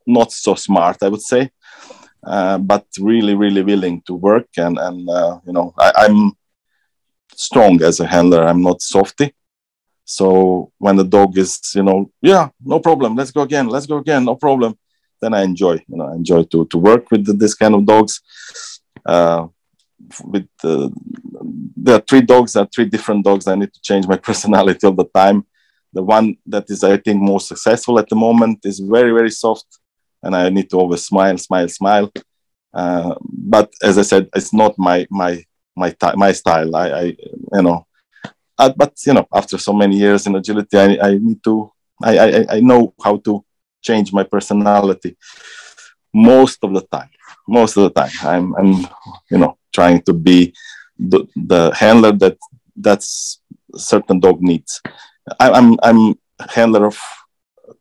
not 0.05 0.31
so 0.31 0.55
smart, 0.55 0.97
I 1.03 1.09
would 1.09 1.25
say, 1.33 1.43
uh, 2.33 2.57
but 2.71 2.85
really 2.99 3.35
really 3.35 3.63
willing 3.71 4.01
to 4.07 4.13
work 4.13 4.49
and 4.57 4.75
and 4.85 5.09
uh, 5.09 5.39
you 5.45 5.53
know 5.53 5.67
I, 5.85 5.89
I'm 6.03 6.19
strong 7.47 7.81
as 7.83 7.99
a 7.99 8.07
handler. 8.07 8.43
I'm 8.43 8.61
not 8.69 8.81
softy 8.81 9.33
so 10.09 10.71
when 10.79 10.95
the 10.95 11.03
dog 11.03 11.37
is, 11.37 11.61
you 11.75 11.83
know, 11.83 12.09
yeah, 12.19 12.49
no 12.65 12.79
problem, 12.79 13.15
let's 13.15 13.29
go 13.29 13.43
again, 13.43 13.67
let's 13.67 13.85
go 13.85 13.97
again, 13.97 14.25
no 14.25 14.35
problem, 14.35 14.75
then 15.21 15.35
I 15.35 15.43
enjoy, 15.43 15.73
you 15.87 15.97
know, 15.97 16.07
I 16.07 16.15
enjoy 16.15 16.45
to 16.45 16.65
to 16.65 16.77
work 16.79 17.11
with 17.11 17.27
the, 17.27 17.33
this 17.33 17.53
kind 17.53 17.75
of 17.75 17.85
dogs. 17.85 18.19
Uh, 19.05 19.47
with 20.25 20.47
uh, 20.63 20.89
there 21.75 21.95
are 21.95 22.01
three 22.01 22.21
dogs, 22.21 22.53
there 22.53 22.63
are 22.63 22.69
three 22.73 22.85
different 22.85 23.25
dogs. 23.25 23.47
I 23.47 23.55
need 23.55 23.73
to 23.73 23.81
change 23.81 24.07
my 24.07 24.17
personality 24.29 24.85
all 24.87 24.93
the 24.93 25.09
time. 25.15 25.45
The 25.93 26.03
one 26.03 26.37
that 26.45 26.65
is, 26.69 26.83
I 26.83 26.97
think, 26.97 27.21
most 27.21 27.47
successful 27.47 27.97
at 27.99 28.07
the 28.09 28.15
moment 28.15 28.59
is 28.63 28.79
very, 28.79 29.11
very 29.11 29.31
soft, 29.31 29.65
and 30.21 30.35
I 30.35 30.49
need 30.49 30.69
to 30.69 30.77
always 30.77 31.03
smile, 31.03 31.37
smile, 31.37 31.67
smile. 31.67 32.11
Uh, 32.73 33.15
but 33.21 33.71
as 33.81 33.97
I 33.97 34.03
said, 34.03 34.29
it's 34.35 34.53
not 34.53 34.77
my 34.77 35.07
my 35.09 35.43
my 35.75 35.95
my 36.15 36.31
style. 36.31 36.75
I, 36.75 36.89
I 36.89 37.03
you 37.53 37.61
know, 37.63 37.87
uh, 38.57 38.71
but 38.75 38.93
you 39.05 39.13
know, 39.13 39.27
after 39.33 39.57
so 39.57 39.73
many 39.73 39.97
years 39.97 40.27
in 40.27 40.35
agility, 40.35 40.77
I, 40.77 40.97
I 41.01 41.17
need 41.17 41.43
to 41.43 41.71
I, 42.03 42.19
I 42.19 42.45
I 42.57 42.59
know 42.59 42.93
how 43.03 43.17
to 43.17 43.43
change 43.81 44.13
my 44.13 44.23
personality 44.23 45.17
most 46.13 46.59
of 46.63 46.73
the 46.73 46.81
time. 46.81 47.09
Most 47.49 47.77
of 47.77 47.83
the 47.83 47.93
time, 48.01 48.13
I'm 48.23 48.55
I'm 48.59 48.71
you 49.31 49.37
know 49.41 49.57
trying 49.73 50.01
to 50.03 50.13
be 50.13 50.53
the, 50.97 51.27
the 51.35 51.71
handler 51.73 52.11
that 52.23 52.37
that's 52.75 53.41
certain 53.75 54.19
dog 54.19 54.41
needs. 54.41 54.81
I, 55.39 55.51
I'm 55.51 55.77
I'm 55.83 56.15
handler 56.49 56.85
of 56.85 56.97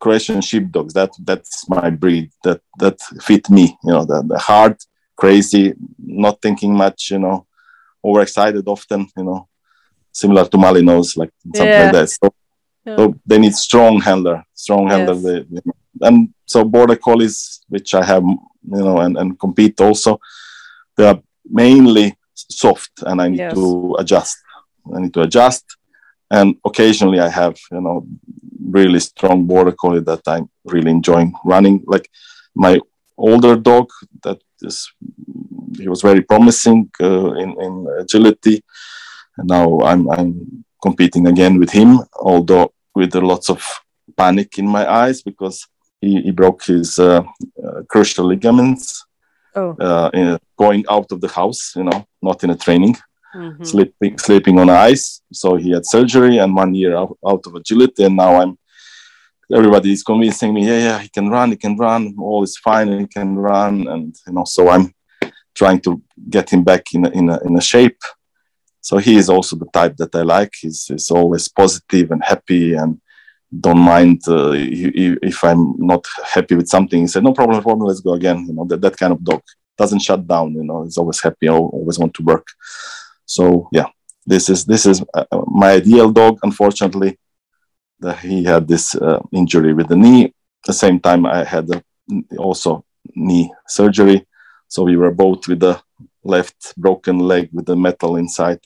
Croatian 0.00 0.40
sheepdogs. 0.40 0.94
That 0.94 1.10
that's 1.24 1.68
my 1.68 1.90
breed. 1.90 2.30
That 2.44 2.60
that 2.78 3.00
fit 3.22 3.50
me. 3.50 3.76
You 3.84 3.92
know, 3.92 4.04
the, 4.04 4.22
the 4.22 4.38
hard, 4.38 4.76
crazy, 5.16 5.74
not 5.98 6.40
thinking 6.40 6.74
much. 6.74 7.10
You 7.10 7.20
know, 7.20 7.46
overexcited 8.04 8.66
often. 8.66 9.08
You 9.16 9.24
know, 9.24 9.48
similar 10.12 10.44
to 10.46 10.56
Malinois, 10.56 11.16
like 11.16 11.32
something 11.42 11.66
yeah. 11.66 11.82
like 11.84 11.92
that. 11.92 12.10
So, 12.10 12.34
yeah. 12.84 12.96
so, 12.96 13.14
they 13.26 13.38
need 13.38 13.54
strong 13.54 14.00
handler, 14.00 14.44
strong 14.54 14.88
handler. 14.88 15.14
Yes. 15.14 15.44
They. 15.50 15.60
And 16.00 16.32
so 16.46 16.64
border 16.64 16.96
collies, 16.96 17.60
which 17.68 17.94
I 17.94 18.04
have, 18.04 18.24
you 18.70 18.84
know, 18.84 18.98
and, 18.98 19.16
and 19.16 19.38
compete 19.38 19.80
also, 19.80 20.20
they 20.96 21.06
are 21.06 21.20
mainly 21.44 22.16
soft, 22.34 22.92
and 23.06 23.20
I 23.20 23.28
need 23.28 23.38
yes. 23.38 23.54
to 23.54 23.96
adjust. 23.98 24.36
I 24.94 25.00
need 25.00 25.14
to 25.14 25.22
adjust, 25.22 25.64
and 26.30 26.56
occasionally 26.64 27.20
I 27.20 27.28
have, 27.28 27.56
you 27.70 27.80
know, 27.80 28.06
really 28.70 29.00
strong 29.00 29.46
border 29.46 29.72
collie 29.72 30.00
that 30.00 30.22
I'm 30.26 30.48
really 30.64 30.90
enjoying 30.90 31.32
running. 31.44 31.82
Like 31.86 32.10
my 32.54 32.80
older 33.16 33.56
dog, 33.56 33.88
that 34.22 34.38
is, 34.62 34.90
he 35.76 35.88
was 35.88 36.02
very 36.02 36.22
promising 36.22 36.90
uh, 37.00 37.32
in, 37.32 37.50
in 37.60 37.86
agility. 37.98 38.62
And 39.36 39.48
now 39.48 39.80
I'm, 39.80 40.10
I'm 40.10 40.64
competing 40.82 41.26
again 41.26 41.58
with 41.58 41.70
him, 41.70 42.00
although 42.20 42.72
with 42.94 43.14
lots 43.14 43.50
of 43.50 43.64
panic 44.16 44.58
in 44.58 44.66
my 44.66 44.90
eyes 44.90 45.22
because 45.22 45.66
he, 46.00 46.22
he 46.22 46.30
broke 46.30 46.64
his 46.64 46.98
uh, 46.98 47.22
uh, 47.64 47.82
crucial 47.88 48.26
ligaments 48.26 49.04
oh. 49.54 49.76
Uh, 49.80 50.10
in, 50.14 50.38
going 50.56 50.84
out 50.90 51.10
of 51.12 51.20
the 51.20 51.28
house, 51.28 51.72
you 51.76 51.84
know, 51.84 52.06
not 52.22 52.42
in 52.44 52.50
a 52.50 52.56
training 52.56 52.96
mm-hmm. 53.34 53.64
sleeping 53.64 54.18
sleeping 54.18 54.58
on 54.58 54.70
ice. 54.70 55.22
So 55.32 55.56
he 55.56 55.70
had 55.70 55.86
surgery 55.86 56.38
and 56.38 56.54
one 56.54 56.74
year 56.74 56.96
out, 56.96 57.18
out 57.26 57.46
of 57.46 57.54
agility, 57.54 58.04
and 58.04 58.16
now 58.16 58.40
I'm. 58.40 58.58
Everybody 59.50 59.92
is 59.92 60.02
convincing 60.02 60.52
me, 60.52 60.66
yeah, 60.66 60.78
yeah, 60.78 60.98
he 60.98 61.08
can 61.08 61.30
run, 61.30 61.52
he 61.52 61.56
can 61.56 61.74
run, 61.78 62.14
all 62.18 62.42
is 62.42 62.58
fine, 62.58 63.00
he 63.00 63.06
can 63.06 63.34
run, 63.34 63.88
and 63.88 64.14
you 64.26 64.34
know, 64.34 64.44
so 64.44 64.68
I'm 64.68 64.92
trying 65.54 65.80
to 65.80 66.02
get 66.28 66.50
him 66.50 66.62
back 66.62 66.84
in 66.92 67.06
a, 67.06 67.08
in 67.08 67.30
a, 67.30 67.38
in 67.46 67.56
a 67.56 67.60
shape. 67.62 67.98
So 68.82 68.98
he 68.98 69.16
is 69.16 69.30
also 69.30 69.56
the 69.56 69.70
type 69.72 69.96
that 69.96 70.14
I 70.14 70.20
like. 70.20 70.52
He's, 70.60 70.84
he's 70.84 71.10
always 71.10 71.48
positive 71.48 72.10
and 72.10 72.22
happy, 72.22 72.74
and 72.74 73.00
don't 73.50 73.78
mind 73.78 74.22
uh, 74.28 74.52
if 74.54 75.42
I'm 75.42 75.74
not 75.78 76.06
happy 76.24 76.54
with 76.54 76.68
something. 76.68 77.00
He 77.00 77.06
said, 77.06 77.24
"No 77.24 77.32
problem, 77.32 77.62
problem. 77.62 77.88
Let's 77.88 78.00
go 78.00 78.14
again." 78.14 78.46
You 78.46 78.52
know 78.52 78.64
that 78.66 78.80
that 78.80 78.96
kind 78.96 79.12
of 79.12 79.24
dog 79.24 79.42
doesn't 79.76 80.00
shut 80.00 80.26
down. 80.26 80.54
You 80.54 80.64
know, 80.64 80.84
he's 80.84 80.98
always 80.98 81.20
happy, 81.22 81.48
always 81.48 81.98
want 81.98 82.14
to 82.14 82.22
work. 82.22 82.46
So 83.24 83.68
yeah, 83.72 83.86
this 84.26 84.50
is 84.50 84.64
this 84.64 84.84
is 84.84 85.02
uh, 85.14 85.24
my 85.46 85.72
ideal 85.72 86.10
dog. 86.10 86.38
Unfortunately, 86.42 87.18
that 88.00 88.18
he 88.18 88.44
had 88.44 88.68
this 88.68 88.94
uh, 88.94 89.20
injury 89.32 89.72
with 89.72 89.88
the 89.88 89.96
knee. 89.96 90.24
At 90.26 90.66
the 90.66 90.72
same 90.72 91.00
time, 91.00 91.24
I 91.24 91.44
had 91.44 91.68
also 92.36 92.84
knee 93.14 93.50
surgery, 93.66 94.26
so 94.66 94.82
we 94.82 94.96
were 94.96 95.12
both 95.12 95.48
with 95.48 95.60
the 95.60 95.80
left 96.24 96.74
broken 96.76 97.18
leg 97.20 97.48
with 97.52 97.66
the 97.66 97.76
metal 97.76 98.16
inside 98.16 98.60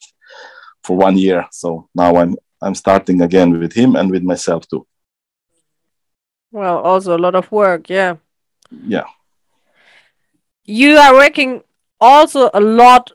for 0.83 0.97
one 0.97 1.17
year. 1.17 1.47
So 1.53 1.89
now 1.95 2.17
I'm 2.17 2.37
I'm 2.63 2.75
starting 2.75 3.21
again 3.21 3.59
with 3.59 3.73
him 3.73 3.97
and 3.97 4.11
with 4.11 4.23
myself 4.23 4.67
too. 4.69 4.87
Well, 6.51 6.79
also 6.79 7.17
a 7.17 7.19
lot 7.19 7.35
of 7.35 7.51
work, 7.51 7.89
yeah. 7.89 8.17
Yeah. 8.71 9.07
You 10.65 10.97
are 10.97 11.15
working 11.15 11.63
also 12.01 12.51
a 12.55 12.61
lot 12.61 13.13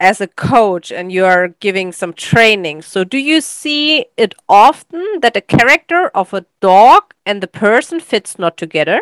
as 0.00 0.20
a 0.20 0.26
coach 0.26 0.92
and 0.92 1.10
you 1.10 1.24
are 1.24 1.48
giving 1.60 1.92
some 1.92 2.12
training. 2.12 2.82
So, 2.82 3.04
do 3.04 3.18
you 3.18 3.40
see 3.40 4.06
it 4.16 4.34
often 4.48 5.20
that 5.20 5.34
the 5.34 5.40
character 5.40 6.08
of 6.14 6.34
a 6.34 6.44
dog 6.60 7.14
and 7.24 7.42
the 7.42 7.46
person 7.48 8.00
fits 8.00 8.38
not 8.38 8.56
together? 8.56 9.00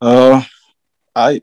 Uh, 0.00 0.42
I 1.14 1.42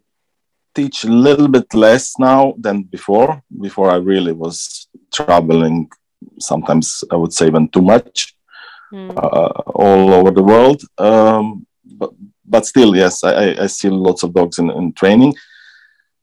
teach 0.74 1.04
a 1.04 1.10
little 1.10 1.48
bit 1.48 1.74
less 1.74 2.18
now 2.18 2.54
than 2.58 2.84
before. 2.84 3.42
Before, 3.60 3.90
I 3.92 3.98
really 3.98 4.34
was 4.34 4.88
traveling, 5.12 5.90
sometimes 6.40 7.04
I 7.12 7.16
would 7.16 7.34
say 7.34 7.48
even 7.48 7.68
too 7.70 7.82
much, 7.82 8.36
mm. 8.94 9.12
uh, 9.12 9.62
all 9.72 10.14
over 10.14 10.32
the 10.32 10.44
world. 10.44 10.82
Um, 10.98 11.66
but, 11.86 12.12
but 12.46 12.66
still, 12.66 12.96
yes, 12.96 13.24
I, 13.24 13.56
I 13.64 13.68
see 13.68 13.90
lots 13.90 14.24
of 14.24 14.34
dogs 14.34 14.60
in, 14.60 14.70
in 14.72 14.94
training 14.94 15.36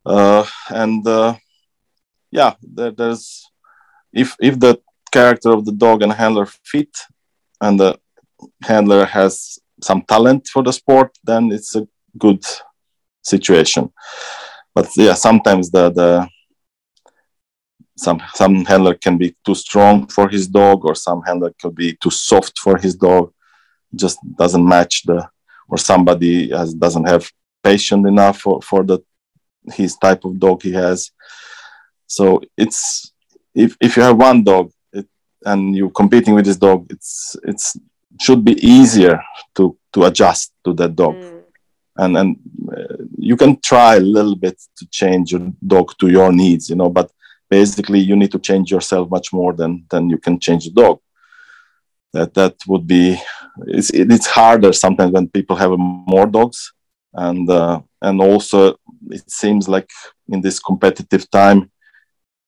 uh, 0.09 0.47
and 0.71 1.07
uh, 1.07 1.35
yeah, 2.31 2.55
there, 2.63 2.91
there's 2.91 3.51
if 4.13 4.35
if 4.41 4.59
the 4.59 4.81
character 5.13 5.51
of 5.51 5.65
the 5.67 5.73
dog 5.73 6.03
and 6.03 6.13
handler 6.13 6.47
fit, 6.47 6.97
and 7.61 7.79
the 7.79 7.99
handler 8.63 9.05
has 9.05 9.59
some 9.83 10.03
talent 10.03 10.49
for 10.49 10.63
the 10.63 10.73
sport, 10.73 11.17
then 11.25 11.53
it's 11.53 11.77
a 11.77 11.87
good 12.17 12.43
situation. 13.23 13.93
But 14.75 14.89
yeah, 14.97 15.15
sometimes 15.15 15.71
the 15.71 15.91
the 15.91 16.29
some 17.99 18.23
some 18.35 18.65
handler 18.65 18.95
can 18.95 19.19
be 19.19 19.35
too 19.45 19.55
strong 19.55 20.07
for 20.07 20.29
his 20.29 20.47
dog, 20.47 20.85
or 20.85 20.95
some 20.95 21.21
handler 21.23 21.53
could 21.61 21.75
be 21.75 21.97
too 22.03 22.11
soft 22.11 22.59
for 22.59 22.79
his 22.79 22.95
dog. 22.95 23.33
Just 23.95 24.19
doesn't 24.37 24.67
match 24.67 25.03
the, 25.05 25.29
or 25.69 25.79
somebody 25.79 26.51
has 26.51 26.75
doesn't 26.75 27.09
have 27.09 27.31
patience 27.63 28.07
enough 28.07 28.39
for, 28.41 28.63
for 28.63 28.85
the 28.85 28.99
his 29.73 29.97
type 29.97 30.25
of 30.25 30.39
dog 30.39 30.63
he 30.63 30.73
has. 30.73 31.11
So 32.07 32.41
it's 32.57 33.13
if 33.55 33.77
if 33.81 33.97
you 33.97 34.03
have 34.05 34.17
one 34.17 34.45
dog 34.45 34.71
it, 34.93 35.09
and 35.45 35.75
you're 35.75 35.91
competing 35.91 36.35
with 36.35 36.45
this 36.45 36.57
dog, 36.57 36.87
it's 36.91 37.37
it's 37.43 37.77
should 38.21 38.45
be 38.45 38.57
easier 38.65 39.21
to 39.57 39.77
to 39.93 40.05
adjust 40.05 40.53
to 40.65 40.73
that 40.75 40.95
dog. 40.95 41.17
Mm. 41.17 41.43
And 41.97 42.17
and 42.17 42.37
uh, 42.73 43.05
you 43.19 43.37
can 43.37 43.61
try 43.61 43.97
a 43.97 44.01
little 44.01 44.37
bit 44.37 44.57
to 44.77 44.87
change 44.89 45.33
your 45.33 45.53
dog 45.67 45.99
to 45.99 46.09
your 46.09 46.33
needs, 46.33 46.71
you 46.71 46.77
know, 46.77 46.91
but 46.91 47.11
basically 47.51 48.01
you 48.01 48.17
need 48.17 48.33
to 48.33 48.39
change 48.39 48.71
yourself 48.71 49.11
much 49.11 49.33
more 49.33 49.53
than 49.53 49.85
than 49.91 50.11
you 50.11 50.19
can 50.19 50.39
change 50.39 50.65
the 50.65 50.73
dog. 50.73 51.01
That 52.13 52.35
that 52.35 52.55
would 52.67 52.87
be 52.87 53.21
it's 53.67 53.91
it's 53.91 54.27
harder 54.27 54.73
sometimes 54.73 55.13
when 55.13 55.29
people 55.29 55.57
have 55.57 55.73
more 55.77 56.27
dogs. 56.27 56.73
And 57.13 57.49
uh, 57.51 57.81
and 58.03 58.21
also 58.21 58.77
it 59.11 59.31
seems 59.31 59.69
like 59.69 59.91
in 60.29 60.41
this 60.41 60.59
competitive 60.59 61.31
time 61.31 61.71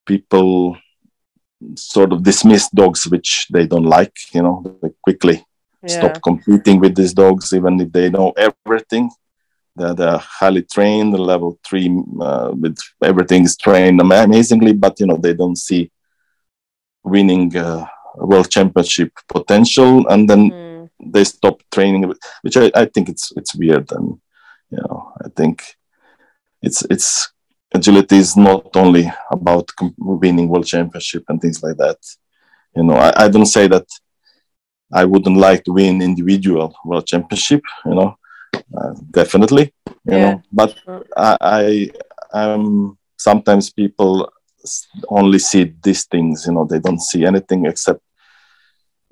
people 0.06 0.76
sort 1.74 2.12
of 2.12 2.22
dismiss 2.22 2.68
dogs 2.70 3.06
which 3.06 3.46
they 3.52 3.66
don't 3.66 3.84
like 3.84 4.16
you 4.32 4.42
know 4.42 4.78
they 4.82 4.90
quickly 5.02 5.44
yeah. 5.82 5.98
stop 5.98 6.22
competing 6.22 6.80
with 6.80 6.94
these 6.94 7.12
dogs 7.12 7.52
even 7.52 7.80
if 7.80 7.92
they 7.92 8.08
know 8.10 8.32
everything 8.36 9.10
they're, 9.80 9.94
they're 9.94 10.18
highly 10.18 10.62
trained 10.62 11.18
level 11.18 11.58
three 11.66 11.88
uh, 12.20 12.52
with 12.62 12.78
everything 13.02 13.44
is 13.44 13.56
trained 13.56 14.00
amazingly 14.00 14.72
but 14.72 14.98
you 15.00 15.06
know 15.06 15.16
they 15.16 15.34
don't 15.34 15.56
see 15.56 15.90
winning 17.02 17.56
uh, 17.56 17.86
world 18.16 18.50
championship 18.50 19.12
potential. 19.28 20.06
And 20.08 20.28
then 20.28 20.50
mm. 20.50 20.90
they 21.04 21.24
stop 21.24 21.62
training 21.72 22.12
which 22.42 22.56
I, 22.56 22.70
I 22.74 22.84
think 22.86 23.08
it's 23.08 23.32
it's 23.36 23.54
weird. 23.54 23.90
And 23.92 24.20
you 24.70 24.78
know 24.78 25.12
i 25.24 25.28
think 25.36 25.62
it's 26.62 26.82
it's 26.90 27.32
agility 27.74 28.16
is 28.16 28.36
not 28.36 28.76
only 28.76 29.10
about 29.30 29.68
winning 29.98 30.48
world 30.48 30.66
championship 30.66 31.24
and 31.28 31.40
things 31.40 31.62
like 31.62 31.76
that. 31.76 31.98
You 32.76 32.84
know 32.84 32.94
i, 32.94 33.24
I 33.24 33.28
don't 33.28 33.46
say 33.56 33.66
that 33.66 33.86
i 34.92 35.04
wouldn't 35.04 35.36
like 35.36 35.64
to 35.64 35.72
win 35.72 36.02
individual 36.02 36.74
world 36.84 37.06
championship 37.06 37.62
you 37.84 37.94
know 37.94 38.16
uh, 38.54 38.94
definitely 39.10 39.72
you 39.86 40.16
yeah. 40.16 40.18
know 40.18 40.42
but 40.52 40.76
i 41.16 41.90
i 42.32 42.42
am 42.54 42.98
sometimes 43.16 43.70
people 43.70 44.30
only 45.08 45.38
see 45.38 45.74
these 45.82 46.04
things 46.04 46.46
you 46.46 46.52
know 46.52 46.64
they 46.64 46.78
don't 46.78 47.00
see 47.00 47.24
anything 47.24 47.66
except 47.66 48.00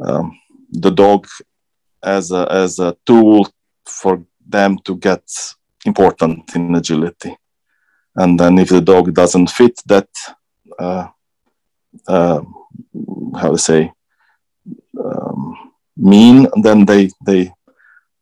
um, 0.05 0.39
the 0.71 0.91
dog 0.91 1.27
as 2.03 2.31
a 2.31 2.47
as 2.51 2.79
a 2.79 2.97
tool 3.05 3.49
for 3.85 4.25
them 4.47 4.79
to 4.85 4.97
get 4.97 5.23
important 5.85 6.55
in 6.55 6.75
agility. 6.75 7.37
And 8.17 8.39
then 8.39 8.59
if 8.59 8.69
the 8.69 8.81
dog 8.81 9.15
doesn't 9.15 9.51
fit 9.51 9.81
that, 9.87 10.09
uh, 10.79 11.09
uh, 12.07 12.41
how 13.41 13.51
to 13.53 13.59
say, 13.59 13.93
um, 15.05 15.73
mean, 15.97 16.49
then 16.63 16.85
they 16.85 17.11
they 17.25 17.53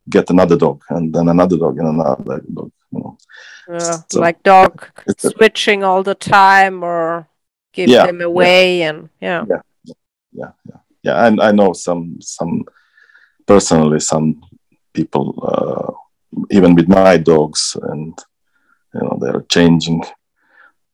get 0.09 0.29
another 0.29 0.57
dog 0.57 0.81
and 0.89 1.13
then 1.13 1.27
another 1.29 1.57
dog 1.57 1.77
and 1.79 1.87
another 1.87 2.41
dog. 2.53 2.71
You 2.91 2.99
know. 2.99 3.17
Yeah, 3.69 3.97
so 4.09 4.19
like 4.19 4.43
dog 4.43 4.85
switching 5.17 5.83
all 5.83 6.03
the 6.03 6.15
time 6.15 6.83
or 6.83 7.27
give 7.73 7.89
yeah, 7.89 8.05
them 8.05 8.21
away 8.21 8.79
yeah. 8.79 8.89
and 8.89 9.09
yeah. 9.19 9.45
yeah. 9.49 9.61
Yeah, 10.31 10.51
yeah, 10.69 10.79
yeah. 11.03 11.25
And 11.25 11.41
I 11.41 11.51
know 11.51 11.73
some 11.73 12.19
some 12.21 12.65
personally 13.47 13.99
some 13.99 14.41
people 14.93 15.27
uh, 15.41 15.91
even 16.51 16.75
with 16.75 16.87
my 16.87 17.17
dogs 17.17 17.75
and 17.81 18.13
you 18.93 19.01
know 19.01 19.17
they're 19.19 19.45
changing 19.49 20.03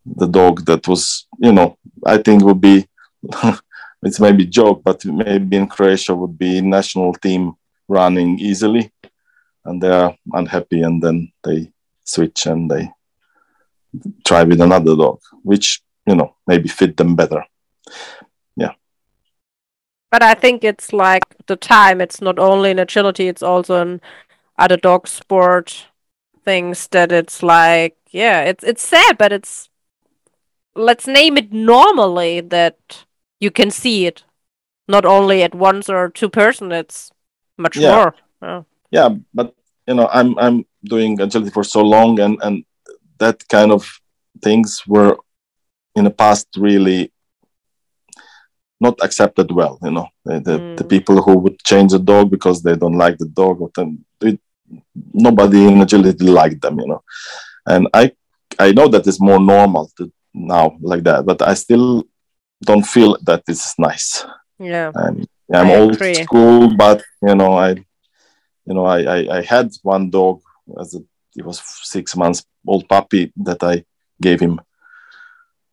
the 0.05 0.27
dog 0.27 0.65
that 0.65 0.87
was 0.87 1.27
you 1.39 1.51
know 1.51 1.77
I 2.05 2.17
think 2.19 2.43
would 2.43 2.61
be 2.61 2.87
it's 4.03 4.19
maybe 4.19 4.45
joke 4.45 4.81
but 4.83 5.03
maybe 5.05 5.57
in 5.57 5.67
Croatia 5.67 6.15
would 6.15 6.37
be 6.37 6.61
national 6.61 7.13
team 7.13 7.53
running 7.87 8.39
easily 8.39 8.92
and 9.65 9.81
they 9.81 9.89
are 9.89 10.15
unhappy 10.33 10.81
and 10.81 11.01
then 11.01 11.31
they 11.43 11.71
switch 12.03 12.45
and 12.45 12.69
they 12.69 12.89
try 14.25 14.43
with 14.43 14.61
another 14.61 14.95
dog 14.95 15.19
which 15.43 15.81
you 16.07 16.15
know 16.15 16.35
maybe 16.47 16.67
fit 16.67 16.97
them 16.97 17.15
better 17.15 17.43
yeah 18.55 18.73
but 20.11 20.23
i 20.23 20.33
think 20.33 20.63
it's 20.63 20.91
like 20.91 21.23
the 21.47 21.55
time 21.55 22.01
it's 22.01 22.21
not 22.21 22.39
only 22.39 22.71
in 22.71 22.79
agility 22.79 23.27
it's 23.27 23.43
also 23.43 23.81
in 23.81 24.01
other 24.57 24.77
dog 24.77 25.07
sport 25.07 25.87
things 26.43 26.87
that 26.89 27.11
it's 27.11 27.41
like 27.41 27.97
yeah 28.11 28.41
it's 28.41 28.63
it's 28.63 28.83
sad 28.83 29.17
but 29.17 29.31
it's 29.31 29.69
let's 30.75 31.07
name 31.07 31.37
it 31.37 31.51
normally 31.53 32.41
that 32.41 33.05
you 33.39 33.51
can 33.51 33.69
see 33.69 34.05
it 34.05 34.23
not 34.87 35.05
only 35.05 35.43
at 35.43 35.55
once 35.55 35.89
or 35.89 36.09
two 36.09 36.29
person 36.29 36.71
it's 36.71 37.11
much 37.57 37.77
yeah. 37.77 37.91
more 37.95 38.15
yeah. 38.41 38.63
Yeah 38.93 39.09
but 39.33 39.53
you 39.87 39.95
know 39.95 40.07
i'm 40.13 40.37
i'm 40.37 40.57
doing 40.93 41.19
agility 41.19 41.51
for 41.57 41.65
so 41.75 41.81
long 41.81 42.19
and 42.19 42.37
and 42.45 42.63
that 43.17 43.37
kind 43.49 43.71
of 43.71 43.81
things 44.45 44.83
were 44.87 45.17
in 45.95 46.03
the 46.05 46.15
past 46.23 46.47
really 46.57 47.11
not 48.79 48.95
accepted 49.01 49.51
well 49.51 49.75
you 49.81 49.91
know 49.91 50.07
the, 50.25 50.33
the, 50.47 50.55
mm. 50.59 50.77
the 50.77 50.87
people 50.93 51.17
who 51.25 51.35
would 51.43 51.57
change 51.63 51.91
the 51.91 52.03
dog 52.11 52.29
because 52.29 52.61
they 52.61 52.75
don't 52.75 53.01
like 53.05 53.17
the 53.17 53.31
dog 53.41 53.61
or 53.61 53.69
then 53.75 54.05
it, 54.21 54.39
nobody 55.13 55.65
in 55.67 55.81
agility 55.81 56.25
liked 56.25 56.61
them 56.61 56.79
you 56.79 56.87
know 56.87 57.01
and 57.65 57.87
i 57.93 58.11
i 58.59 58.71
know 58.71 58.87
that 58.87 59.07
it's 59.07 59.21
more 59.29 59.39
normal 59.39 59.89
to 59.97 60.11
now 60.33 60.65
like 60.81 61.03
that 61.03 61.25
but 61.25 61.41
i 61.41 61.53
still 61.53 62.03
don't 62.69 62.87
feel 62.95 63.17
that 63.23 63.41
this 63.47 63.65
is 63.67 63.73
nice 63.77 64.25
yeah 64.59 64.91
and 64.95 65.27
i'm 65.53 65.67
I 65.67 65.75
old 65.77 65.95
agree. 65.95 66.15
school 66.15 66.75
but 66.75 67.01
you 67.27 67.35
know 67.35 67.53
i 67.57 67.69
you 68.65 68.73
know 68.73 68.85
I, 68.85 68.99
I 69.15 69.37
i 69.37 69.41
had 69.41 69.71
one 69.81 70.09
dog 70.09 70.41
as 70.79 70.95
a 70.95 70.99
it 71.35 71.45
was 71.45 71.59
six 71.95 72.15
months 72.15 72.45
old 72.67 72.87
puppy 72.87 73.31
that 73.37 73.63
i 73.63 73.83
gave 74.21 74.39
him 74.39 74.61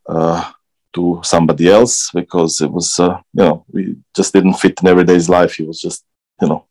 uh, 0.08 0.50
to 0.92 1.20
somebody 1.22 1.68
else 1.68 2.10
because 2.12 2.60
it 2.60 2.70
was 2.70 2.98
uh, 2.98 3.16
you 3.32 3.44
know 3.44 3.64
we 3.70 3.96
just 4.14 4.32
didn't 4.32 4.54
fit 4.54 4.80
in 4.82 4.88
everyday's 4.88 5.28
life. 5.28 5.54
He 5.54 5.62
was 5.62 5.80
just 5.80 6.04
you 6.40 6.48
know 6.48 6.66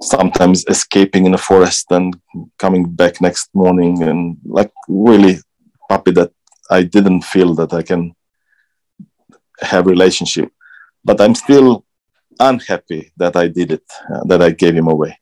sometimes 0.00 0.64
escaping 0.68 1.26
in 1.26 1.32
the 1.32 1.38
forest 1.38 1.86
and 1.90 2.14
coming 2.58 2.84
back 2.88 3.20
next 3.20 3.48
morning 3.54 4.02
and 4.02 4.36
like 4.44 4.70
really 4.88 5.38
puppy 5.88 6.10
that 6.10 6.30
i 6.70 6.82
didn't 6.82 7.22
feel 7.22 7.54
that 7.54 7.72
i 7.72 7.82
can 7.82 8.14
have 9.60 9.86
relationship. 9.86 10.50
But 11.02 11.20
i'm 11.20 11.34
still 11.34 11.84
unhappy 12.40 13.12
that 13.16 13.36
i 13.36 13.48
did 13.48 13.70
it 13.70 13.84
uh, 14.12 14.24
that 14.24 14.42
i 14.42 14.50
gave 14.50 14.74
him 14.74 14.88
away 14.88 15.18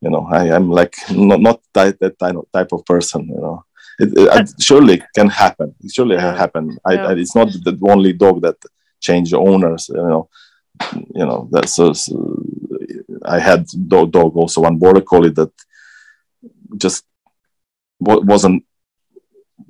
you 0.00 0.10
know 0.10 0.26
i 0.32 0.46
am 0.46 0.70
like 0.70 0.96
not, 1.10 1.40
not 1.40 1.60
that, 1.74 1.98
that 2.00 2.18
type 2.52 2.72
of 2.72 2.84
person 2.84 3.26
you 3.28 3.40
know 3.40 3.64
it, 4.00 4.10
it 4.16 4.62
surely 4.62 5.02
can 5.14 5.28
happen. 5.28 5.74
It 5.80 5.92
surely 5.92 6.16
yeah. 6.16 6.36
happen. 6.36 6.78
I, 6.84 6.94
yeah. 6.94 7.06
I, 7.08 7.12
it's 7.12 7.36
not 7.36 7.48
the 7.48 7.78
only 7.88 8.12
dog 8.12 8.42
that 8.42 8.56
changed 9.00 9.34
owners. 9.34 9.88
You 9.88 9.96
know, 9.96 10.28
you 10.92 11.26
know 11.26 11.48
that's. 11.50 11.78
Uh, 11.78 11.94
I 13.24 13.38
had 13.38 13.66
dog, 13.88 14.12
dog 14.12 14.36
also 14.36 14.62
one 14.62 14.78
border 14.78 15.02
collie 15.02 15.30
that 15.30 15.52
just 16.78 17.04
wasn't 18.00 18.64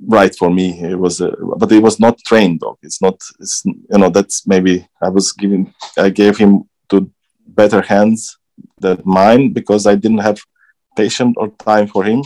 right 0.06 0.34
for 0.34 0.50
me. 0.50 0.80
It 0.80 0.98
was, 0.98 1.20
a, 1.20 1.34
but 1.56 1.72
it 1.72 1.82
was 1.82 1.98
not 1.98 2.20
trained 2.24 2.60
dog. 2.60 2.78
It's 2.82 3.02
not. 3.02 3.20
It's 3.40 3.64
you 3.64 3.98
know 3.98 4.10
that's 4.10 4.46
maybe 4.46 4.86
I 5.02 5.08
was 5.08 5.32
giving. 5.32 5.74
I 5.98 6.10
gave 6.10 6.38
him 6.38 6.69
to 6.90 7.10
better 7.46 7.80
hands 7.80 8.38
than 8.78 9.00
mine 9.04 9.52
because 9.52 9.86
I 9.86 9.94
didn't 9.94 10.18
have 10.18 10.38
patience 10.96 11.34
or 11.36 11.48
time 11.58 11.86
for 11.86 12.04
him 12.04 12.22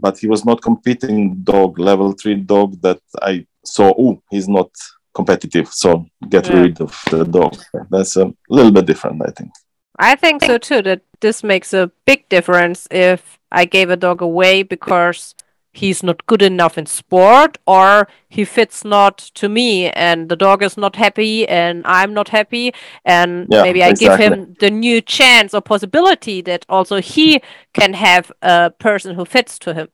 but 0.00 0.18
he 0.18 0.26
was 0.26 0.44
not 0.44 0.62
competing 0.62 1.36
dog 1.42 1.78
level 1.78 2.12
three 2.12 2.34
dog 2.34 2.80
that 2.82 3.00
I 3.20 3.46
saw. 3.64 3.92
Oh, 3.98 4.22
he's 4.30 4.48
not 4.48 4.70
competitive, 5.14 5.68
so 5.68 6.06
get 6.28 6.48
yeah. 6.48 6.60
rid 6.60 6.80
of 6.80 6.98
the 7.10 7.24
dog. 7.24 7.56
That's 7.90 8.16
a 8.16 8.32
little 8.48 8.72
bit 8.72 8.86
different, 8.86 9.22
I 9.26 9.30
think. 9.30 9.50
I 9.98 10.16
think 10.16 10.42
so 10.44 10.58
too. 10.58 10.82
That 10.82 11.02
this 11.20 11.44
makes 11.44 11.74
a 11.74 11.90
big 12.06 12.28
difference 12.28 12.88
if 12.90 13.38
I 13.52 13.64
gave 13.64 13.90
a 13.90 13.96
dog 13.96 14.22
away 14.22 14.62
because 14.62 15.34
he's 15.72 16.02
not 16.02 16.26
good 16.26 16.42
enough 16.42 16.76
in 16.76 16.86
sport 16.86 17.58
or 17.66 18.08
he 18.28 18.44
fits 18.44 18.84
not 18.84 19.18
to 19.18 19.48
me 19.48 19.90
and 19.90 20.28
the 20.28 20.36
dog 20.36 20.62
is 20.62 20.76
not 20.76 20.96
happy 20.96 21.46
and 21.48 21.82
I'm 21.86 22.12
not 22.12 22.28
happy 22.28 22.74
and 23.04 23.46
yeah, 23.50 23.62
maybe 23.62 23.82
I 23.82 23.90
exactly. 23.90 24.28
give 24.28 24.38
him 24.38 24.56
the 24.58 24.70
new 24.70 25.00
chance 25.00 25.54
or 25.54 25.60
possibility 25.60 26.40
that 26.42 26.66
also 26.68 27.00
he 27.00 27.40
can 27.72 27.94
have 27.94 28.32
a 28.42 28.70
person 28.70 29.14
who 29.14 29.24
fits 29.24 29.58
to 29.60 29.74
him. 29.74 29.88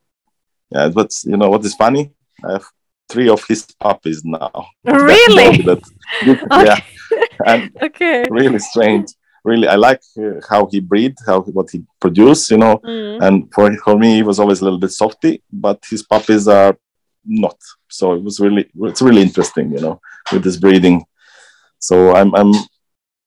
Yeah, 0.70 0.88
but 0.88 1.12
you 1.24 1.36
know 1.36 1.50
what 1.50 1.64
is 1.64 1.74
funny? 1.74 2.12
I 2.44 2.52
have 2.52 2.66
three 3.08 3.28
of 3.28 3.44
his 3.46 3.66
puppies 3.78 4.24
now. 4.24 4.50
Really? 4.84 5.62
That, 5.62 5.82
yeah. 7.46 7.68
Okay. 7.82 8.24
Really 8.30 8.58
strange 8.58 9.10
really 9.46 9.68
I 9.68 9.76
like 9.76 10.02
uh, 10.18 10.40
how 10.50 10.66
he 10.66 10.80
breed, 10.80 11.14
how 11.26 11.40
what 11.42 11.70
he 11.70 11.84
produce, 12.00 12.50
you 12.50 12.58
know. 12.58 12.78
Mm. 12.78 13.22
And 13.26 13.34
for 13.54 13.74
for 13.84 13.96
me, 13.98 14.16
he 14.16 14.22
was 14.22 14.38
always 14.40 14.60
a 14.60 14.64
little 14.64 14.78
bit 14.78 14.90
softy, 14.90 15.42
but 15.52 15.78
his 15.88 16.02
puppies 16.02 16.48
are 16.48 16.76
not. 17.24 17.58
So 17.88 18.14
it 18.14 18.22
was 18.22 18.40
really 18.40 18.68
it's 18.90 19.02
really 19.02 19.22
interesting, 19.22 19.72
you 19.72 19.80
know, 19.80 20.00
with 20.32 20.42
this 20.44 20.56
breeding. 20.56 21.04
So 21.78 22.14
I'm 22.14 22.34
I'm 22.34 22.52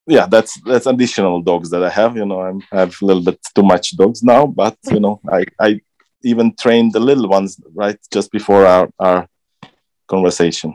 yeah, 0.07 0.25
that's 0.25 0.59
that's 0.61 0.87
additional 0.87 1.41
dogs 1.41 1.69
that 1.69 1.83
I 1.83 1.89
have. 1.89 2.17
You 2.17 2.25
know, 2.25 2.41
I'm, 2.41 2.61
I 2.71 2.79
have 2.81 2.95
a 3.01 3.05
little 3.05 3.23
bit 3.23 3.39
too 3.55 3.63
much 3.63 3.95
dogs 3.95 4.23
now, 4.23 4.45
but 4.47 4.77
you 4.91 4.99
know, 4.99 5.21
I 5.31 5.45
I 5.59 5.81
even 6.23 6.55
trained 6.55 6.93
the 6.93 6.99
little 6.99 7.29
ones 7.29 7.59
right 7.73 7.99
just 8.11 8.31
before 8.31 8.65
our 8.65 8.89
our 8.99 9.27
conversation. 10.07 10.73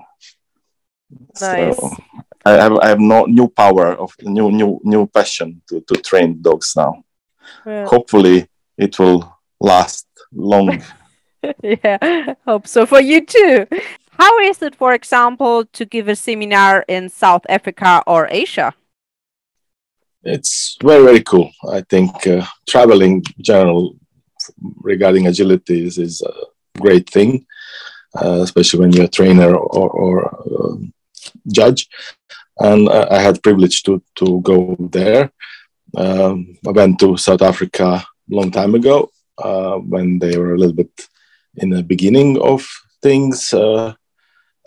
Nice. 1.40 1.76
So, 1.76 1.96
I 2.44 2.52
have 2.52 2.78
I 2.78 2.88
have 2.88 3.00
no 3.00 3.24
new 3.24 3.48
power 3.48 3.94
of 3.94 4.14
new 4.22 4.50
new 4.50 4.80
new 4.84 5.06
passion 5.06 5.62
to 5.68 5.80
to 5.80 5.94
train 5.96 6.42
dogs 6.42 6.74
now. 6.76 7.04
Yeah. 7.66 7.86
Hopefully, 7.86 8.48
it 8.76 8.98
will 8.98 9.36
last 9.60 10.06
long. 10.32 10.82
yeah, 11.62 12.34
hope 12.46 12.66
so 12.66 12.86
for 12.86 13.00
you 13.00 13.24
too. 13.24 13.66
How 14.18 14.38
is 14.40 14.62
it, 14.62 14.76
for 14.76 14.94
example, 14.94 15.64
to 15.72 15.84
give 15.84 16.08
a 16.08 16.14
seminar 16.14 16.84
in 16.86 17.08
South 17.08 17.44
Africa 17.48 18.02
or 18.06 18.28
Asia? 18.30 18.74
It's 20.22 20.76
very 20.82 21.04
very 21.04 21.22
cool. 21.22 21.50
I 21.70 21.80
think 21.82 22.26
uh, 22.26 22.46
traveling 22.68 23.24
general 23.40 23.96
regarding 24.82 25.26
agility 25.26 25.86
is, 25.86 25.98
is 25.98 26.22
a 26.22 26.80
great 26.80 27.08
thing, 27.08 27.46
uh, 28.14 28.40
especially 28.42 28.80
when 28.80 28.92
you're 28.92 29.06
a 29.06 29.08
trainer 29.08 29.54
or, 29.54 29.90
or 29.90 30.14
uh, 30.26 30.76
judge 31.52 31.88
and 32.58 32.88
I 32.88 33.20
had 33.20 33.42
privilege 33.42 33.82
to 33.84 34.02
to 34.16 34.40
go 34.40 34.76
there. 34.78 35.32
Um, 35.96 36.58
I 36.66 36.70
went 36.70 36.98
to 37.00 37.16
South 37.16 37.42
Africa 37.42 38.04
a 38.30 38.34
long 38.34 38.50
time 38.50 38.74
ago 38.74 39.10
uh, 39.38 39.76
when 39.76 40.18
they 40.18 40.36
were 40.36 40.54
a 40.54 40.58
little 40.58 40.74
bit 40.74 41.08
in 41.56 41.70
the 41.70 41.82
beginning 41.82 42.40
of 42.40 42.66
things. 43.02 43.52
Uh, 43.52 43.94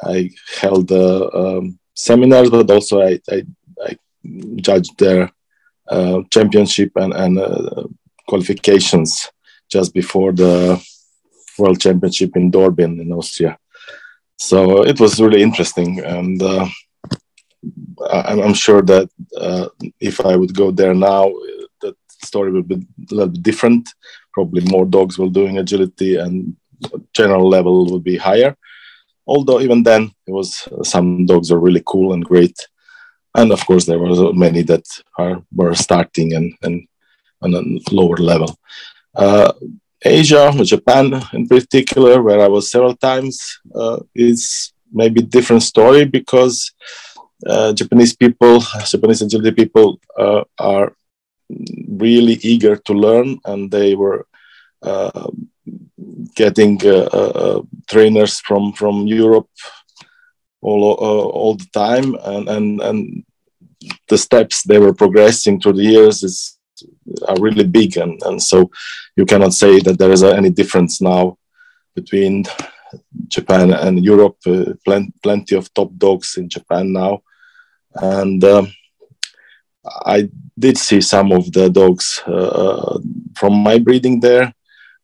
I 0.04 0.30
held 0.62 0.92
uh, 0.92 1.28
um, 1.34 1.80
seminars, 1.96 2.50
but 2.50 2.70
also 2.70 3.02
I, 3.02 3.20
I, 3.30 3.46
I 3.82 3.98
judged 4.58 4.98
their 4.98 5.32
uh, 5.90 6.22
championship 6.30 6.92
and, 6.96 7.14
and 7.14 7.40
uh, 7.40 7.84
qualifications 8.28 9.30
just 9.70 9.94
before 9.94 10.32
the 10.32 10.82
World 11.58 11.82
Championship 11.82 12.36
in 12.36 12.52
Dornbirn 12.52 13.02
in 13.02 13.12
Austria. 13.12 13.58
So 14.38 14.84
it 14.84 15.00
was 15.00 15.20
really 15.20 15.42
interesting 15.42 16.00
and 16.00 16.42
uh, 18.00 18.24
I'm, 18.26 18.54
sure 18.54 18.82
that 18.82 19.10
uh, 19.38 19.70
if 20.00 20.20
I 20.26 20.36
would 20.36 20.56
go 20.56 20.72
there 20.72 20.94
now, 20.94 21.32
that 21.82 21.96
story 22.08 22.52
would 22.52 22.68
be 22.68 22.76
a 22.76 23.16
little 23.16 23.30
bit 23.30 23.44
different. 23.44 23.90
Probably 24.34 24.62
more 24.70 24.86
dogs 24.86 25.18
will 25.18 25.30
doing 25.30 25.58
agility, 25.58 26.16
and 26.16 26.56
general 27.14 27.48
level 27.50 27.92
would 27.92 28.04
be 28.04 28.18
higher. 28.18 28.56
Although 29.26 29.62
even 29.62 29.84
then, 29.84 30.12
it 30.26 30.32
was 30.32 30.68
some 30.84 31.26
dogs 31.26 31.52
are 31.52 31.60
really 31.60 31.84
cool 31.86 32.14
and 32.14 32.24
great, 32.24 32.68
and 33.36 33.52
of 33.52 33.66
course 33.66 33.86
there 33.86 34.00
were 34.00 34.34
many 34.34 34.62
that 34.64 34.86
are 35.18 35.44
were 35.54 35.76
starting 35.76 36.34
and 36.34 36.54
and 36.62 36.88
on 37.42 37.54
a 37.54 37.62
lower 37.92 38.18
level. 38.18 38.58
Uh, 39.16 39.52
Asia, 40.04 40.54
Japan 40.64 41.22
in 41.34 41.48
particular, 41.48 42.22
where 42.22 42.40
I 42.40 42.48
was 42.48 42.70
several 42.70 42.96
times, 42.96 43.60
uh, 43.76 44.00
is 44.16 44.72
maybe 44.92 45.22
different 45.22 45.64
story 45.64 46.06
because 46.06 46.72
uh, 47.46 47.74
Japanese 47.74 48.16
people, 48.16 48.60
Japanese 48.86 49.22
agility 49.22 49.52
people, 49.52 50.00
uh, 50.18 50.44
are 50.60 50.94
really 51.88 52.40
eager 52.42 52.76
to 52.76 52.94
learn, 52.94 53.40
and 53.46 53.72
they 53.72 53.96
were 53.96 54.28
uh, 54.82 55.30
getting 56.36 56.80
uh, 56.86 57.10
uh, 57.14 57.62
trainers 57.88 58.40
from 58.40 58.74
from 58.74 59.08
Europe 59.08 59.50
all 60.62 60.94
all 60.94 61.56
the 61.56 61.70
time, 61.74 62.16
and 62.24 62.50
and 62.50 62.82
and 62.82 63.24
the 64.08 64.18
steps 64.18 64.64
they 64.64 64.80
were 64.80 64.94
progressing 64.94 65.60
through 65.60 65.74
the 65.74 65.84
years 65.84 66.24
is 66.24 66.58
are 67.28 67.40
really 67.40 67.66
big, 67.66 67.98
and 67.98 68.22
and 68.24 68.42
so 68.42 68.70
you 69.16 69.26
cannot 69.26 69.54
say 69.54 69.80
that 69.80 69.98
there 69.98 70.12
is 70.12 70.24
any 70.24 70.50
difference 70.50 71.02
now 71.02 71.38
between 71.96 72.46
Japan 73.28 73.74
and 73.74 74.04
Europe. 74.04 74.38
Uh, 74.46 74.74
plen- 74.86 75.14
plenty 75.24 75.56
of 75.56 75.74
top 75.74 75.92
dogs 75.98 76.38
in 76.38 76.50
Japan 76.50 76.92
now, 76.94 77.22
and 77.96 78.44
um, 78.44 78.72
I 80.06 80.30
did 80.58 80.78
see 80.78 81.02
some 81.02 81.32
of 81.32 81.52
the 81.52 81.70
dogs 81.70 82.22
uh, 82.26 83.00
from 83.36 83.54
my 83.54 83.80
breeding 83.80 84.20
there. 84.20 84.54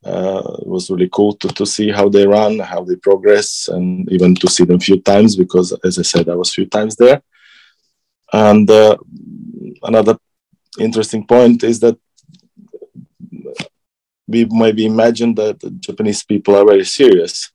Uh, 0.05 0.57
it 0.59 0.67
was 0.67 0.89
really 0.89 1.09
cool 1.09 1.33
to, 1.33 1.47
to 1.49 1.65
see 1.65 1.89
how 1.89 2.09
they 2.09 2.27
run, 2.27 2.59
how 2.59 2.83
they 2.83 2.95
progress, 2.97 3.69
and 3.69 4.11
even 4.11 4.35
to 4.35 4.49
see 4.49 4.65
them 4.65 4.75
a 4.75 4.79
few 4.79 4.99
times 4.99 5.37
because, 5.37 5.71
as 5.83 5.97
I 5.97 6.01
said, 6.01 6.27
I 6.27 6.35
was 6.35 6.49
a 6.49 6.53
few 6.53 6.65
times 6.65 6.95
there. 6.97 7.21
And 8.33 8.69
uh, 8.69 8.97
another 9.83 10.17
interesting 10.77 11.25
point 11.25 11.63
is 11.63 11.79
that 11.79 11.97
we 14.27 14.45
maybe 14.45 14.85
imagine 14.85 15.35
that 15.35 15.59
Japanese 15.79 16.23
people 16.23 16.55
are 16.55 16.65
very 16.65 16.85
serious 16.85 17.52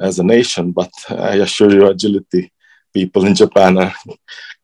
as 0.00 0.18
a 0.18 0.24
nation, 0.24 0.72
but 0.72 0.90
I 1.08 1.36
assure 1.36 1.72
you, 1.72 1.86
agility 1.86 2.52
people 2.92 3.26
in 3.26 3.34
Japan 3.34 3.78
are 3.78 3.94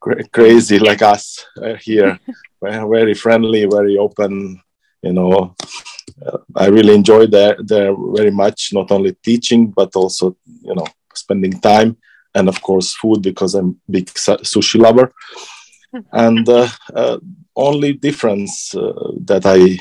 cra- 0.00 0.28
crazy 0.28 0.78
like 0.78 1.02
us 1.02 1.44
uh, 1.62 1.74
here, 1.74 2.18
very 2.62 3.14
friendly, 3.14 3.66
very 3.66 3.96
open. 3.98 4.60
You 5.02 5.12
know, 5.12 5.54
uh, 6.26 6.38
I 6.56 6.66
really 6.66 6.94
enjoy 6.94 7.26
there 7.26 7.56
there 7.58 7.94
very 8.18 8.30
much. 8.30 8.70
Not 8.72 8.90
only 8.90 9.12
teaching, 9.22 9.66
but 9.80 9.90
also 9.94 10.36
you 10.62 10.74
know 10.74 10.86
spending 11.14 11.60
time, 11.60 11.96
and 12.34 12.48
of 12.48 12.60
course 12.62 12.94
food 12.94 13.22
because 13.22 13.54
I'm 13.54 13.80
big 13.88 14.06
sushi 14.06 14.80
lover. 14.80 15.12
and 16.12 16.48
uh, 16.48 16.68
uh, 16.94 17.18
only 17.54 17.92
difference 17.92 18.74
uh, 18.74 19.12
that 19.30 19.44
I 19.46 19.78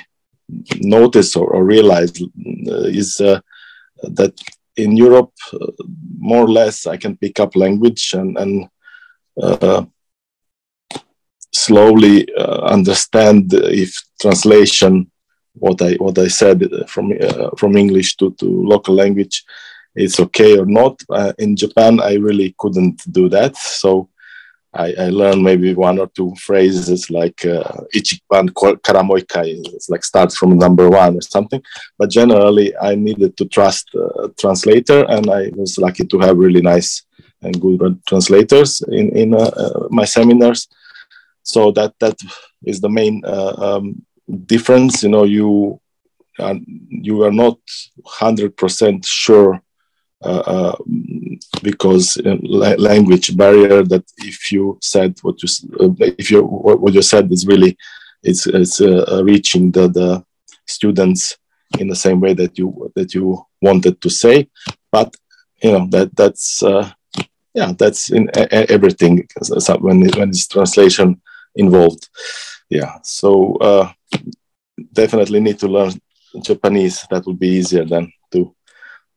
notice 0.79 1.35
or, 1.35 1.47
or 1.55 1.63
realize 1.63 2.11
uh, 2.21 2.87
is 3.01 3.19
uh, 3.19 3.39
that 4.03 4.33
in 4.75 4.97
Europe, 4.97 5.31
uh, 5.53 5.67
more 6.17 6.45
or 6.45 6.51
less, 6.51 6.87
I 6.87 6.97
can 6.97 7.17
pick 7.17 7.39
up 7.39 7.55
language 7.55 8.13
and, 8.13 8.37
and 8.37 8.69
uh, 9.41 9.85
slowly 11.53 12.27
uh, 12.35 12.61
understand 12.61 13.53
if 13.53 13.95
translation 14.19 15.09
what 15.55 15.81
I 15.81 15.93
what 15.93 16.17
I 16.17 16.29
said 16.29 16.63
from 16.87 17.13
from 17.57 17.77
English 17.77 18.17
to, 18.17 18.31
to 18.39 18.45
local 18.45 18.95
language 18.95 19.43
is 19.95 20.19
okay 20.19 20.57
or 20.57 20.65
not. 20.65 20.99
in 21.37 21.55
Japan, 21.55 21.99
I 22.01 22.15
really 22.15 22.55
couldn't 22.57 23.03
do 23.11 23.29
that, 23.29 23.55
so 23.55 24.09
I, 24.73 24.93
I 24.99 25.09
learned 25.09 25.43
maybe 25.43 25.73
one 25.75 25.99
or 25.99 26.07
two 26.07 26.33
phrases 26.35 27.09
like 27.11 27.45
uh, 27.45 27.63
Ichiban 27.93 28.49
Karamoikai, 28.49 29.61
it's 29.73 29.89
like 29.89 30.03
starts 30.03 30.35
from 30.35 30.57
number 30.57 30.89
one 30.89 31.17
or 31.17 31.21
something. 31.21 31.61
But 31.97 32.09
generally, 32.09 32.75
I 32.77 32.95
needed 32.95 33.37
to 33.37 33.45
trust 33.45 33.89
a 33.95 34.29
translator, 34.29 35.05
and 35.09 35.29
I 35.29 35.51
was 35.55 35.77
lucky 35.77 36.05
to 36.05 36.19
have 36.19 36.37
really 36.37 36.61
nice 36.61 37.03
and 37.43 37.59
good 37.61 38.01
translators 38.07 38.81
in, 38.89 39.15
in 39.15 39.33
uh, 39.35 39.37
uh, 39.37 39.87
my 39.89 40.05
seminars. 40.05 40.67
So 41.43 41.71
that 41.71 41.93
that 41.99 42.17
is 42.65 42.79
the 42.81 42.89
main 42.89 43.21
uh, 43.25 43.53
um, 43.57 44.01
difference. 44.45 45.03
You 45.03 45.09
know, 45.09 45.25
you 45.25 45.79
are, 46.39 46.55
you 46.89 47.23
are 47.23 47.31
not 47.31 47.59
hundred 48.05 48.57
percent 48.57 49.05
sure 49.05 49.61
uh, 50.23 50.43
uh, 50.55 50.75
because 51.61 52.17
language 52.77 53.35
barrier 53.35 53.83
that 53.83 54.05
if 54.19 54.51
you 54.51 54.77
said 54.81 55.17
what 55.21 55.41
you 55.43 55.49
uh, 55.79 55.89
if 56.17 56.31
you 56.31 56.43
what 56.43 56.93
you 56.93 57.01
said 57.01 57.31
is 57.31 57.45
really 57.45 57.77
it's, 58.23 58.47
it's 58.47 58.79
reaching 59.23 59.69
the, 59.71 59.89
the 59.89 60.23
students 60.65 61.37
in 61.79 61.87
the 61.87 61.95
same 61.95 62.21
way 62.21 62.33
that 62.33 62.57
you 62.57 62.91
that 62.95 63.13
you 63.13 63.45
wanted 63.61 63.99
to 64.01 64.09
say. 64.09 64.47
But 64.91 65.13
you 65.61 65.71
know 65.71 65.87
that 65.89 66.15
that's 66.15 66.63
uh, 66.63 66.89
yeah 67.53 67.73
that's 67.77 68.11
in 68.11 68.29
everything 68.51 69.27
when 69.79 70.09
when 70.17 70.29
it's 70.29 70.47
translation 70.47 71.21
involved. 71.55 72.07
Yeah 72.69 72.97
so 73.03 73.55
uh, 73.57 73.91
definitely 74.93 75.41
need 75.41 75.59
to 75.59 75.67
learn 75.67 75.91
japanese. 76.41 77.05
That 77.09 77.25
would 77.25 77.39
be 77.39 77.49
easier 77.49 77.85
than 77.85 78.11
to 78.31 78.55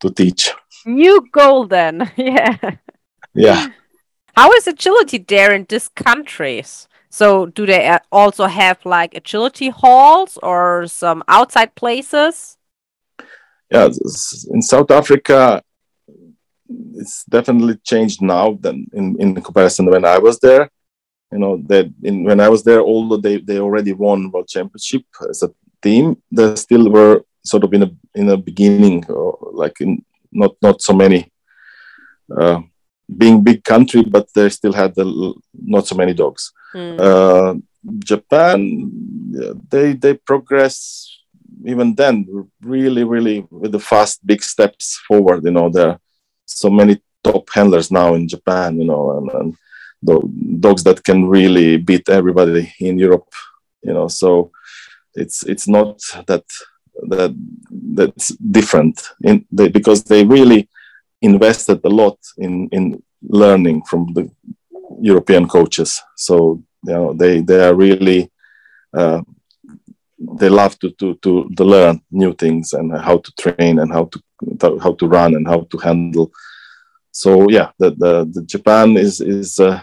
to 0.00 0.10
teach 0.10 0.52
New 0.86 1.28
golden. 1.32 2.08
yeah. 2.16 2.56
Yeah. 3.34 3.66
How 4.36 4.52
is 4.52 4.66
agility 4.66 5.18
there 5.18 5.52
in 5.52 5.66
these 5.68 5.88
countries? 5.88 6.88
So, 7.10 7.46
do 7.46 7.66
they 7.66 7.88
uh, 7.88 7.98
also 8.12 8.46
have 8.46 8.84
like 8.84 9.14
agility 9.14 9.70
halls 9.70 10.38
or 10.42 10.86
some 10.86 11.22
outside 11.28 11.74
places? 11.74 12.56
Yeah, 13.70 13.88
in 14.50 14.62
South 14.62 14.90
Africa, 14.90 15.62
it's 16.94 17.24
definitely 17.24 17.76
changed 17.82 18.22
now 18.22 18.58
than 18.60 18.86
in, 18.92 19.16
in 19.20 19.40
comparison 19.40 19.86
when 19.86 20.04
I 20.04 20.18
was 20.18 20.38
there. 20.40 20.70
You 21.32 21.38
know 21.38 21.62
that 21.66 21.92
in, 22.02 22.24
when 22.24 22.40
I 22.40 22.48
was 22.48 22.62
there, 22.62 22.80
although 22.80 23.16
they, 23.16 23.38
they 23.38 23.58
already 23.58 23.92
won 23.92 24.30
world 24.30 24.48
championship 24.48 25.02
as 25.28 25.42
a 25.42 25.50
team, 25.82 26.22
they 26.30 26.54
still 26.54 26.88
were 26.90 27.22
sort 27.44 27.64
of 27.64 27.72
in 27.74 27.82
a 27.82 27.90
in 28.14 28.28
a 28.28 28.36
beginning, 28.36 29.04
or 29.08 29.50
like 29.52 29.80
in 29.80 30.04
not 30.36 30.52
not 30.62 30.82
so 30.82 30.92
many. 30.92 31.30
Uh, 32.30 32.60
being 33.16 33.42
big 33.42 33.62
country, 33.62 34.02
but 34.02 34.26
they 34.34 34.48
still 34.48 34.72
had 34.72 34.94
the, 34.94 35.34
not 35.54 35.86
so 35.86 35.94
many 35.94 36.12
dogs. 36.12 36.52
Mm. 36.74 37.00
Uh, 37.00 37.54
Japan, 38.00 38.90
they 39.70 39.92
they 39.92 40.14
progress 40.14 41.08
even 41.64 41.94
then 41.94 42.26
really 42.62 43.04
really 43.04 43.46
with 43.50 43.72
the 43.72 43.80
fast 43.80 44.26
big 44.26 44.42
steps 44.42 45.00
forward. 45.06 45.44
You 45.44 45.52
know 45.52 45.70
there 45.70 45.90
are 45.90 46.00
so 46.44 46.68
many 46.68 47.00
top 47.22 47.48
handlers 47.52 47.90
now 47.90 48.14
in 48.14 48.28
Japan. 48.28 48.80
You 48.80 48.86
know 48.86 49.18
and, 49.18 49.30
and 49.30 49.56
the 50.02 50.20
dogs 50.60 50.82
that 50.84 51.04
can 51.04 51.26
really 51.26 51.76
beat 51.76 52.08
everybody 52.08 52.74
in 52.80 52.98
Europe. 52.98 53.28
You 53.82 53.94
know 53.94 54.08
so 54.08 54.50
it's 55.14 55.44
it's 55.44 55.68
not 55.68 56.00
that 56.26 56.44
that 57.08 57.34
that's 57.94 58.28
different 58.36 59.02
in 59.22 59.44
they, 59.50 59.68
because 59.68 60.04
they 60.04 60.24
really 60.24 60.68
invested 61.22 61.80
a 61.84 61.88
lot 61.88 62.18
in 62.38 62.68
in 62.72 63.02
learning 63.22 63.82
from 63.82 64.06
the 64.14 64.30
European 65.00 65.48
coaches. 65.48 66.02
So 66.16 66.62
you 66.84 66.92
know 66.92 67.12
they 67.12 67.40
they 67.40 67.64
are 67.66 67.74
really 67.74 68.30
uh, 68.96 69.22
they 70.38 70.48
love 70.48 70.78
to, 70.80 70.90
to 70.98 71.14
to 71.22 71.50
to 71.56 71.64
learn 71.64 72.00
new 72.10 72.34
things 72.34 72.72
and 72.72 72.92
how 72.92 73.18
to 73.18 73.32
train 73.38 73.78
and 73.78 73.92
how 73.92 74.04
to 74.04 74.20
how 74.80 74.92
to 74.94 75.06
run 75.06 75.34
and 75.34 75.46
how 75.46 75.66
to 75.70 75.78
handle. 75.78 76.30
So 77.12 77.48
yeah, 77.50 77.70
the 77.78 77.90
the, 77.90 78.30
the 78.32 78.42
Japan 78.42 78.96
is 78.96 79.20
is 79.20 79.60
uh, 79.60 79.82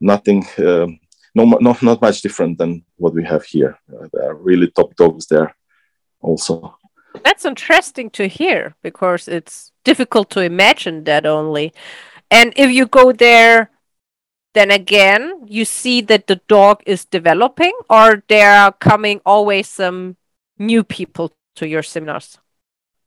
nothing. 0.00 0.44
Uh, 0.58 0.86
no, 1.34 1.44
not 1.44 1.82
not 1.82 2.00
much 2.00 2.22
different 2.22 2.58
than 2.58 2.82
what 2.96 3.14
we 3.14 3.24
have 3.24 3.44
here. 3.44 3.78
Uh, 3.92 4.08
there 4.12 4.30
are 4.30 4.34
really 4.34 4.70
top 4.70 4.94
dogs 4.96 5.26
there 5.26 5.54
also. 6.20 6.76
That's 7.24 7.44
interesting 7.44 8.10
to 8.10 8.28
hear 8.28 8.74
because 8.82 9.28
it's 9.28 9.72
difficult 9.84 10.30
to 10.30 10.40
imagine 10.40 11.04
that 11.04 11.26
only. 11.26 11.72
And 12.30 12.52
if 12.56 12.70
you 12.70 12.86
go 12.86 13.12
there, 13.12 13.70
then 14.54 14.70
again, 14.70 15.42
you 15.46 15.64
see 15.64 16.00
that 16.02 16.26
the 16.26 16.40
dog 16.48 16.82
is 16.86 17.04
developing, 17.04 17.72
or 17.90 18.22
there 18.28 18.52
are 18.52 18.72
coming 18.72 19.20
always 19.24 19.68
some 19.68 20.16
new 20.58 20.82
people 20.82 21.32
to 21.56 21.68
your 21.68 21.82
seminars. 21.82 22.38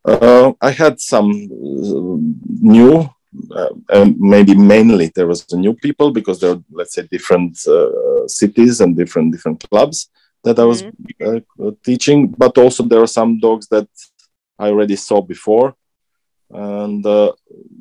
Uh, 0.06 0.54
I 0.62 0.72
had 0.72 1.00
some 1.00 1.30
uh, 1.32 2.18
new, 2.62 3.10
uh, 3.52 3.70
and 3.90 4.18
maybe 4.20 4.56
mainly 4.56 5.12
there 5.16 5.28
was 5.28 5.46
the 5.46 5.58
new 5.58 5.74
people 5.74 6.12
because 6.12 6.40
there 6.40 6.52
are, 6.52 6.64
let's 6.72 6.94
say, 6.94 7.08
different 7.12 7.60
uh, 7.68 8.28
cities 8.28 8.80
and 8.80 8.96
different 8.96 9.32
different 9.34 9.68
clubs 9.70 10.10
that 10.44 10.60
I 10.60 10.66
was 10.66 10.84
mm-hmm. 10.84 11.68
uh, 11.68 11.72
teaching, 11.84 12.28
but 12.28 12.58
also 12.58 12.84
there 12.84 13.02
are 13.02 13.08
some 13.08 13.40
dogs 13.40 13.68
that 13.68 13.88
I 14.58 14.68
already 14.68 14.96
saw 14.96 15.22
before, 15.22 15.76
and 16.52 17.06
uh, 17.06 17.34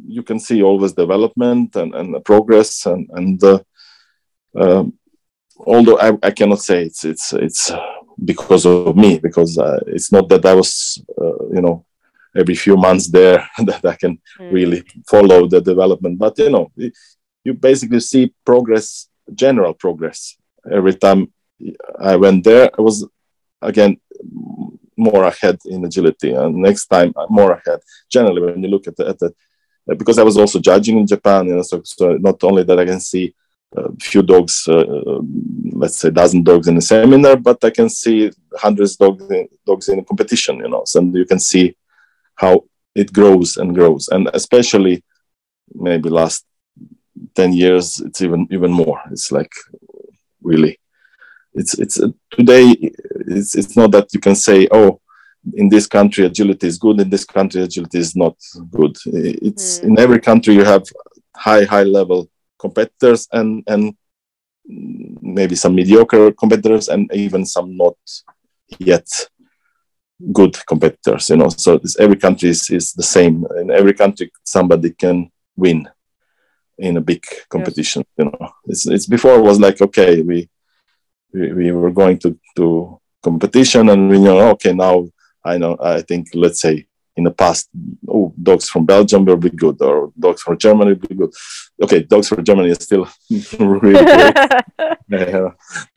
you 0.07 0.23
can 0.23 0.39
see 0.39 0.63
always 0.63 0.93
development 0.93 1.77
and, 1.77 1.95
and 1.95 2.25
progress 2.25 2.87
and 2.87 3.09
and 3.13 3.43
uh, 3.45 3.61
um, 4.57 4.95
although 5.59 5.99
I, 5.99 6.13
I, 6.23 6.31
cannot 6.31 6.61
say 6.61 6.85
it's 6.85 7.05
it's 7.05 7.33
it's 7.33 7.73
because 8.25 8.67
of 8.67 8.97
me 8.97 9.19
because 9.19 9.59
uh, 9.59 9.81
it's 9.87 10.13
not 10.13 10.29
that 10.29 10.45
I 10.45 10.55
was 10.55 11.03
uh, 11.21 11.45
you 11.55 11.63
know 11.63 11.85
every 12.37 12.55
few 12.55 12.77
months 12.77 13.09
there 13.09 13.49
that 13.59 13.85
I 13.85 13.97
can 13.97 14.19
mm. 14.39 14.53
really 14.53 14.85
follow 15.07 15.47
the 15.47 15.61
development 15.61 16.19
but 16.19 16.39
you 16.39 16.51
know 16.51 16.71
you 17.45 17.55
basically 17.55 18.01
see 18.01 18.35
progress 18.45 19.09
general 19.35 19.75
progress 19.75 20.37
every 20.71 20.95
time 20.95 21.33
I 21.99 22.17
went 22.17 22.45
there 22.45 22.71
I 22.79 22.83
was 22.83 23.07
again 23.63 23.99
more 24.97 25.25
ahead 25.25 25.59
in 25.67 25.85
agility 25.85 26.33
and 26.33 26.57
next 26.57 26.87
time 26.87 27.13
more 27.29 27.53
ahead 27.53 27.81
generally 28.11 28.43
when 28.43 28.63
you 28.63 28.69
look 28.69 28.87
at 28.89 28.97
the, 28.97 29.09
at 29.09 29.19
the 29.19 29.33
because 29.87 30.19
I 30.19 30.23
was 30.23 30.37
also 30.37 30.59
judging 30.61 30.99
in 30.99 31.07
Japan 31.07 31.47
you 31.47 31.57
know 31.57 31.63
so, 31.63 31.83
so 31.85 32.15
not 32.15 32.43
only 32.45 32.65
that 32.65 32.79
I 32.79 32.85
can 32.85 33.01
see 33.01 33.35
a 33.77 33.91
few 34.01 34.23
dogs, 34.23 34.67
uh, 34.69 34.79
uh, 34.79 35.21
let's 35.73 35.99
say 35.99 36.11
dozen 36.11 36.43
dogs 36.43 36.69
in 36.69 36.77
a 36.77 36.81
seminar, 36.81 37.37
but 37.37 37.63
I 37.65 37.71
can 37.71 37.89
see 37.89 38.31
hundreds 38.57 38.93
of 38.93 39.19
dogs 39.19 39.31
in, 39.31 39.49
dogs 39.67 39.89
in 39.89 39.99
a 39.99 40.05
competition, 40.05 40.59
you 40.59 40.69
know, 40.69 40.83
so 40.87 41.01
you 41.03 41.27
can 41.27 41.39
see 41.39 41.77
how 42.35 42.65
it 42.95 43.13
grows 43.13 43.57
and 43.57 43.75
grows. 43.75 44.09
And 44.09 44.31
especially 44.33 45.05
maybe 45.75 46.09
last 46.09 46.47
10 47.35 47.53
years, 47.53 48.01
it's 48.01 48.23
even, 48.23 48.47
even 48.51 48.73
more. 48.73 49.01
It's 49.11 49.31
like 49.31 49.53
really, 50.43 50.79
it's, 51.59 51.79
it's 51.79 52.01
uh, 52.01 52.09
today, 52.31 52.75
it's, 52.81 53.55
it's 53.55 53.77
not 53.77 53.91
that 53.93 54.13
you 54.15 54.21
can 54.21 54.35
say, 54.35 54.69
oh, 54.71 55.01
in 55.55 55.69
this 55.69 55.87
country 55.87 56.27
agility 56.27 56.67
is 56.67 56.79
good 56.79 57.01
in 57.01 57.09
this 57.09 57.25
country 57.25 57.63
agility 57.63 57.99
is 57.99 58.15
not 58.17 58.37
good 58.71 58.97
it's 59.07 59.79
mm. 59.79 59.85
in 59.85 59.99
every 59.99 60.21
country 60.21 60.55
you 60.55 60.65
have 60.65 60.85
high 61.37 61.65
high 61.65 61.85
level 61.85 62.29
competitors 62.59 63.29
and 63.33 63.63
and 63.67 63.97
maybe 64.69 65.55
some 65.55 65.75
mediocre 65.75 66.33
competitors 66.33 66.89
and 66.89 67.11
even 67.15 67.47
some 67.47 67.77
not 67.77 67.97
yet 68.79 69.09
good 70.33 70.55
competitors 70.67 71.31
you 71.31 71.37
know 71.37 71.49
so 71.49 71.79
this, 71.79 71.99
every 71.99 72.17
country 72.17 72.51
is, 72.51 72.69
is 72.71 72.93
the 72.93 73.03
same 73.03 73.47
in 73.59 73.71
every 73.71 73.95
country 73.95 74.31
somebody 74.45 74.91
can 74.91 75.31
win 75.57 75.89
in 76.77 76.97
a 76.97 77.01
big 77.01 77.25
competition 77.49 78.05
yes. 78.07 78.15
you 78.19 78.25
know 78.25 78.51
it's, 78.67 78.87
it's 78.87 79.07
before 79.07 79.37
it 79.37 79.43
was 79.43 79.61
like 79.61 79.81
okay 79.81 80.21
we, 80.21 80.49
we 81.33 81.53
we 81.53 81.73
were 81.73 81.91
going 81.91 82.19
to 82.19 82.39
to 82.57 83.01
competition 83.23 83.89
and 83.89 84.09
we 84.09 84.19
know 84.19 84.51
okay 84.51 84.73
now 84.73 85.07
i 85.45 85.59
know 85.59 85.77
i 85.81 86.01
think 86.03 86.29
let's 86.35 86.61
say 86.61 86.89
in 87.19 87.25
the 87.25 87.33
past, 87.33 87.69
oh, 88.09 88.33
dogs 88.41 88.69
from 88.69 88.87
Belgium 88.87 89.25
will 89.25 89.37
be 89.37 89.51
good, 89.51 89.83
or 89.83 90.13
dogs 90.17 90.41
from 90.41 90.57
Germany 90.57 90.93
will 90.93 91.09
be 91.09 91.17
good. 91.17 91.33
Okay, 91.83 92.05
dogs 92.05 92.29
from 92.29 92.45
Germany 92.45 92.71
is 92.71 92.79
still 92.79 93.09
really 93.59 94.05
great. 94.05 94.37
yeah, 95.09 95.49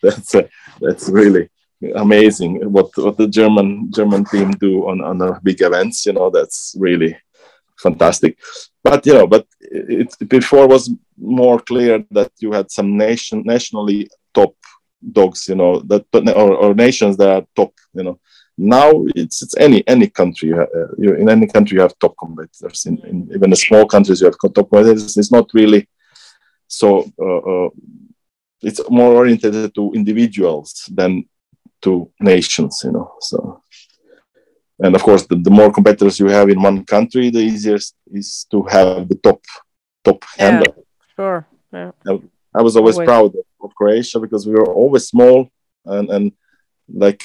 that's 0.02 0.34
uh, 0.34 0.48
that's 0.82 1.08
really 1.10 1.48
amazing 1.96 2.52
what 2.76 2.90
what 2.98 3.18
the 3.18 3.28
German 3.28 3.92
German 3.92 4.26
team 4.26 4.50
do 4.66 4.90
on 4.90 5.02
on 5.02 5.20
the 5.20 5.40
big 5.44 5.62
events. 5.62 6.08
You 6.08 6.14
know, 6.14 6.32
that's 6.32 6.76
really 6.80 7.16
fantastic. 7.78 8.40
But 8.84 9.06
you 9.06 9.14
know, 9.14 9.28
but 9.28 9.46
it, 9.60 10.16
it 10.20 10.28
before 10.28 10.68
was 10.68 10.92
more 11.20 11.60
clear 11.60 12.04
that 12.18 12.32
you 12.40 12.52
had 12.52 12.72
some 12.72 12.98
nation 12.98 13.44
nationally 13.46 14.10
top 14.34 14.56
dogs. 15.12 15.48
You 15.48 15.56
know 15.56 15.80
that 15.82 16.06
or, 16.14 16.56
or 16.56 16.74
nations 16.74 17.18
that 17.18 17.30
are 17.30 17.46
top. 17.56 17.74
You 17.94 18.04
know 18.04 18.20
now 18.58 18.92
it's 19.16 19.42
it's 19.42 19.58
any 19.58 19.84
any 19.88 20.08
country 20.08 20.50
you, 20.50 20.62
uh, 20.62 20.88
you 20.98 21.16
in 21.16 21.30
any 21.30 21.48
country 21.48 21.76
you 21.76 21.82
have 21.82 21.98
top 22.00 22.16
competitors 22.18 22.86
in, 22.86 22.98
in, 23.06 23.30
even 23.34 23.50
the 23.50 23.56
small 23.56 23.86
countries 23.86 24.22
you 24.22 24.26
have 24.26 24.38
top 24.40 24.70
competitors 24.70 25.18
it's 25.18 25.32
not 25.32 25.50
really 25.54 25.88
so 26.68 27.12
uh, 27.20 27.38
uh, 27.38 27.70
it's 28.62 28.82
more 28.90 29.16
oriented 29.16 29.74
to 29.74 29.92
individuals 29.94 30.88
than 30.94 31.26
to 31.82 32.12
nations 32.20 32.82
you 32.84 32.92
know 32.92 33.12
so 33.20 33.64
and 34.84 34.96
of 34.96 35.02
course 35.02 35.26
the, 35.26 35.36
the 35.38 35.50
more 35.50 35.72
competitors 35.72 36.20
you 36.20 36.28
have 36.28 36.50
in 36.50 36.62
one 36.62 36.86
country 36.86 37.30
the 37.30 37.40
easier 37.40 37.80
is 38.12 38.46
to 38.52 38.64
have 38.64 39.08
the 39.10 39.16
top 39.16 39.42
top 40.04 40.24
yeah, 40.38 40.44
handler 40.44 40.74
sure 41.16 41.48
yeah. 41.74 41.92
I, 42.08 42.20
I 42.54 42.62
was 42.62 42.76
always, 42.76 42.96
always 42.96 43.08
proud 43.08 43.36
of 43.36 43.46
croatia 43.82 44.20
because 44.20 44.44
we 44.46 44.54
were 44.54 44.74
always 44.82 45.06
small 45.14 45.38
and 45.86 46.10
and 46.16 46.26
like 47.04 47.24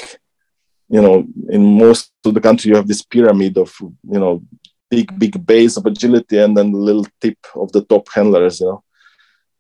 you 0.88 1.02
know 1.04 1.16
in 1.56 1.62
most 1.84 2.12
of 2.24 2.32
the 2.34 2.44
country 2.48 2.70
you 2.70 2.76
have 2.76 2.88
this 2.88 3.02
pyramid 3.02 3.54
of 3.58 3.70
you 4.14 4.20
know 4.22 4.34
big 4.90 5.06
big 5.18 5.34
base 5.52 5.76
of 5.76 5.86
agility 5.86 6.38
and 6.38 6.56
then 6.56 6.72
the 6.72 6.78
little 6.88 7.06
tip 7.20 7.38
of 7.54 7.68
the 7.72 7.82
top 7.92 8.04
handlers 8.16 8.60
you 8.60 8.66
know. 8.66 8.82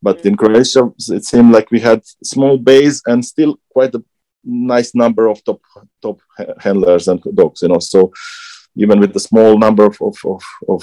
But 0.06 0.24
in 0.24 0.36
croatia 0.36 0.82
it 1.18 1.24
seemed 1.24 1.52
like 1.52 1.70
we 1.70 1.80
had 1.80 2.00
small 2.34 2.56
base 2.58 3.02
and 3.06 3.24
still 3.24 3.52
quite 3.76 3.94
a 3.94 4.04
nice 4.44 4.94
number 4.94 5.24
of 5.26 5.42
top 5.44 5.60
top 6.04 6.18
handlers 6.64 7.08
and 7.08 7.20
dogs 7.40 7.62
you 7.62 7.68
know. 7.68 7.80
So 7.80 8.12
even 8.76 9.00
with 9.00 9.12
the 9.14 9.26
small 9.28 9.58
number 9.58 9.84
of, 9.86 9.96
of, 10.00 10.16
of, 10.24 10.42
of 10.68 10.82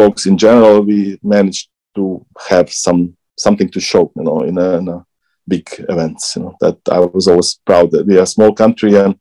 dogs 0.00 0.26
in 0.26 0.36
general 0.38 0.80
we 0.80 1.18
managed 1.22 1.68
to 1.94 2.04
have 2.50 2.68
some 2.72 3.16
something 3.38 3.68
to 3.70 3.80
show 3.80 4.12
you 4.16 4.22
know 4.22 4.42
in 4.42 4.58
a, 4.58 4.78
in 4.78 4.88
a 4.88 5.04
big 5.46 5.68
events. 5.88 6.36
You 6.36 6.42
know 6.42 6.56
that 6.60 6.78
I 6.90 7.00
was 7.00 7.28
always 7.28 7.54
proud 7.54 7.90
that 7.92 8.06
we 8.06 8.18
are 8.18 8.22
a 8.22 8.26
small 8.26 8.52
country 8.52 8.94
and 8.96 9.18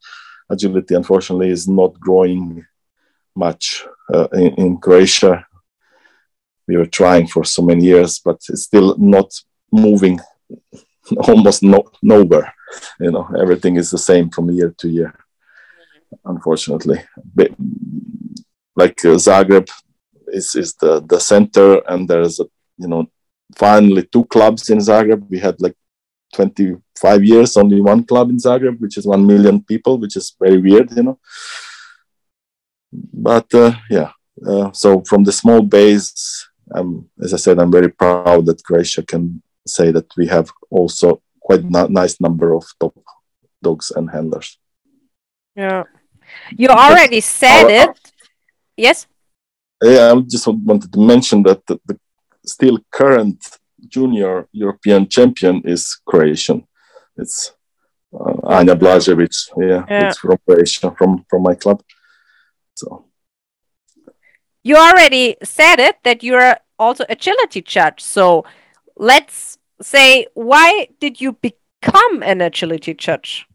agility, 0.50 0.96
unfortunately, 0.96 1.50
is 1.50 1.68
not 1.68 2.00
growing 2.00 2.66
much 3.36 3.86
uh, 4.14 4.28
in, 4.34 4.54
in, 4.56 4.78
Croatia. 4.78 5.46
We 6.68 6.78
were 6.78 6.86
trying 6.86 7.28
for 7.28 7.44
so 7.44 7.62
many 7.62 7.86
years, 7.86 8.20
but 8.20 8.40
it's 8.50 8.64
still 8.64 8.96
not 8.98 9.32
moving 9.72 10.20
almost 11.28 11.64
no, 11.64 11.84
nowhere. 12.02 12.54
You 13.00 13.12
know, 13.12 13.30
everything 13.38 13.76
is 13.76 13.92
the 13.92 13.98
same 13.98 14.30
from 14.30 14.50
year 14.52 14.74
to 14.78 14.90
year, 14.90 15.14
unfortunately. 16.24 17.02
But, 17.34 17.52
like 18.76 19.06
uh, 19.06 19.16
Zagreb 19.16 19.70
is, 20.28 20.56
is 20.56 20.74
the, 20.76 21.02
the 21.02 21.20
center, 21.20 21.82
and 21.88 22.08
there's 22.08 22.40
a, 22.40 22.46
you 22.78 22.88
know, 22.88 23.10
finally 23.56 24.04
two 24.04 24.26
clubs 24.26 24.70
in 24.70 24.80
Zagreb. 24.80 25.30
We 25.30 25.40
had 25.40 25.62
like 25.62 25.76
25 26.34 27.24
years 27.24 27.58
only 27.58 27.82
one 27.82 28.04
club 28.04 28.30
in 28.30 28.38
Zagreb, 28.38 28.80
which 28.80 28.98
is 28.98 29.06
1 29.06 29.26
million 29.26 29.62
people, 29.64 29.98
which 29.98 30.16
is 30.16 30.36
very 30.40 30.58
weird, 30.58 30.92
you 30.92 31.04
know. 31.04 31.20
But 32.92 33.54
uh, 33.54 33.74
yeah, 33.90 34.12
uh, 34.46 34.72
so 34.72 35.02
from 35.02 35.24
the 35.24 35.32
small 35.32 35.62
base, 35.62 36.48
um, 36.74 37.10
as 37.22 37.34
I 37.34 37.38
said, 37.38 37.60
I'm 37.60 37.72
very 37.72 37.90
proud 37.90 38.46
that 38.46 38.64
Croatia 38.64 39.04
can 39.04 39.42
say 39.68 39.92
that 39.92 40.08
we 40.18 40.28
have 40.28 40.52
also 40.70 41.22
quite 41.40 41.64
a 41.64 41.88
nice 41.90 42.20
number 42.20 42.54
of 42.54 42.64
top 42.80 42.98
dogs 43.62 43.92
and 43.92 44.10
handlers. 44.10 44.58
Yeah. 45.56 45.84
You 46.58 46.70
already 46.70 47.22
said 47.22 47.64
our, 47.64 47.70
it. 47.70 48.12
Yes? 48.76 49.08
Yeah, 49.82 50.14
I 50.14 50.22
just 50.22 50.48
wanted 50.48 50.92
to 50.92 51.00
mention 51.00 51.44
that 51.44 51.66
the, 51.66 51.80
the 51.86 52.00
still 52.46 52.80
current 52.92 53.44
junior 53.88 54.48
European 54.52 55.08
champion 55.08 55.62
is 55.66 56.00
Croatian. 56.06 56.68
It's 57.18 57.54
uh, 58.14 58.58
Anja 58.58 58.76
Blažević. 58.76 59.50
Yeah, 59.58 59.86
yeah, 59.90 60.08
it's 60.08 60.20
from 60.20 60.38
Croatia, 60.46 60.92
from 60.98 61.26
from 61.30 61.44
my 61.44 61.56
club. 61.56 61.82
So 62.76 63.06
you 64.64 64.76
already 64.76 65.38
said 65.44 65.80
it 65.80 65.98
that 66.04 66.24
you're 66.24 66.58
also 66.80 67.06
agility 67.08 67.62
judge. 67.62 68.02
So 68.02 68.46
let's 68.98 69.58
say, 69.82 70.28
why 70.34 70.88
did 71.00 71.22
you 71.22 71.34
become 71.34 72.24
an 72.24 72.42
agility 72.42 72.94
judge? 72.94 73.46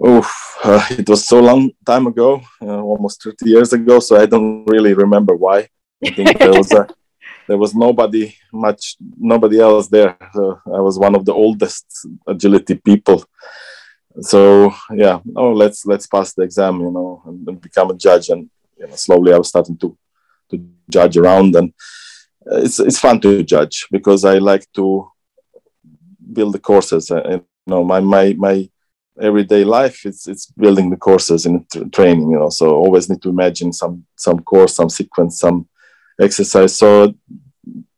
Oh, 0.00 0.28
uh, 0.64 0.84
it 0.90 1.08
was 1.08 1.24
so 1.24 1.40
long 1.40 1.70
time 1.86 2.08
ago, 2.08 2.42
uh, 2.60 2.82
almost 2.82 3.22
30 3.22 3.48
years 3.48 3.72
ago. 3.72 4.00
So 4.00 4.20
I 4.20 4.26
don't 4.26 4.64
really 4.66 4.92
remember 4.92 5.36
why. 5.36 5.68
I 6.02 6.10
think 6.10 6.38
there 6.38 6.52
was 6.52 6.72
a 6.72 6.86
there 7.48 7.58
was 7.58 7.74
nobody 7.74 8.34
much 8.52 8.96
nobody 9.18 9.60
else 9.60 9.88
there. 9.88 10.16
Uh, 10.34 10.54
i 10.74 10.80
was 10.80 10.98
one 10.98 11.14
of 11.14 11.24
the 11.24 11.34
oldest 11.34 11.86
agility 12.26 12.74
people. 12.74 13.24
So 14.20 14.72
yeah 14.92 15.18
oh 15.36 15.52
let's 15.52 15.84
let's 15.86 16.06
pass 16.06 16.34
the 16.34 16.42
exam 16.42 16.80
you 16.80 16.90
know 16.90 17.22
and, 17.26 17.60
become 17.60 17.90
a 17.90 17.94
judge 17.94 18.28
and 18.28 18.48
you 18.78 18.86
know 18.86 18.94
slowly 18.94 19.32
i 19.32 19.38
was 19.38 19.48
starting 19.48 19.76
to 19.78 19.96
to 20.50 20.64
judge 20.88 21.16
around 21.16 21.56
and 21.56 21.72
it's 22.46 22.78
it's 22.78 23.00
fun 23.00 23.20
to 23.20 23.42
judge 23.42 23.86
because 23.90 24.24
i 24.24 24.38
like 24.38 24.70
to 24.72 25.10
build 26.32 26.54
the 26.54 26.58
courses 26.58 27.10
and 27.10 27.42
you 27.42 27.44
know 27.66 27.82
my 27.82 28.00
my 28.00 28.34
my 28.38 28.68
everyday 29.20 29.64
life 29.64 30.04
it's 30.04 30.26
it's 30.28 30.46
building 30.46 30.90
the 30.90 30.96
courses 30.96 31.46
and 31.46 31.66
training 31.92 32.30
you 32.30 32.38
know 32.38 32.50
so 32.50 32.74
always 32.74 33.08
need 33.08 33.22
to 33.22 33.30
imagine 33.30 33.72
some 33.72 34.04
some 34.16 34.40
course 34.40 34.74
some 34.74 34.90
sequence 34.90 35.38
some 35.38 35.68
exercise. 36.20 36.78
So 36.78 37.14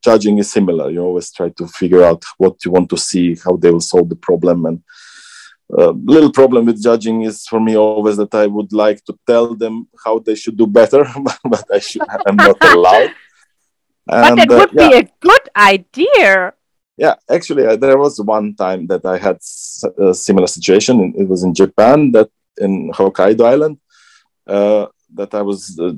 judging 0.03 0.39
is 0.39 0.51
similar. 0.51 0.91
You 0.91 1.01
always 1.03 1.31
try 1.31 1.49
to 1.59 1.67
figure 1.67 2.03
out 2.03 2.23
what 2.39 2.65
you 2.65 2.71
want 2.71 2.89
to 2.91 2.97
see, 2.97 3.37
how 3.45 3.57
they 3.57 3.71
will 3.71 3.81
solve 3.93 4.09
the 4.09 4.21
problem. 4.29 4.67
And 4.67 4.83
a 5.79 5.89
uh, 5.89 5.93
little 6.15 6.33
problem 6.41 6.67
with 6.67 6.83
judging 6.83 7.23
is 7.23 7.47
for 7.51 7.61
me 7.61 7.77
always 7.77 8.17
that 8.19 8.35
I 8.35 8.47
would 8.47 8.73
like 8.73 9.05
to 9.07 9.15
tell 9.27 9.55
them 9.63 9.89
how 10.05 10.15
they 10.21 10.37
should 10.37 10.57
do 10.57 10.67
better, 10.67 11.03
but 11.53 11.65
I 11.73 11.81
should, 11.81 12.03
I'm 12.27 12.37
not 12.37 12.59
allowed. 12.63 13.13
And, 14.09 14.37
but 14.37 14.39
it 14.39 14.51
would 14.51 14.71
uh, 14.71 14.83
yeah. 14.83 14.89
be 14.89 14.97
a 14.99 15.09
good 15.19 15.47
idea. 15.57 16.53
yeah, 16.97 17.15
actually, 17.29 17.67
uh, 17.67 17.75
there 17.75 17.99
was 17.99 18.21
one 18.21 18.55
time 18.55 18.87
that 18.87 19.05
I 19.05 19.19
had 19.19 19.39
a 19.99 20.15
similar 20.15 20.47
situation. 20.47 21.13
It 21.19 21.29
was 21.29 21.43
in 21.43 21.53
Japan, 21.53 22.13
that 22.13 22.31
in 22.59 22.93
Hokkaido 22.93 23.45
Island, 23.45 23.79
uh, 24.47 24.87
that 25.15 25.35
I 25.35 25.43
was 25.43 25.77
uh, 25.79 25.95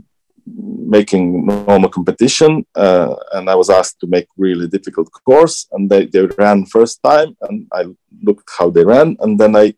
making 0.57 1.47
normal 1.47 1.91
competition, 1.91 2.65
uh, 2.75 3.15
and 3.33 3.49
I 3.51 3.55
was 3.55 3.71
asked 3.71 4.01
to 4.01 4.07
make 4.07 4.27
really 4.37 4.69
difficult 4.69 5.11
course. 5.25 5.67
And 5.73 5.91
they, 5.91 6.07
they 6.07 6.27
ran 6.39 6.67
first 6.67 7.03
time, 7.03 7.37
and 7.43 7.67
I 7.73 7.87
looked 8.23 8.49
how 8.59 8.71
they 8.71 8.85
ran, 8.85 9.17
and 9.21 9.39
then 9.39 9.57
I 9.57 9.75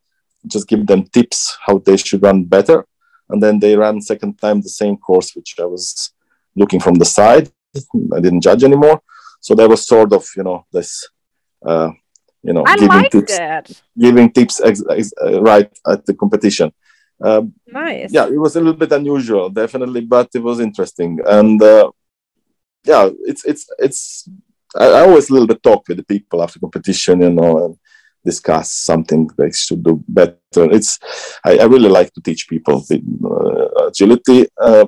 just 0.46 0.68
give 0.68 0.86
them 0.86 1.04
tips 1.04 1.56
how 1.66 1.78
they 1.78 1.96
should 1.96 2.22
run 2.22 2.44
better. 2.44 2.86
And 3.28 3.42
then 3.42 3.60
they 3.60 3.76
ran 3.76 4.00
second 4.00 4.38
time 4.38 4.60
the 4.60 4.68
same 4.68 4.96
course, 4.96 5.34
which 5.36 5.54
I 5.60 5.64
was 5.64 6.12
looking 6.56 6.80
from 6.80 6.94
the 6.94 7.04
side. 7.04 7.50
I 8.14 8.20
didn't 8.20 8.40
judge 8.40 8.64
anymore 8.64 9.00
so 9.40 9.54
there 9.54 9.68
was 9.68 9.86
sort 9.86 10.12
of 10.12 10.26
you 10.36 10.42
know 10.42 10.66
this 10.72 11.08
uh, 11.66 11.90
you 12.42 12.52
know 12.52 12.64
I 12.66 12.76
giving 12.76 12.88
like 12.88 13.10
tips 13.10 13.36
that. 13.38 13.82
giving 13.98 14.30
tips 14.30 14.60
ex- 14.60 14.84
ex- 14.90 15.12
uh, 15.22 15.42
right 15.42 15.70
at 15.86 16.06
the 16.06 16.14
competition 16.14 16.72
um, 17.22 17.54
Nice. 17.66 18.12
yeah 18.12 18.26
it 18.26 18.38
was 18.38 18.56
a 18.56 18.60
little 18.60 18.80
bit 18.84 18.92
unusual 18.92 19.48
definitely 19.50 20.00
but 20.00 20.28
it 20.34 20.42
was 20.42 20.60
interesting 20.60 21.18
and 21.26 21.62
uh, 21.62 21.90
yeah 22.84 23.08
it's 23.30 23.44
it's 23.44 23.68
it's 23.78 24.28
I, 24.76 24.86
I 24.86 25.00
always 25.00 25.28
a 25.28 25.32
little 25.32 25.48
bit 25.48 25.62
talk 25.62 25.88
with 25.88 25.98
the 25.98 26.04
people 26.04 26.42
after 26.42 26.58
competition 26.58 27.22
you 27.22 27.30
know 27.30 27.64
and 27.64 27.78
discuss 28.24 28.72
something 28.72 29.30
they 29.38 29.50
should 29.50 29.82
do 29.82 30.02
better 30.06 30.70
it's 30.76 30.98
i, 31.44 31.58
I 31.58 31.64
really 31.64 31.88
like 31.88 32.12
to 32.14 32.20
teach 32.20 32.48
people 32.48 32.80
the 32.80 32.98
uh, 33.24 33.86
agility 33.86 34.46
uh, 34.60 34.86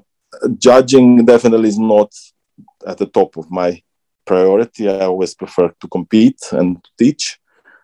judging 0.59 1.24
definitely 1.24 1.68
is 1.68 1.78
not 1.78 2.12
at 2.87 2.99
the 2.99 3.07
top 3.07 3.37
of 3.37 3.51
my 3.51 3.80
priority. 4.24 4.89
I 4.89 5.05
always 5.07 5.35
prefer 5.35 5.72
to 5.80 5.89
compete 5.89 6.41
and 6.53 6.83
to 6.83 6.91
teach 6.99 7.39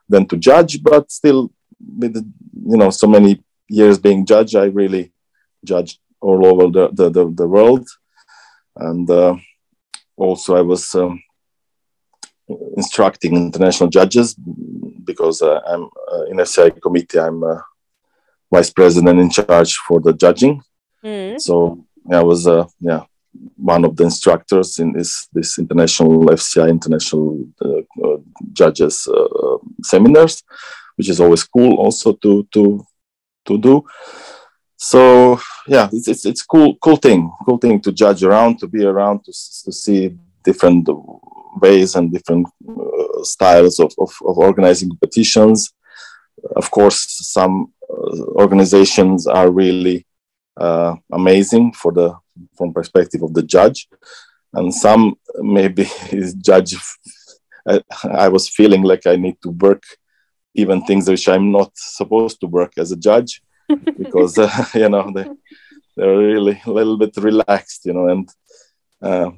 than 0.09 0.27
to 0.29 0.37
judge. 0.37 0.83
But 0.83 1.11
still, 1.11 1.51
with 1.81 2.17
you 2.17 2.77
know 2.77 2.91
so 2.91 3.07
many 3.07 3.43
years 3.69 3.99
being 3.99 4.27
judge, 4.27 4.55
I 4.55 4.65
really 4.65 5.13
judged 5.65 5.99
all 6.21 6.47
over 6.47 6.71
the 6.71 6.89
the, 6.93 7.11
the, 7.11 7.31
the 7.31 7.49
world, 7.49 7.87
and 8.77 9.09
uh, 9.11 9.37
also 10.17 10.57
I 10.57 10.63
was 10.63 10.95
um, 10.95 11.23
instructing 12.77 13.37
international 13.37 13.91
judges 13.91 14.35
because 15.05 15.43
uh, 15.43 15.61
I'm 15.67 15.89
uh, 16.13 16.25
in 16.25 16.37
FCI 16.39 16.81
committee. 16.81 17.19
I'm 17.19 17.43
uh, 17.43 17.61
vice 18.51 18.71
president 18.71 19.21
in 19.21 19.31
charge 19.31 19.77
for 19.77 20.01
the 20.01 20.13
judging. 20.13 20.63
Mm. 21.05 21.41
So 21.41 21.85
I 22.11 22.23
was 22.23 22.47
uh, 22.47 22.67
yeah 22.81 23.05
one 23.57 23.85
of 23.85 23.97
the 23.97 24.05
instructors 24.05 24.79
in 24.79 24.93
this 24.93 25.29
this 25.33 25.59
international 25.59 26.27
FCI 26.27 26.71
international 26.71 27.45
uh, 27.65 27.83
uh, 28.05 28.19
judges 28.53 29.07
uh, 29.07 29.59
seminars, 29.83 30.43
which 30.97 31.09
is 31.09 31.21
always 31.21 31.45
cool 31.45 31.75
also 31.77 32.13
to 32.15 32.47
to 32.53 32.85
to 33.49 33.59
do. 33.59 33.85
So 34.77 35.41
yeah, 35.67 35.89
it's 35.93 36.09
it's 36.09 36.25
it's 36.25 36.43
cool 36.43 36.77
cool 36.77 36.97
thing 36.97 37.31
cool 37.45 37.59
thing 37.59 37.81
to 37.81 37.93
judge 37.93 38.23
around 38.23 38.59
to 38.61 38.67
be 38.69 38.85
around 38.85 39.25
to 39.25 39.33
to 39.65 39.73
see 39.73 40.17
different 40.45 40.89
ways 41.61 41.97
and 41.97 42.13
different 42.13 42.47
uh, 42.69 43.23
styles 43.25 43.81
of, 43.81 43.93
of, 43.99 44.11
of 44.25 44.39
organizing 44.39 44.91
competitions. 44.91 45.73
Of 46.55 46.71
course, 46.71 47.01
some 47.37 47.73
uh, 47.91 48.23
organizations 48.45 49.27
are 49.27 49.51
really 49.51 50.07
uh, 50.57 50.95
amazing 51.13 51.73
for 51.73 51.93
the 51.93 52.15
from 52.57 52.73
perspective 52.73 53.23
of 53.23 53.35
the 53.35 53.43
judge 53.43 53.89
and 54.55 54.73
some 54.73 55.15
maybe 55.41 55.85
his 55.85 56.35
judge 56.49 56.75
I, 57.67 57.83
I, 58.05 58.29
was 58.29 58.49
feeling 58.49 58.83
like 58.83 59.07
i 59.07 59.17
need 59.17 59.37
to 59.43 59.51
work 59.51 59.83
even 60.59 60.85
things 60.85 61.09
which 61.09 61.29
i'm 61.29 61.51
not 61.51 61.71
supposed 61.75 62.41
to 62.41 62.47
work 62.47 62.73
as 62.77 62.93
a 62.93 62.97
judge 63.09 63.43
because 64.03 64.37
uh, 64.39 64.65
you 64.75 64.89
know 64.89 65.11
they, 65.15 65.27
they're 65.97 66.19
really 66.19 66.61
a 66.67 66.71
little 66.71 66.99
bit 66.99 67.17
relaxed 67.17 67.85
you 67.87 67.93
know 67.93 68.09
and 68.09 68.29
uh, 69.01 69.31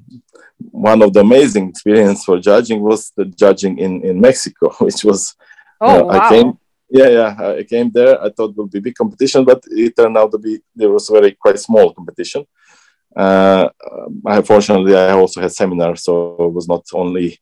one 0.71 1.03
of 1.03 1.13
the 1.13 1.21
amazing 1.21 1.69
experience 1.69 2.25
for 2.25 2.39
judging 2.39 2.81
was 2.81 3.13
the 3.17 3.25
judging 3.43 3.79
in 3.79 3.93
in 4.09 4.21
mexico 4.21 4.67
which 4.87 5.05
was 5.05 5.35
oh, 5.81 6.05
wow. 6.05 6.19
i 6.19 6.29
came 6.29 6.51
yeah, 6.91 7.09
yeah. 7.09 7.53
I 7.59 7.63
came 7.63 7.91
there. 7.91 8.21
I 8.21 8.31
thought 8.31 8.51
it 8.51 8.57
would 8.57 8.71
be 8.71 8.81
big 8.81 8.97
competition, 8.97 9.45
but 9.45 9.63
it 9.71 9.97
turned 9.97 10.17
out 10.17 10.33
to 10.33 10.39
be 10.39 10.61
there 10.75 10.91
was 10.91 11.09
very 11.09 11.33
quite 11.33 11.59
small 11.59 11.95
competition. 11.95 12.45
Uh, 13.15 13.69
I, 14.27 14.43
fortunately, 14.43 14.97
I 14.97 15.13
also 15.13 15.41
had 15.41 15.53
seminars, 15.53 16.03
so 16.03 16.37
it 16.41 16.53
was 16.53 16.69
not 16.69 16.85
only 16.93 17.39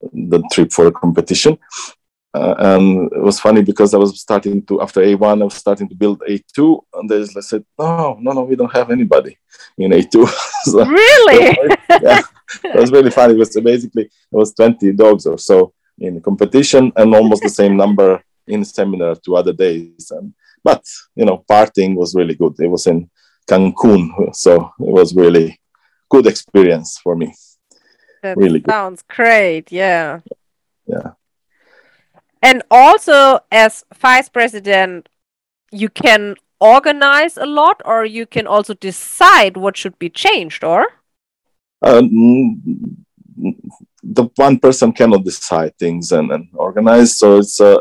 the 0.00 0.42
trip 0.52 0.72
for 0.72 0.86
a 0.86 0.92
competition. 0.92 1.58
Uh, 2.34 2.54
and 2.58 3.12
it 3.12 3.20
was 3.20 3.38
funny 3.38 3.62
because 3.62 3.92
I 3.92 3.98
was 3.98 4.18
starting 4.18 4.64
to 4.66 4.80
after 4.80 5.02
A1, 5.02 5.42
I 5.42 5.44
was 5.44 5.54
starting 5.54 5.88
to 5.88 5.94
build 5.94 6.22
A2, 6.26 6.80
and 6.94 7.08
they 7.08 7.24
just 7.24 7.48
said, 7.48 7.64
"No, 7.78 8.16
no, 8.20 8.32
no, 8.32 8.42
we 8.44 8.56
don't 8.56 8.72
have 8.72 8.90
anybody 8.90 9.36
in 9.76 9.90
A2." 9.90 10.28
so, 10.64 10.84
really? 10.86 11.58
yeah, 11.90 12.22
it 12.64 12.80
was 12.80 12.90
really 12.90 13.10
funny. 13.10 13.34
It 13.34 13.38
was 13.38 13.60
basically 13.60 14.04
it 14.04 14.10
was 14.30 14.54
20 14.54 14.92
dogs 14.92 15.26
or 15.26 15.36
so 15.36 15.74
in 15.98 16.22
competition, 16.22 16.90
and 16.96 17.14
almost 17.14 17.42
the 17.42 17.50
same 17.50 17.76
number 17.76 18.22
in 18.46 18.64
seminar 18.64 19.14
to 19.16 19.36
other 19.36 19.52
days. 19.52 20.10
And 20.10 20.32
but 20.64 20.82
you 21.14 21.26
know, 21.26 21.44
partying 21.50 21.94
was 21.96 22.14
really 22.14 22.34
good. 22.34 22.54
It 22.58 22.68
was 22.68 22.86
in 22.86 23.10
Cancun, 23.46 24.34
so 24.34 24.72
it 24.80 24.92
was 24.92 25.14
really 25.14 25.60
good 26.08 26.26
experience 26.26 26.98
for 26.98 27.14
me. 27.14 27.34
That 28.22 28.38
really 28.38 28.60
good. 28.60 28.70
sounds 28.70 29.02
great. 29.02 29.70
Yeah. 29.70 30.20
Yeah. 30.86 31.10
And 32.42 32.62
also, 32.70 33.40
as 33.50 33.84
vice 33.94 34.28
president, 34.28 35.08
you 35.70 35.88
can 35.88 36.36
organize 36.60 37.36
a 37.36 37.46
lot, 37.46 37.80
or 37.84 38.04
you 38.04 38.26
can 38.26 38.46
also 38.46 38.74
decide 38.74 39.56
what 39.56 39.76
should 39.76 39.98
be 39.98 40.10
changed, 40.10 40.64
or. 40.64 40.86
Um, 41.82 43.04
the 44.02 44.28
one 44.36 44.58
person 44.58 44.92
cannot 44.92 45.24
decide 45.24 45.76
things 45.78 46.12
and, 46.12 46.30
and 46.32 46.48
organize, 46.54 47.16
so 47.16 47.38
it's 47.38 47.60
uh, 47.60 47.80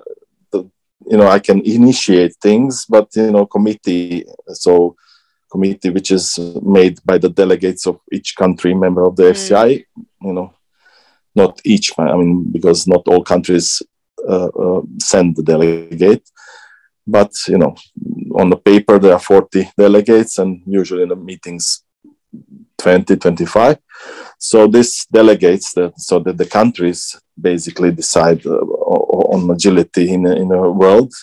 you 1.12 1.18
know 1.18 1.28
i 1.28 1.39
can 1.39 1.59
initiate 1.62 2.36
things 2.41 2.86
but 2.88 3.07
you 3.16 3.32
know 3.32 3.45
committee 3.45 4.24
so 4.47 4.95
committee 5.51 5.89
which 5.89 6.12
is 6.12 6.39
made 6.62 6.99
by 7.05 7.18
the 7.18 7.30
delegates 7.30 7.86
of 7.88 7.99
each 8.12 8.36
country 8.36 8.74
member 8.74 9.03
of 9.03 9.16
the 9.16 9.24
mm. 9.24 9.32
fci 9.32 9.86
you 10.22 10.34
know 10.34 10.53
not 11.36 11.59
each 11.66 11.91
i 11.97 12.16
mean 12.16 12.51
because 12.51 12.88
not 12.88 13.07
all 13.07 13.24
countries 13.24 13.82
send 14.99 15.36
the 15.36 15.43
delegate. 15.43 16.28
But 17.05 17.32
you 17.47 17.57
know 17.57 17.76
on 18.36 18.49
the 18.49 18.57
paper 18.57 18.99
there 18.99 19.13
are 19.13 19.19
40 19.19 19.72
delegates 19.78 20.38
and 20.38 20.61
usually 20.65 21.03
in 21.03 21.09
the 21.09 21.15
meetings 21.15 21.84
20 22.78 23.17
25 23.17 23.78
so 24.38 24.67
this 24.67 25.05
delegates 25.05 25.74
that 25.74 25.99
so 25.99 26.19
that 26.19 26.38
the 26.38 26.45
countries 26.45 27.19
basically 27.39 27.91
decide 27.91 28.45
uh, 28.45 28.59
on 29.34 29.49
agility 29.51 30.11
in 30.11 30.26
in 30.26 30.51
a 30.51 30.72
world. 30.72 31.13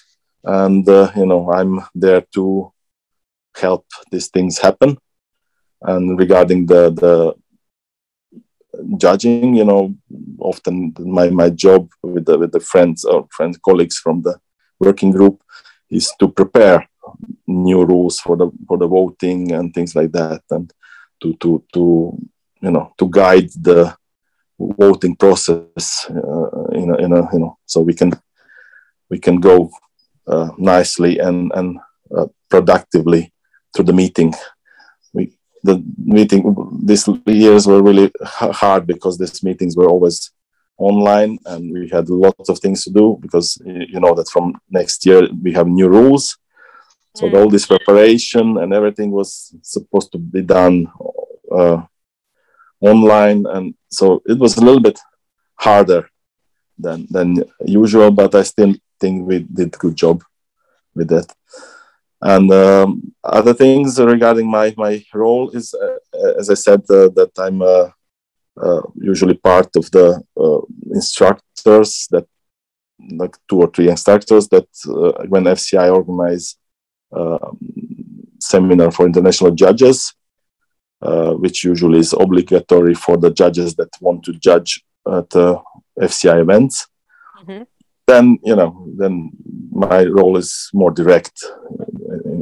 And 0.44 0.88
uh, 0.88 1.10
you 1.16 1.26
know 1.26 1.50
i'm 1.52 1.80
there 1.94 2.22
to 2.34 2.72
help 3.56 3.86
these 4.12 4.28
things 4.28 4.58
happen. 4.58 4.98
And 5.82 6.18
regarding 6.18 6.66
the 6.66 6.90
the 6.90 7.34
judging 8.96 9.54
you 9.54 9.64
know 9.64 9.94
often 10.38 10.94
my 10.98 11.30
my 11.30 11.50
job 11.50 11.88
with 12.02 12.26
the 12.26 12.38
with 12.38 12.52
the 12.52 12.60
friends 12.60 13.04
or 13.04 13.26
friends 13.30 13.58
colleagues 13.64 13.98
from 13.98 14.22
the 14.22 14.38
working 14.78 15.10
group 15.10 15.42
is 15.90 16.12
to 16.18 16.28
prepare 16.28 16.86
new 17.46 17.84
rules 17.84 18.20
for 18.20 18.36
the 18.36 18.50
for 18.66 18.78
the 18.78 18.86
voting 18.86 19.52
and 19.52 19.72
things 19.72 19.96
like 19.96 20.12
that 20.12 20.42
and 20.50 20.72
to 21.20 21.34
to 21.34 21.64
to 21.72 22.16
you 22.60 22.70
know 22.70 22.92
to 22.98 23.08
guide 23.08 23.48
the 23.60 23.96
voting 24.58 25.16
process 25.16 26.06
uh, 26.10 26.64
in, 26.72 26.90
a, 26.90 26.96
in 26.96 27.12
a 27.12 27.28
you 27.32 27.38
know 27.38 27.58
so 27.64 27.80
we 27.80 27.94
can 27.94 28.12
we 29.08 29.18
can 29.18 29.40
go 29.40 29.70
uh, 30.26 30.50
nicely 30.58 31.18
and 31.18 31.50
and 31.54 31.78
uh, 32.16 32.26
productively 32.48 33.32
through 33.74 33.84
the 33.84 33.92
meeting 33.92 34.34
the 35.62 35.82
meeting 35.96 36.42
these 36.82 37.08
years 37.26 37.66
were 37.66 37.82
really 37.82 38.10
hard 38.22 38.86
because 38.86 39.18
these 39.18 39.42
meetings 39.42 39.76
were 39.76 39.88
always 39.88 40.30
online 40.78 41.38
and 41.46 41.72
we 41.72 41.88
had 41.88 42.08
lots 42.08 42.48
of 42.48 42.58
things 42.60 42.84
to 42.84 42.90
do 42.90 43.18
because 43.20 43.58
you 43.64 43.98
know 44.00 44.14
that 44.14 44.28
from 44.28 44.54
next 44.70 45.04
year 45.04 45.28
we 45.42 45.52
have 45.52 45.66
new 45.66 45.88
rules 45.88 46.38
so 47.16 47.26
mm. 47.26 47.34
all 47.34 47.48
this 47.50 47.66
preparation 47.66 48.58
and 48.58 48.72
everything 48.72 49.10
was 49.10 49.54
supposed 49.62 50.12
to 50.12 50.18
be 50.18 50.42
done 50.42 50.86
uh, 51.50 51.82
online 52.80 53.44
and 53.46 53.74
so 53.90 54.22
it 54.26 54.38
was 54.38 54.56
a 54.56 54.64
little 54.64 54.80
bit 54.80 54.98
harder 55.56 56.08
than 56.78 57.06
than 57.10 57.42
usual 57.66 58.12
but 58.12 58.32
i 58.36 58.42
still 58.42 58.72
think 59.00 59.26
we 59.26 59.40
did 59.40 59.74
a 59.74 59.78
good 59.78 59.96
job 59.96 60.22
with 60.94 61.08
that 61.08 61.26
and 62.20 62.50
um, 62.52 63.12
other 63.22 63.54
things 63.54 63.98
regarding 64.00 64.50
my 64.50 64.74
my 64.76 65.04
role 65.14 65.50
is 65.50 65.74
uh, 65.74 66.32
as 66.38 66.50
i 66.50 66.54
said 66.54 66.80
uh, 66.90 67.08
that 67.18 67.30
i'm 67.38 67.62
a 67.62 67.92
uh, 68.60 68.82
usually 68.96 69.34
part 69.34 69.68
of 69.76 69.90
the 69.92 70.20
uh, 70.36 70.60
instructors 70.92 72.08
that 72.10 72.26
like 73.10 73.36
two 73.48 73.60
or 73.60 73.70
three 73.70 73.88
instructors 73.88 74.48
that 74.48 74.66
uh, 74.88 75.24
when 75.28 75.44
FCI 75.44 75.94
organize 75.94 76.56
um, 77.12 77.58
seminar 78.40 78.90
for 78.90 79.06
international 79.06 79.52
judges, 79.52 80.14
uh, 81.02 81.32
which 81.34 81.64
usually 81.64 82.00
is 82.00 82.12
obligatory 82.12 82.94
for 82.94 83.16
the 83.16 83.30
judges 83.30 83.74
that 83.76 83.88
want 84.00 84.24
to 84.24 84.32
judge 84.32 84.84
at 85.06 85.34
uh, 85.36 85.60
FCI 86.00 86.40
events. 86.40 86.88
Mm-hmm. 87.40 87.62
Then 88.06 88.38
you 88.42 88.56
know, 88.56 88.88
then 88.96 89.30
my 89.70 90.04
role 90.04 90.36
is 90.36 90.70
more 90.72 90.90
direct 90.90 91.44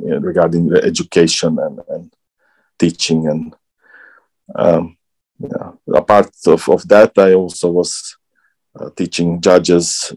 in 0.09 0.22
regarding 0.22 0.72
education 0.74 1.59
and, 1.59 1.80
and 1.88 2.12
teaching 2.78 3.26
and 3.26 3.54
um, 4.54 4.96
yeah. 5.38 5.72
Apart 5.94 6.30
of, 6.46 6.68
of 6.68 6.88
that, 6.88 7.12
I 7.18 7.34
also 7.34 7.70
was 7.70 8.16
uh, 8.78 8.90
teaching 8.96 9.40
judges 9.40 10.12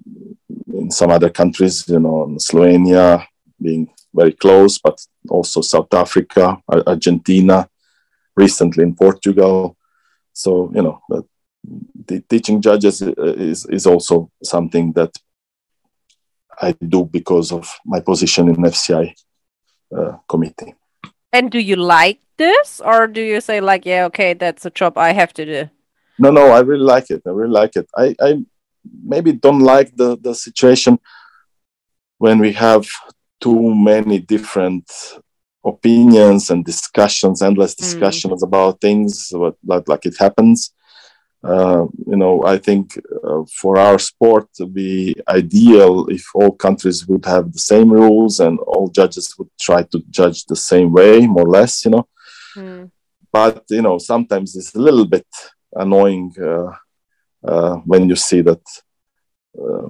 in 0.73 0.91
some 0.91 1.11
other 1.11 1.29
countries, 1.29 1.87
you 1.87 1.99
know, 1.99 2.37
Slovenia 2.39 3.25
being 3.61 3.89
very 4.13 4.31
close, 4.31 4.77
but 4.77 4.99
also 5.29 5.61
South 5.61 5.93
Africa, 5.93 6.57
Argentina, 6.87 7.69
recently 8.35 8.83
in 8.83 8.95
Portugal. 8.95 9.75
So, 10.31 10.71
you 10.73 10.81
know, 10.81 11.01
the 12.05 12.21
teaching 12.21 12.61
judges 12.61 13.01
is, 13.01 13.65
is 13.65 13.85
also 13.85 14.31
something 14.41 14.93
that 14.93 15.11
I 16.61 16.71
do 16.71 17.05
because 17.05 17.51
of 17.51 17.69
my 17.85 17.99
position 17.99 18.47
in 18.49 18.55
FCI 18.55 19.13
uh, 19.95 20.17
committee. 20.27 20.75
And 21.31 21.51
do 21.51 21.59
you 21.59 21.75
like 21.75 22.19
this, 22.37 22.81
or 22.83 23.07
do 23.07 23.21
you 23.21 23.41
say 23.41 23.61
like, 23.61 23.85
yeah, 23.85 24.05
okay, 24.05 24.33
that's 24.33 24.65
a 24.65 24.69
job 24.69 24.97
I 24.97 25.13
have 25.13 25.33
to 25.33 25.45
do? 25.45 25.69
No, 26.17 26.31
no, 26.31 26.51
I 26.51 26.59
really 26.59 26.83
like 26.83 27.09
it. 27.09 27.21
I 27.25 27.29
really 27.29 27.51
like 27.51 27.75
it. 27.75 27.87
I, 27.95 28.15
I 28.19 28.43
maybe 29.03 29.31
don't 29.31 29.59
like 29.59 29.95
the 29.95 30.17
the 30.17 30.33
situation 30.33 30.99
when 32.17 32.39
we 32.39 32.51
have 32.53 32.87
too 33.39 33.73
many 33.73 34.19
different 34.19 34.85
opinions 35.65 36.49
and 36.49 36.65
discussions, 36.65 37.41
endless 37.41 37.75
hmm. 37.75 37.83
discussions 37.83 38.41
mm. 38.41 38.47
about 38.47 38.81
things, 38.81 39.31
like, 39.63 39.87
like 39.87 40.05
it 40.05 40.15
happens. 40.19 40.73
Uh, 41.41 41.85
you 42.05 42.17
know, 42.17 42.43
I 42.43 42.57
think 42.57 42.99
uh, 43.23 43.43
for 43.61 43.77
our 43.77 43.97
sport 43.97 44.49
to 44.55 44.65
be 44.65 45.15
ideal 45.27 46.07
if 46.09 46.25
all 46.35 46.51
countries 46.51 47.07
would 47.07 47.25
have 47.25 47.53
the 47.53 47.59
same 47.59 47.89
rules 47.89 48.41
and 48.41 48.59
all 48.59 48.89
judges 48.89 49.33
would 49.37 49.49
try 49.57 49.83
to 49.83 50.03
judge 50.09 50.45
the 50.45 50.55
same 50.55 50.91
way, 50.91 51.25
more 51.25 51.45
or 51.45 51.49
less, 51.49 51.85
you 51.85 51.91
know. 51.91 52.07
Mm. 52.57 52.91
But, 53.31 53.63
you 53.69 53.81
know, 53.81 53.99
sometimes 53.99 54.55
it's 54.57 54.75
a 54.75 54.79
little 54.79 55.05
bit 55.05 55.27
annoying 55.71 56.33
uh, 56.41 56.71
uh 57.47 57.75
when 57.85 58.09
you 58.09 58.15
see 58.15 58.41
that, 58.41 58.63
uh, 59.57 59.87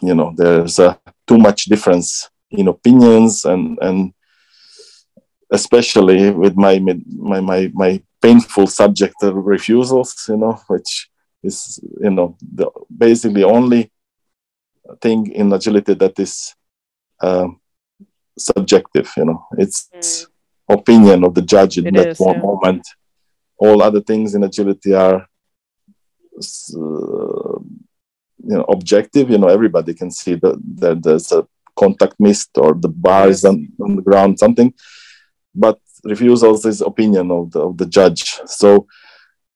you 0.00 0.14
know, 0.14 0.32
there's 0.36 0.80
too 1.28 1.38
much 1.38 1.66
difference 1.66 2.28
in 2.50 2.66
opinions 2.66 3.44
and, 3.44 3.78
and 3.80 4.12
especially 5.52 6.30
with 6.30 6.56
my, 6.56 6.80
my, 6.80 7.40
my, 7.40 7.70
my 7.72 8.02
painful 8.22 8.66
subject 8.66 9.22
of 9.22 9.34
refusals, 9.34 10.26
you 10.28 10.36
know, 10.36 10.54
which 10.68 11.10
is, 11.42 11.80
you 12.00 12.10
know, 12.10 12.36
the 12.40 12.70
basically 12.96 13.44
only 13.44 13.90
thing 15.00 15.30
in 15.32 15.52
agility 15.52 15.94
that 15.94 16.18
is 16.18 16.54
uh, 17.20 17.48
subjective, 18.38 19.10
you 19.16 19.24
know, 19.24 19.46
it's 19.58 19.88
mm. 19.94 20.26
opinion 20.68 21.24
of 21.24 21.34
the 21.34 21.42
judge 21.42 21.78
in 21.78 21.86
it 21.86 21.94
that 21.94 22.08
is, 22.08 22.20
yeah. 22.20 22.38
moment. 22.38 22.86
All 23.58 23.82
other 23.82 24.00
things 24.00 24.34
in 24.34 24.42
agility 24.44 24.94
are, 24.94 25.26
uh, 26.36 27.58
you 28.48 28.56
know, 28.56 28.64
objective. 28.68 29.30
You 29.30 29.38
know, 29.38 29.48
everybody 29.48 29.94
can 29.94 30.10
see 30.10 30.34
that, 30.34 30.60
that 30.76 31.02
there's 31.02 31.30
a 31.32 31.46
contact 31.76 32.16
mist 32.18 32.50
or 32.56 32.74
the 32.74 32.88
bar 32.88 33.28
yes. 33.28 33.38
is 33.38 33.44
on, 33.44 33.68
on 33.80 33.96
the 33.96 34.02
ground, 34.02 34.38
something. 34.38 34.74
But 35.54 35.78
refusals 36.04 36.64
is 36.66 36.80
opinion 36.80 37.30
of 37.30 37.50
the, 37.52 37.60
of 37.60 37.76
the 37.76 37.86
judge. 37.86 38.40
So, 38.46 38.86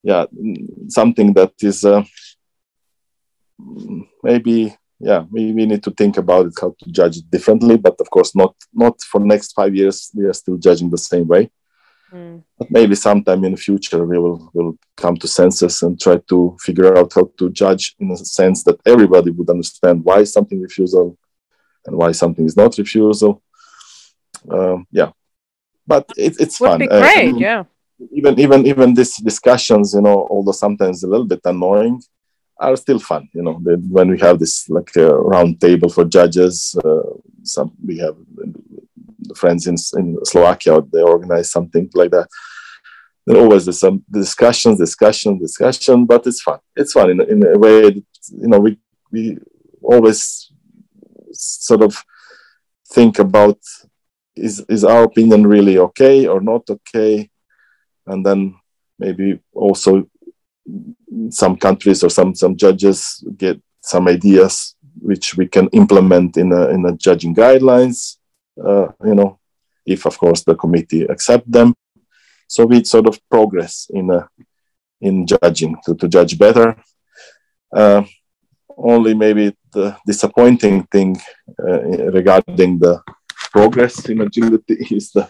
yeah, 0.03 0.27
something 0.89 1.33
that 1.35 1.53
is 1.61 1.85
uh, 1.85 2.05
maybe 4.23 4.77
yeah 4.99 5.25
we, 5.31 5.53
we 5.53 5.67
need 5.67 5.83
to 5.83 5.91
think 5.91 6.17
about 6.17 6.47
it 6.47 6.55
how 6.61 6.75
to 6.79 6.91
judge 6.91 7.19
it 7.19 7.31
differently 7.31 7.77
but 7.77 8.01
of 8.01 8.09
course 8.11 8.35
not 8.35 8.55
not 8.73 9.01
for 9.03 9.21
next 9.21 9.53
five 9.53 9.75
years 9.75 10.11
we 10.15 10.25
are 10.25 10.33
still 10.33 10.57
judging 10.57 10.91
the 10.91 10.99
same 10.99 11.27
way 11.27 11.51
mm. 12.13 12.43
but 12.59 12.71
maybe 12.71 12.95
sometime 12.95 13.45
in 13.45 13.53
the 13.53 13.59
future 13.59 14.05
we 14.07 14.19
will 14.19 14.51
will 14.55 14.79
come 14.97 15.17
to 15.17 15.29
senses 15.29 15.83
and 15.83 16.01
try 16.01 16.17
to 16.29 16.57
figure 16.61 16.97
out 16.97 17.13
how 17.15 17.31
to 17.39 17.51
judge 17.51 17.95
in 17.99 18.11
a 18.11 18.17
sense 18.17 18.65
that 18.65 18.81
everybody 18.87 19.31
would 19.31 19.51
understand 19.51 20.03
why 20.03 20.25
something 20.25 20.61
refusal 20.61 21.17
and 21.85 21.97
why 21.97 22.13
something 22.13 22.47
is 22.47 22.57
not 22.57 22.79
refusal 22.79 23.43
um, 24.51 24.87
yeah 24.91 25.11
but 25.87 26.05
it, 26.17 26.37
it's 26.39 26.61
Would 26.61 26.69
fun. 26.69 26.79
Be 26.81 26.89
uh, 26.89 27.01
great, 27.01 27.35
uh, 27.35 27.39
yeah. 27.39 27.65
Even 28.13 28.39
even 28.39 28.67
even 28.67 28.95
these 28.95 29.17
discussions, 29.17 29.95
you 29.95 30.03
know, 30.03 30.27
although 30.31 30.53
sometimes 30.53 31.03
a 31.03 31.09
little 31.09 31.27
bit 31.27 31.41
annoying, 31.45 32.03
are 32.59 32.77
still 32.77 32.99
fun. 32.99 33.29
You 33.33 33.43
know, 33.43 33.55
when 33.55 34.11
we 34.11 34.19
have 34.21 34.39
this 34.39 34.69
like 34.69 34.95
a 34.97 35.15
round 35.15 35.61
table 35.61 35.89
for 35.89 36.05
judges, 36.05 36.77
uh, 36.85 37.03
some 37.43 37.73
we 37.85 37.99
have 37.99 38.17
friends 39.35 39.67
in 39.67 39.77
in 39.99 40.19
Slovakia, 40.25 40.81
they 40.93 41.03
organize 41.03 41.51
something 41.51 41.89
like 41.95 42.11
that. 42.11 42.29
There 43.27 43.39
always 43.39 43.65
there's 43.65 43.81
some 43.81 44.05
discussions, 44.11 44.79
discussion, 44.79 45.39
discussion, 45.39 46.05
but 46.05 46.27
it's 46.27 46.43
fun. 46.43 46.61
It's 46.77 46.93
fun 46.93 47.11
in, 47.11 47.21
in 47.23 47.47
a 47.47 47.59
way. 47.59 47.83
That, 47.83 48.05
you 48.31 48.49
know, 48.49 48.61
we 48.61 48.79
we 49.11 49.39
always 49.83 50.53
sort 51.33 51.83
of 51.83 52.03
think 52.89 53.19
about 53.19 53.59
is 54.37 54.65
is 54.69 54.85
our 54.85 55.05
opinion 55.05 55.47
really 55.47 55.79
okay 55.79 56.27
or 56.27 56.41
not 56.41 56.69
okay? 56.71 57.31
And 58.07 58.25
then 58.25 58.55
maybe 58.99 59.41
also 59.53 60.09
some 61.31 61.57
countries 61.57 62.03
or 62.03 62.11
some 62.11 62.35
some 62.35 62.57
judges 62.57 63.25
get 63.37 63.61
some 63.81 64.09
ideas 64.09 64.75
which 64.99 65.37
we 65.37 65.47
can 65.47 65.69
implement 65.69 66.37
in 66.37 66.53
a 66.53 66.69
in 66.71 66.85
a 66.87 66.97
judging 66.97 67.35
guidelines 67.35 68.17
uh, 68.65 68.89
you 69.05 69.15
know 69.15 69.39
if 69.85 70.05
of 70.07 70.19
course 70.19 70.43
the 70.43 70.55
committee 70.55 71.05
accept 71.05 71.51
them. 71.51 71.75
So 72.49 72.65
we 72.67 72.85
sort 72.85 73.07
of 73.07 73.21
progress 73.31 73.89
in 73.91 74.11
a 74.11 74.29
in 75.01 75.27
judging 75.27 75.77
to, 75.85 75.95
to 75.95 76.09
judge 76.09 76.39
better. 76.39 76.77
Uh, 77.73 78.03
only 78.77 79.15
maybe 79.15 79.57
the 79.73 79.97
disappointing 80.07 80.85
thing 80.85 81.17
uh, 81.63 81.81
regarding 82.11 82.79
the 82.79 83.03
progress 83.57 83.95
in 84.11 84.21
agility 84.21 84.77
is 84.99 85.07
the, 85.17 85.25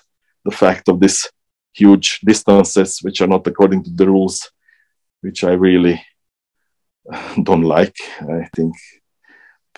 the 0.45 0.55
fact 0.62 0.89
of 0.89 0.99
these 1.01 1.20
huge 1.72 2.09
distances 2.31 2.99
which 3.05 3.20
are 3.20 3.33
not 3.35 3.47
according 3.47 3.81
to 3.85 3.91
the 3.99 4.07
rules, 4.14 4.51
which 5.20 5.45
I 5.45 5.53
really 5.66 5.97
don't 7.49 7.66
like. 7.77 7.97
I 8.20 8.49
think 8.57 8.74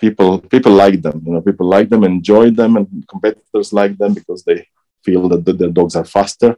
people 0.03 0.31
people 0.53 0.75
like 0.83 0.99
them. 1.05 1.17
You 1.25 1.33
know, 1.33 1.43
people 1.49 1.67
like 1.75 1.89
them, 1.89 2.03
enjoy 2.03 2.45
them, 2.61 2.71
and 2.77 2.87
competitors 3.13 3.69
like 3.79 3.95
them 4.01 4.13
because 4.19 4.41
they 4.43 4.59
feel 5.05 5.23
that 5.29 5.41
the, 5.45 5.53
their 5.53 5.73
dogs 5.79 5.95
are 5.95 6.09
faster. 6.17 6.51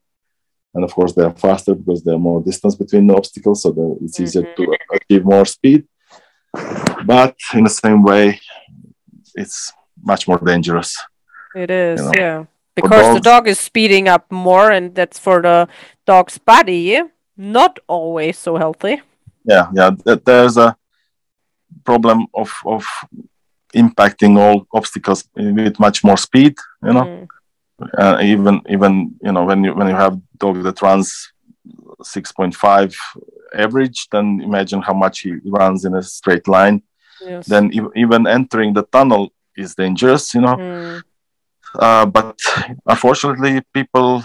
And 0.74 0.84
of 0.86 0.92
course, 0.98 1.14
they 1.14 1.26
are 1.30 1.38
faster 1.48 1.74
because 1.76 2.02
there 2.04 2.16
are 2.18 2.28
more 2.30 2.42
distance 2.50 2.76
between 2.84 3.06
the 3.08 3.18
obstacles, 3.22 3.64
so 3.64 3.70
it's 4.04 4.20
easier 4.24 4.44
mm-hmm. 4.44 4.64
to 4.64 4.98
achieve 4.98 5.26
more 5.26 5.46
speed. 5.46 5.82
But 7.14 7.36
in 7.54 7.66
the 7.66 7.76
same 7.84 8.02
way, 8.04 8.40
it's 9.42 9.74
much 10.12 10.28
more 10.30 10.42
dangerous 10.52 10.92
it 11.56 11.72
is, 11.72 12.00
you 12.00 12.06
know? 12.06 12.12
yeah. 12.18 12.46
Because 12.76 13.14
the 13.14 13.20
dog 13.20 13.48
is 13.48 13.60
speeding 13.60 14.08
up 14.08 14.32
more, 14.32 14.72
and 14.72 14.96
that's 14.96 15.20
for 15.20 15.42
the 15.42 15.68
dog's 16.06 16.38
body 16.38 17.02
not 17.36 17.80
always 17.88 18.38
so 18.38 18.56
healthy. 18.56 19.02
Yeah, 19.44 19.68
yeah. 19.74 19.92
There's 20.06 20.58
a 20.58 20.76
problem 21.84 22.28
of 22.34 22.54
of 22.66 22.86
impacting 23.76 24.38
all 24.38 24.68
obstacles 24.74 25.28
with 25.36 25.80
much 25.80 26.04
more 26.04 26.18
speed. 26.18 26.56
You 26.84 26.94
know, 26.94 27.06
mm. 27.06 27.28
uh, 27.98 28.20
even 28.22 28.62
even 28.70 29.16
you 29.22 29.32
know 29.32 29.44
when 29.44 29.64
you 29.64 29.74
when 29.74 29.88
you 29.88 29.96
have 29.96 30.20
dog 30.38 30.64
that 30.64 30.82
runs 30.82 31.34
six 32.04 32.32
point 32.32 32.56
five 32.56 32.96
average, 33.54 34.08
then 34.12 34.40
imagine 34.42 34.82
how 34.82 34.94
much 34.94 35.22
he 35.22 35.36
runs 35.46 35.84
in 35.84 35.96
a 35.96 36.04
straight 36.04 36.48
line. 36.48 36.84
Yes. 37.20 37.48
Then 37.48 37.72
even 37.96 38.28
entering 38.28 38.74
the 38.74 38.84
tunnel 38.84 39.34
is 39.58 39.76
dangerous. 39.76 40.34
You 40.34 40.42
know. 40.42 40.56
Mm 40.56 41.04
uh, 41.76 42.06
but 42.06 42.40
unfortunately, 42.86 43.62
people 43.74 44.24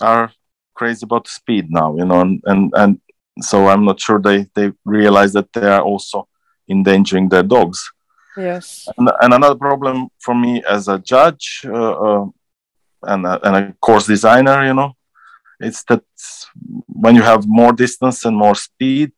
are 0.00 0.32
crazy 0.74 1.04
about 1.04 1.28
speed 1.28 1.66
now, 1.70 1.96
you 1.96 2.04
know, 2.04 2.20
and, 2.20 2.42
and, 2.46 2.72
and 2.76 3.00
so 3.40 3.68
I'm 3.68 3.84
not 3.84 4.00
sure 4.00 4.20
they, 4.20 4.46
they 4.54 4.72
realize 4.84 5.32
that 5.32 5.52
they 5.52 5.66
are 5.66 5.82
also 5.82 6.28
endangering 6.68 7.28
their 7.28 7.42
dogs. 7.42 7.90
Yes. 8.36 8.88
And, 8.96 9.10
and 9.20 9.34
another 9.34 9.54
problem 9.54 10.08
for 10.20 10.34
me 10.34 10.62
as 10.68 10.88
a 10.88 10.98
judge 10.98 11.62
uh, 11.64 11.92
uh, 11.92 12.26
and, 13.02 13.26
a, 13.26 13.46
and 13.46 13.56
a 13.56 13.72
course 13.80 14.06
designer, 14.06 14.66
you 14.66 14.74
know, 14.74 14.92
it's 15.60 15.84
that 15.84 16.02
when 16.86 17.14
you 17.14 17.22
have 17.22 17.44
more 17.46 17.72
distance 17.72 18.24
and 18.24 18.36
more 18.36 18.54
speed, 18.54 19.12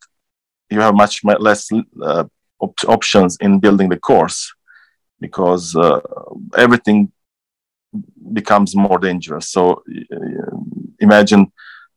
you 0.70 0.80
have 0.80 0.94
much 0.94 1.22
less 1.24 1.70
uh, 2.02 2.24
op- 2.60 2.88
options 2.88 3.36
in 3.40 3.60
building 3.60 3.88
the 3.88 3.98
course 3.98 4.52
because 5.20 5.74
uh, 5.76 6.00
everything 6.56 7.10
becomes 8.32 8.74
more 8.74 8.98
dangerous. 8.98 9.50
So 9.50 9.82
uh, 10.12 10.56
imagine 11.00 11.52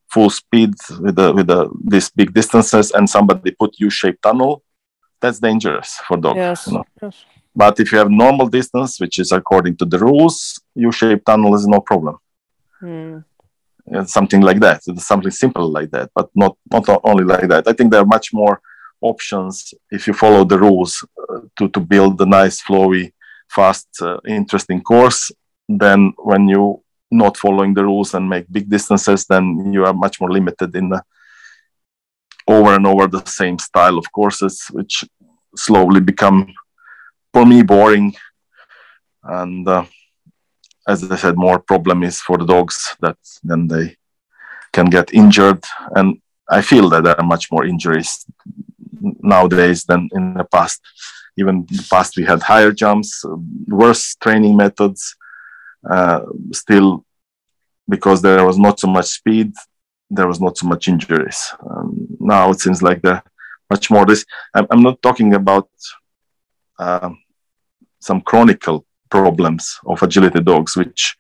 full 0.10 0.30
speed 0.30 0.74
with 1.00 1.16
the, 1.16 1.34
with 1.34 1.48
the, 1.48 1.70
these 1.84 2.10
big 2.10 2.34
distances 2.34 2.92
and 2.92 3.10
somebody 3.10 3.52
put 3.52 3.80
U-shaped 3.80 4.22
tunnel. 4.22 4.64
That's 5.22 5.40
dangerous 5.40 6.00
for 6.08 6.18
dogs. 6.18 6.38
Yes. 6.38 6.68
You 6.68 6.74
know? 6.74 6.86
yes. 7.02 7.26
But 7.56 7.80
if 7.80 7.92
you 7.92 7.98
have 7.98 8.10
normal 8.10 8.48
distance, 8.48 9.00
which 9.00 9.20
is 9.20 9.32
according 9.32 9.78
to 9.78 9.86
the 9.86 10.00
rules, 10.00 10.62
U-shaped 10.76 11.26
tunnel 11.26 11.56
is 11.56 11.68
no 11.68 11.80
problem. 11.82 12.18
It's 13.92 14.14
something 14.14 14.42
like 14.42 14.60
that. 14.60 14.82
It's 14.88 15.08
something 15.08 15.32
simple 15.32 15.70
like 15.72 15.90
that, 15.92 16.12
but 16.14 16.30
not 16.36 16.56
not 16.72 16.88
only 17.04 17.24
like 17.24 17.48
that. 17.50 17.68
I 17.68 17.74
think 17.74 17.92
there 17.92 18.02
are 18.02 18.16
much 18.18 18.32
more 18.34 18.62
options 19.02 19.74
if 19.90 20.08
you 20.08 20.14
follow 20.14 20.44
the 20.44 20.60
rules 20.60 21.06
uh, 21.30 21.42
to 21.58 21.70
to 21.70 21.80
build 21.80 22.22
a 22.22 22.26
nice, 22.26 22.62
flowy, 22.62 23.14
fast, 23.50 23.88
uh, 24.02 24.20
interesting 24.28 24.82
course. 24.82 25.32
Then 25.70 26.14
when 26.18 26.48
you 26.50 26.84
not 27.12 27.38
following 27.38 27.74
the 27.74 27.84
rules 27.84 28.14
and 28.14 28.30
make 28.30 28.52
big 28.52 28.70
distances, 28.70 29.26
then 29.26 29.72
you 29.72 29.86
are 29.86 29.94
much 29.94 30.20
more 30.20 30.32
limited 30.32 30.76
in 30.76 30.90
the 30.90 31.02
over 32.48 32.74
and 32.74 32.86
over 32.86 33.08
the 33.08 33.24
same 33.26 33.58
style 33.60 33.98
of 33.98 34.12
courses, 34.12 34.66
which 34.72 35.06
slowly 35.56 36.02
become 36.02 36.54
for 37.34 37.46
me 37.46 37.62
boring 37.62 38.16
and. 39.24 39.68
Uh, 39.68 39.86
as 40.90 41.10
I 41.12 41.16
said, 41.16 41.38
more 41.38 41.60
problem 41.60 42.04
is 42.04 42.20
for 42.20 42.38
the 42.38 42.46
dogs 42.46 42.96
that 43.00 43.18
then 43.44 43.68
they 43.68 43.96
can 44.74 44.88
get 44.88 45.14
injured. 45.14 45.64
And 45.96 46.20
I 46.50 46.62
feel 46.62 46.90
that 46.90 47.04
there 47.04 47.20
are 47.20 47.26
much 47.26 47.52
more 47.52 47.64
injuries 47.64 48.26
nowadays 49.22 49.84
than 49.84 50.10
in 50.14 50.34
the 50.34 50.46
past. 50.46 50.82
Even 51.38 51.68
in 51.70 51.78
the 51.78 51.88
past, 51.90 52.18
we 52.18 52.26
had 52.26 52.42
higher 52.42 52.72
jumps, 52.72 53.24
worse 53.68 54.16
training 54.16 54.58
methods. 54.58 55.16
Uh, 55.88 56.22
still, 56.52 57.06
because 57.88 58.22
there 58.22 58.46
was 58.46 58.58
not 58.58 58.80
so 58.80 58.88
much 58.88 59.06
speed, 59.06 59.54
there 60.10 60.28
was 60.28 60.42
not 60.42 60.58
so 60.58 60.68
much 60.68 60.88
injuries. 60.88 61.54
Um, 61.70 62.08
now 62.20 62.50
it 62.52 62.60
seems 62.60 62.82
like 62.82 63.02
there 63.02 63.24
much 63.70 63.92
more 63.92 64.06
this. 64.06 64.26
I'm, 64.54 64.68
I'm 64.72 64.82
not 64.82 65.02
talking 65.02 65.34
about 65.34 65.70
uh, 66.78 67.12
some 68.00 68.22
chronicle 68.22 68.86
problems 69.10 69.80
of 69.86 70.02
agility 70.02 70.42
dogs, 70.42 70.76
which 70.76 71.16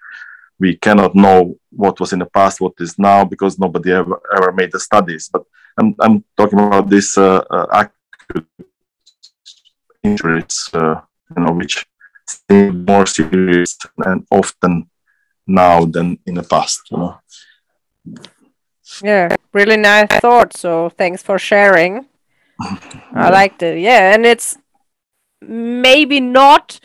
we 0.60 0.76
cannot 0.76 1.16
know 1.16 1.56
what 1.70 2.00
was 2.00 2.12
in 2.12 2.20
the 2.20 2.26
past, 2.26 2.60
what 2.60 2.74
is 2.80 2.98
now, 2.98 3.24
because 3.24 3.60
nobody 3.60 3.92
ever 3.92 4.20
ever 4.36 4.52
made 4.52 4.72
the 4.72 4.80
studies. 4.80 5.30
But 5.32 5.44
I'm 5.78 5.96
I'm 6.00 6.24
talking 6.36 6.60
about 6.60 6.90
this 6.90 7.18
uh, 7.18 7.44
uh, 7.50 7.68
acute 7.72 8.48
injuries, 10.04 10.70
uh, 10.74 11.02
you 11.36 11.44
know, 11.44 11.52
which 11.54 11.86
seem 12.30 12.86
more 12.86 13.06
serious 13.06 13.78
and 13.98 14.26
often 14.32 14.90
now 15.48 15.86
than 15.86 16.20
in 16.26 16.36
the 16.36 16.44
past. 16.44 16.82
You 16.92 16.98
know. 16.98 17.20
Yeah, 19.04 19.36
really 19.54 19.78
nice 19.78 20.10
thought. 20.20 20.56
So 20.56 20.90
thanks 20.90 21.24
for 21.24 21.40
sharing. 21.40 22.06
I 23.14 23.30
liked 23.30 23.64
it. 23.64 23.80
Yeah, 23.80 24.14
and 24.14 24.26
it's 24.26 24.58
maybe 25.42 26.20
not 26.20 26.80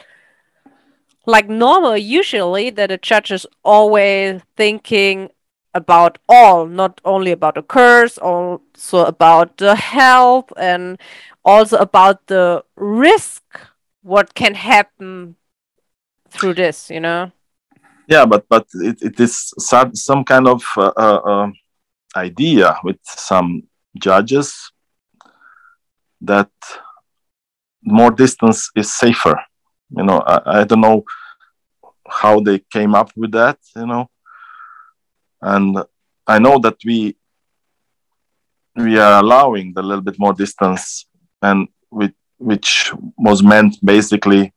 like 1.27 1.49
normal 1.49 1.97
usually 1.97 2.71
that 2.71 2.91
a 2.91 2.99
judge 2.99 3.31
is 3.31 3.47
always 3.65 4.43
thinking 4.57 5.31
about 5.73 6.19
all 6.29 6.67
not 6.67 7.01
only 7.05 7.33
about 7.33 7.57
the 7.57 7.63
curse 7.63 8.17
also 8.19 9.05
about 9.05 9.57
the 9.57 9.75
health 9.75 10.53
and 10.57 10.99
also 11.45 11.77
about 11.79 12.27
the 12.27 12.63
risk 12.77 13.43
what 14.05 14.35
can 14.35 14.55
happen 14.55 15.35
through 16.29 16.55
this 16.55 16.91
you 16.91 17.01
know? 17.01 17.33
Yeah 18.07 18.27
but 18.27 18.47
but 18.49 18.67
it, 18.75 19.03
it 19.03 19.19
is 19.19 19.53
some, 19.59 19.95
some 19.95 20.25
kind 20.25 20.47
of 20.47 20.63
uh, 20.77 20.93
uh, 20.97 21.21
uh 21.33 21.51
idea 22.17 22.77
with 22.85 22.99
some 23.03 23.63
judges 23.99 24.71
that 26.21 26.51
more 27.83 28.11
distance 28.11 28.71
is 28.77 28.93
safer 28.95 29.41
you 29.97 30.05
know? 30.05 30.23
I, 30.27 30.61
I 30.61 30.65
don't 30.65 30.83
know 30.83 31.05
how 32.09 32.41
they 32.41 32.59
came 32.59 32.95
up 32.95 33.11
with 33.17 33.33
that 33.33 33.59
you 33.75 33.87
know? 33.87 34.11
And 35.41 35.79
i 36.27 36.39
know 36.39 36.59
that 36.59 36.77
we 36.85 37.17
we 38.77 38.99
are 38.99 39.21
allowing 39.21 39.73
the 39.73 39.83
little 39.83 40.03
bit 40.03 40.19
more 40.19 40.33
distance 40.33 41.07
and 41.43 41.69
with 41.91 42.13
which 42.39 42.93
was 43.17 43.43
meant 43.43 43.77
basically 43.85 44.53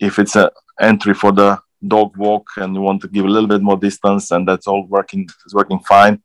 if 0.00 0.18
it's 0.18 0.36
an 0.36 0.48
entry 0.80 1.14
for 1.14 1.32
the 1.32 1.58
dog 1.86 2.16
walk 2.16 2.46
and 2.56 2.74
you 2.74 2.80
want 2.80 3.00
to 3.00 3.08
give 3.08 3.24
a 3.24 3.28
little 3.28 3.48
bit 3.48 3.62
more 3.62 3.76
distance 3.76 4.30
and 4.30 4.46
that's 4.46 4.66
all 4.66 4.86
working 4.86 5.28
is 5.46 5.54
working 5.54 5.80
fine 5.80 6.20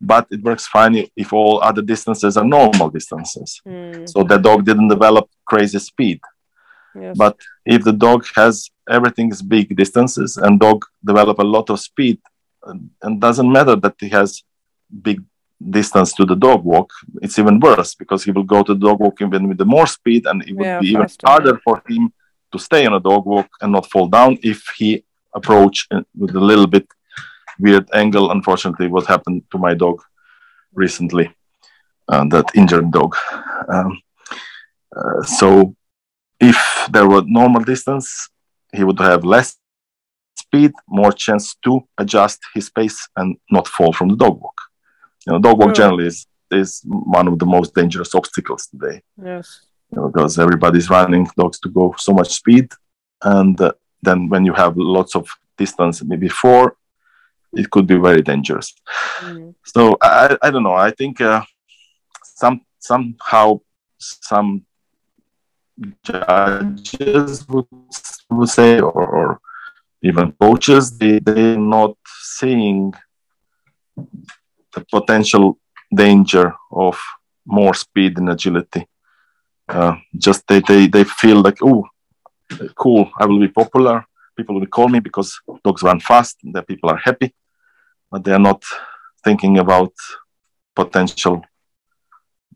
but 0.00 0.26
it 0.30 0.42
works 0.42 0.66
fine 0.66 1.06
if 1.16 1.32
all 1.32 1.60
other 1.60 1.82
distances 1.82 2.36
are 2.36 2.44
normal 2.44 2.88
distances 2.88 3.60
mm. 3.66 4.08
so 4.08 4.22
the 4.22 4.38
dog 4.38 4.64
didn't 4.64 4.88
develop 4.88 5.28
crazy 5.46 5.78
speed 5.78 6.20
Yes. 7.00 7.16
But 7.16 7.36
if 7.64 7.84
the 7.84 7.92
dog 7.92 8.26
has 8.34 8.70
everything 8.88 9.30
is 9.30 9.42
big 9.42 9.76
distances 9.76 10.36
and 10.36 10.58
dog 10.58 10.84
develop 11.04 11.38
a 11.38 11.44
lot 11.44 11.70
of 11.70 11.80
speed, 11.80 12.20
and, 12.64 12.90
and 13.02 13.20
doesn't 13.20 13.50
matter 13.50 13.76
that 13.76 13.94
he 14.00 14.08
has 14.10 14.42
big 15.02 15.22
distance 15.60 16.12
to 16.14 16.24
the 16.24 16.36
dog 16.36 16.64
walk, 16.64 16.90
it's 17.22 17.38
even 17.38 17.58
worse 17.60 17.94
because 17.94 18.24
he 18.24 18.30
will 18.30 18.44
go 18.44 18.62
to 18.62 18.74
the 18.74 18.86
dog 18.86 19.00
walk 19.00 19.20
even 19.20 19.48
with 19.48 19.58
the 19.58 19.64
more 19.64 19.86
speed, 19.86 20.26
and 20.26 20.42
it 20.42 20.54
would 20.54 20.64
yeah, 20.64 20.80
be 20.80 20.88
even 20.88 21.06
harder 21.24 21.58
for 21.64 21.82
him 21.88 22.12
to 22.52 22.58
stay 22.58 22.86
on 22.86 22.94
a 22.94 23.00
dog 23.00 23.26
walk 23.26 23.48
and 23.60 23.72
not 23.72 23.90
fall 23.90 24.08
down 24.08 24.38
if 24.42 24.62
he 24.76 25.04
approach 25.34 25.86
with 26.16 26.34
a 26.34 26.40
little 26.40 26.66
bit 26.66 26.86
weird 27.58 27.88
angle. 27.92 28.30
Unfortunately, 28.30 28.88
what 28.88 29.06
happened 29.06 29.42
to 29.50 29.58
my 29.58 29.74
dog 29.74 30.00
recently, 30.72 31.30
uh, 32.08 32.24
that 32.28 32.46
injured 32.54 32.90
dog. 32.90 33.16
Um, 33.68 34.00
uh, 34.96 35.22
so 35.22 35.74
if 36.40 36.56
there 36.90 37.08
were 37.08 37.22
normal 37.26 37.62
distance, 37.62 38.30
he 38.72 38.84
would 38.84 39.00
have 39.00 39.24
less 39.24 39.56
speed, 40.36 40.72
more 40.88 41.12
chance 41.12 41.56
to 41.64 41.80
adjust 41.98 42.40
his 42.54 42.70
pace 42.70 43.08
and 43.16 43.36
not 43.50 43.68
fall 43.68 43.92
from 43.92 44.08
the 44.08 44.16
dog 44.16 44.40
walk. 44.40 44.57
You 45.28 45.34
know, 45.34 45.40
dog 45.40 45.58
walk 45.58 45.74
generally 45.74 46.06
is, 46.06 46.26
is 46.50 46.82
one 46.86 47.28
of 47.28 47.38
the 47.38 47.44
most 47.44 47.74
dangerous 47.74 48.14
obstacles 48.14 48.66
today. 48.66 49.02
Yes. 49.22 49.66
You 49.90 50.00
know, 50.00 50.08
because 50.08 50.38
everybody's 50.38 50.88
running 50.88 51.28
dogs 51.36 51.58
to 51.60 51.68
go 51.68 51.94
so 51.98 52.14
much 52.14 52.32
speed. 52.32 52.72
And 53.22 53.60
uh, 53.60 53.72
then 54.00 54.30
when 54.30 54.46
you 54.46 54.54
have 54.54 54.74
lots 54.78 55.14
of 55.14 55.28
distance 55.58 56.02
maybe 56.02 56.28
four, 56.28 56.76
it 57.52 57.68
could 57.70 57.86
be 57.86 57.96
very 57.96 58.22
dangerous. 58.22 58.74
Mm. 59.20 59.54
So 59.66 59.98
I, 60.00 60.38
I 60.40 60.50
don't 60.50 60.62
know. 60.62 60.72
I 60.72 60.92
think 60.92 61.20
uh, 61.20 61.42
some 62.22 62.62
somehow 62.78 63.60
some 63.98 64.64
judges 66.02 67.46
would, 67.48 67.66
would 68.30 68.48
say, 68.48 68.80
or, 68.80 68.90
or 68.92 69.40
even 70.02 70.32
coaches, 70.40 70.96
they, 70.96 71.18
they're 71.18 71.58
not 71.58 71.96
seeing 72.06 72.94
the 74.74 74.84
potential 74.90 75.58
danger 75.94 76.54
of 76.70 76.98
more 77.46 77.74
speed 77.74 78.18
and 78.18 78.28
agility. 78.30 78.86
Uh, 79.68 79.96
just 80.16 80.46
they, 80.46 80.60
they, 80.60 80.86
they 80.86 81.04
feel 81.04 81.40
like, 81.42 81.58
oh, 81.62 81.84
cool, 82.74 83.10
I 83.18 83.26
will 83.26 83.40
be 83.40 83.48
popular. 83.48 84.04
People 84.36 84.58
will 84.58 84.66
call 84.66 84.88
me 84.88 85.00
because 85.00 85.40
dogs 85.64 85.82
run 85.82 86.00
fast, 86.00 86.38
that 86.52 86.66
people 86.66 86.90
are 86.90 86.96
happy, 86.96 87.34
but 88.10 88.24
they 88.24 88.32
are 88.32 88.38
not 88.38 88.62
thinking 89.24 89.58
about 89.58 89.92
potential 90.74 91.42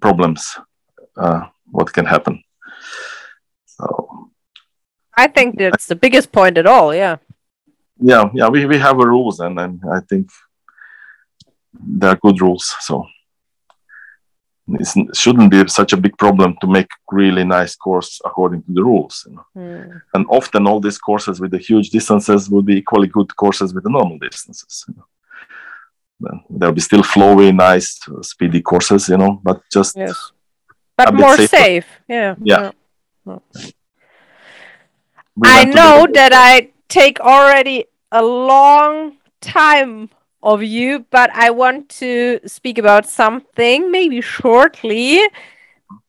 problems, 0.01 0.59
uh, 1.17 1.47
what 1.71 1.93
can 1.93 2.07
happen. 2.07 2.43
So 3.67 4.31
I 5.17 5.27
think 5.27 5.59
that's 5.59 5.87
the 5.87 5.97
biggest 5.97 6.33
point 6.33 6.57
at 6.59 6.67
all. 6.67 6.95
Yeah. 6.95 7.17
Yeah, 8.01 8.31
yeah. 8.35 8.49
We 8.49 8.67
we 8.67 8.79
have 8.79 8.99
a 8.99 9.07
rules, 9.07 9.41
and 9.41 9.59
and 9.61 9.81
I 9.93 10.01
think 10.09 10.31
they're 11.73 12.17
good 12.17 12.41
rules. 12.41 12.75
So 12.81 13.07
it 14.69 15.17
shouldn't 15.17 15.51
be 15.51 15.67
such 15.69 15.93
a 15.93 15.97
big 15.97 16.17
problem 16.17 16.57
to 16.61 16.67
make 16.67 16.89
really 17.11 17.45
nice 17.45 17.75
course 17.75 18.21
according 18.25 18.63
to 18.63 18.73
the 18.73 18.85
rules. 18.85 19.27
You 19.29 19.35
know? 19.35 19.47
mm. 19.57 20.03
And 20.15 20.27
often 20.29 20.67
all 20.67 20.81
these 20.81 20.99
courses 20.99 21.41
with 21.41 21.51
the 21.51 21.59
huge 21.59 21.91
distances 21.91 22.49
will 22.49 22.63
be 22.63 22.77
equally 22.77 23.09
good 23.09 23.35
courses 23.37 23.75
with 23.75 23.85
the 23.85 23.91
normal 23.91 24.19
distances. 24.19 24.85
You 24.89 24.95
know? 24.97 25.05
there'll 26.51 26.75
be 26.75 26.81
still 26.81 27.03
flowy, 27.03 27.55
nice, 27.55 28.01
speedy 28.23 28.61
courses, 28.61 29.09
you 29.09 29.17
know, 29.17 29.41
but 29.43 29.61
just 29.73 29.97
yes. 29.97 30.33
but 30.97 31.15
more 31.15 31.37
safe. 31.37 31.87
Yeah. 32.09 32.37
yeah. 32.43 32.71
yeah. 33.27 33.39
I 35.43 35.65
know 35.65 36.07
that 36.13 36.33
I 36.33 36.71
take 36.89 37.21
already 37.21 37.87
a 38.11 38.23
long 38.23 39.17
time 39.41 40.11
of 40.43 40.63
you, 40.63 41.07
but 41.11 41.31
I 41.35 41.51
want 41.51 41.89
to 42.01 42.41
speak 42.47 42.79
about 42.79 43.07
something 43.07 43.91
maybe 43.91 44.21
shortly. 44.21 45.21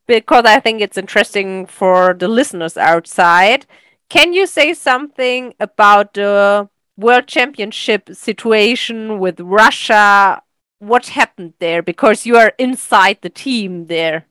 because 0.08 0.46
I 0.46 0.60
think 0.60 0.82
it's 0.82 0.98
interesting 0.98 1.66
for 1.66 2.14
the 2.14 2.28
listeners 2.28 2.78
outside. 2.78 3.66
Can 4.10 4.34
you 4.34 4.46
say 4.46 4.74
something 4.74 5.54
about 5.60 6.14
the 6.14 6.70
World 6.98 7.28
Championship 7.28 8.10
situation 8.14 9.20
with 9.20 9.40
Russia? 9.40 10.42
What 10.80 11.08
happened 11.08 11.54
there? 11.60 11.82
Because 11.82 12.26
you 12.26 12.38
are 12.38 12.54
inside 12.60 13.20
the 13.22 13.30
team 13.30 13.88
there. 13.88 14.26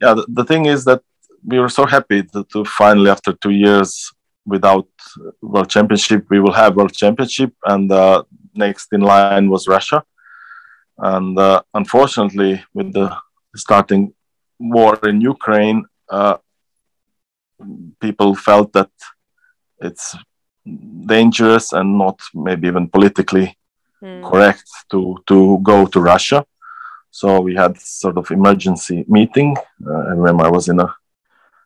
Yeah, 0.00 0.14
the, 0.14 0.26
the 0.28 0.44
thing 0.44 0.66
is 0.66 0.84
that 0.86 1.02
we 1.44 1.60
were 1.60 1.68
so 1.68 1.84
happy 1.86 2.22
to, 2.22 2.44
to, 2.52 2.64
finally, 2.64 3.10
after 3.10 3.32
two 3.34 3.50
years 3.50 4.12
without 4.46 4.88
World 5.42 5.70
Championship, 5.70 6.26
we 6.30 6.40
will 6.40 6.52
have 6.52 6.74
World 6.74 6.94
Championship, 6.94 7.52
and 7.66 7.92
uh, 7.92 8.24
next 8.56 8.92
in 8.92 9.00
line 9.00 9.48
was 9.50 9.68
Russia. 9.68 10.02
And 10.98 11.38
uh, 11.38 11.62
unfortunately, 11.72 12.62
with 12.72 12.92
the 12.92 13.16
starting 13.56 14.14
war 14.58 14.98
in 15.08 15.20
Ukraine, 15.20 15.84
uh, 16.08 16.36
people 18.00 18.34
felt 18.34 18.72
that 18.72 18.90
it's 19.80 20.16
dangerous 21.06 21.72
and 21.72 21.98
not 21.98 22.20
maybe 22.32 22.68
even 22.68 22.88
politically 22.88 23.56
mm. 24.02 24.22
correct 24.30 24.64
to 24.90 25.18
to 25.26 25.58
go 25.62 25.86
to 25.86 26.00
Russia. 26.00 26.44
So 27.10 27.40
we 27.40 27.54
had 27.54 27.78
sort 27.78 28.16
of 28.18 28.30
emergency 28.30 29.04
meeting. 29.06 29.56
Uh, 29.86 30.02
I 30.08 30.12
remember 30.18 30.44
I 30.44 30.50
was 30.50 30.68
in 30.68 30.80
a 30.80 30.94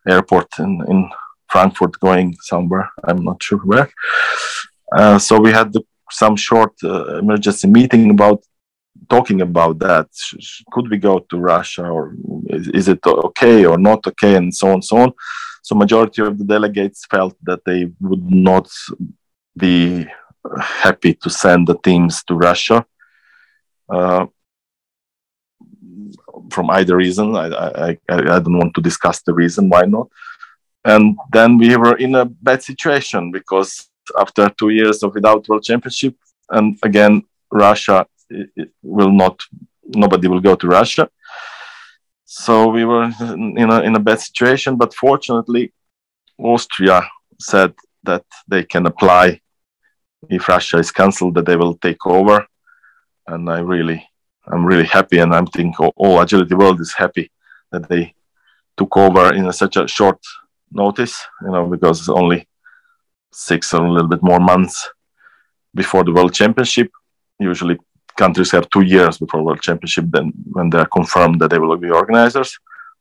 airport 0.07 0.59
in 0.59 0.71
in 0.87 1.09
Frankfurt 1.51 1.99
going 1.99 2.35
somewhere. 2.41 2.89
I'm 3.03 3.23
not 3.23 3.41
sure 3.41 3.59
where. 3.59 3.89
Uh, 4.91 5.19
so 5.19 5.39
we 5.39 5.51
had 5.51 5.71
the, 5.73 5.81
some 6.11 6.35
short 6.35 6.73
uh, 6.83 7.17
emergency 7.17 7.67
meeting 7.67 8.09
about 8.09 8.43
talking 9.09 9.41
about 9.41 9.79
that. 9.79 10.07
Could 10.71 10.89
we 10.89 10.97
go 10.97 11.19
to 11.19 11.37
Russia, 11.37 11.85
or 11.85 12.15
is, 12.49 12.67
is 12.69 12.87
it 12.87 13.05
okay 13.05 13.65
or 13.65 13.77
not 13.77 14.05
okay, 14.07 14.35
and 14.35 14.53
so 14.53 14.71
on, 14.71 14.81
so 14.81 14.97
on. 14.97 15.13
So 15.63 15.75
majority 15.75 16.21
of 16.21 16.37
the 16.37 16.45
delegates 16.45 17.05
felt 17.05 17.35
that 17.43 17.63
they 17.65 17.91
would 17.99 18.29
not 18.31 18.69
be 19.57 20.07
happy 20.61 21.13
to 21.13 21.29
send 21.29 21.67
the 21.67 21.77
teams 21.77 22.23
to 22.23 22.35
Russia. 22.35 22.85
Uh, 23.89 24.27
from 26.51 26.69
either 26.71 26.95
reason, 26.95 27.35
I, 27.35 27.47
I, 27.89 27.97
I 28.09 28.39
don't 28.39 28.57
want 28.57 28.73
to 28.75 28.81
discuss 28.81 29.21
the 29.21 29.33
reason 29.33 29.69
why 29.69 29.83
not. 29.83 30.07
And 30.83 31.17
then 31.31 31.57
we 31.57 31.75
were 31.75 31.97
in 31.97 32.15
a 32.15 32.25
bad 32.25 32.63
situation 32.63 33.31
because 33.31 33.88
after 34.19 34.49
two 34.49 34.69
years 34.69 35.03
of 35.03 35.13
without 35.13 35.47
World 35.47 35.63
Championship, 35.63 36.15
and 36.49 36.77
again 36.83 37.23
Russia 37.51 38.05
it, 38.29 38.49
it 38.55 38.71
will 38.83 39.11
not, 39.11 39.41
nobody 39.87 40.27
will 40.27 40.39
go 40.39 40.55
to 40.55 40.67
Russia 40.67 41.09
so 42.31 42.67
we 42.67 42.85
were 42.85 43.11
in 43.21 43.71
a, 43.71 43.81
in 43.81 43.95
a 43.95 43.99
bad 43.99 44.21
situation, 44.21 44.75
but 44.77 44.93
fortunately, 44.93 45.73
Austria 46.37 47.01
said 47.39 47.73
that 48.03 48.23
they 48.47 48.63
can 48.63 48.85
apply 48.85 49.41
if 50.29 50.47
Russia 50.47 50.77
is 50.77 50.91
cancelled, 50.91 51.33
that 51.33 51.47
they 51.47 51.55
will 51.55 51.75
take 51.77 52.05
over. 52.05 52.45
And 53.25 53.49
I 53.49 53.61
really, 53.61 54.07
I'm 54.45 54.63
really 54.63 54.85
happy, 54.85 55.17
and 55.17 55.33
I'm 55.33 55.47
thinking 55.47 55.73
all, 55.79 55.93
all 55.95 56.21
agility 56.21 56.53
world 56.53 56.79
is 56.81 56.93
happy 56.93 57.31
that 57.71 57.89
they 57.89 58.13
took 58.77 58.95
over 58.95 59.33
in 59.33 59.47
a, 59.47 59.53
such 59.53 59.77
a 59.77 59.87
short 59.87 60.19
notice, 60.71 61.25
you 61.41 61.49
know, 61.49 61.65
because 61.65 62.07
only 62.09 62.47
six 63.31 63.73
or 63.73 63.85
a 63.85 63.91
little 63.91 64.07
bit 64.07 64.23
more 64.23 64.39
months 64.39 64.89
before 65.73 66.03
the 66.03 66.11
World 66.11 66.33
Championship. 66.33 66.91
Usually, 67.39 67.77
countries 68.17 68.51
have 68.51 68.69
two 68.69 68.81
years 68.81 69.17
before 69.17 69.43
World 69.43 69.61
Championship, 69.61 70.05
then 70.09 70.33
when 70.51 70.69
they 70.69 70.79
are 70.79 70.87
confirmed 70.87 71.39
that 71.39 71.49
they 71.51 71.59
will 71.59 71.77
be 71.77 71.89
organizers, 71.89 72.57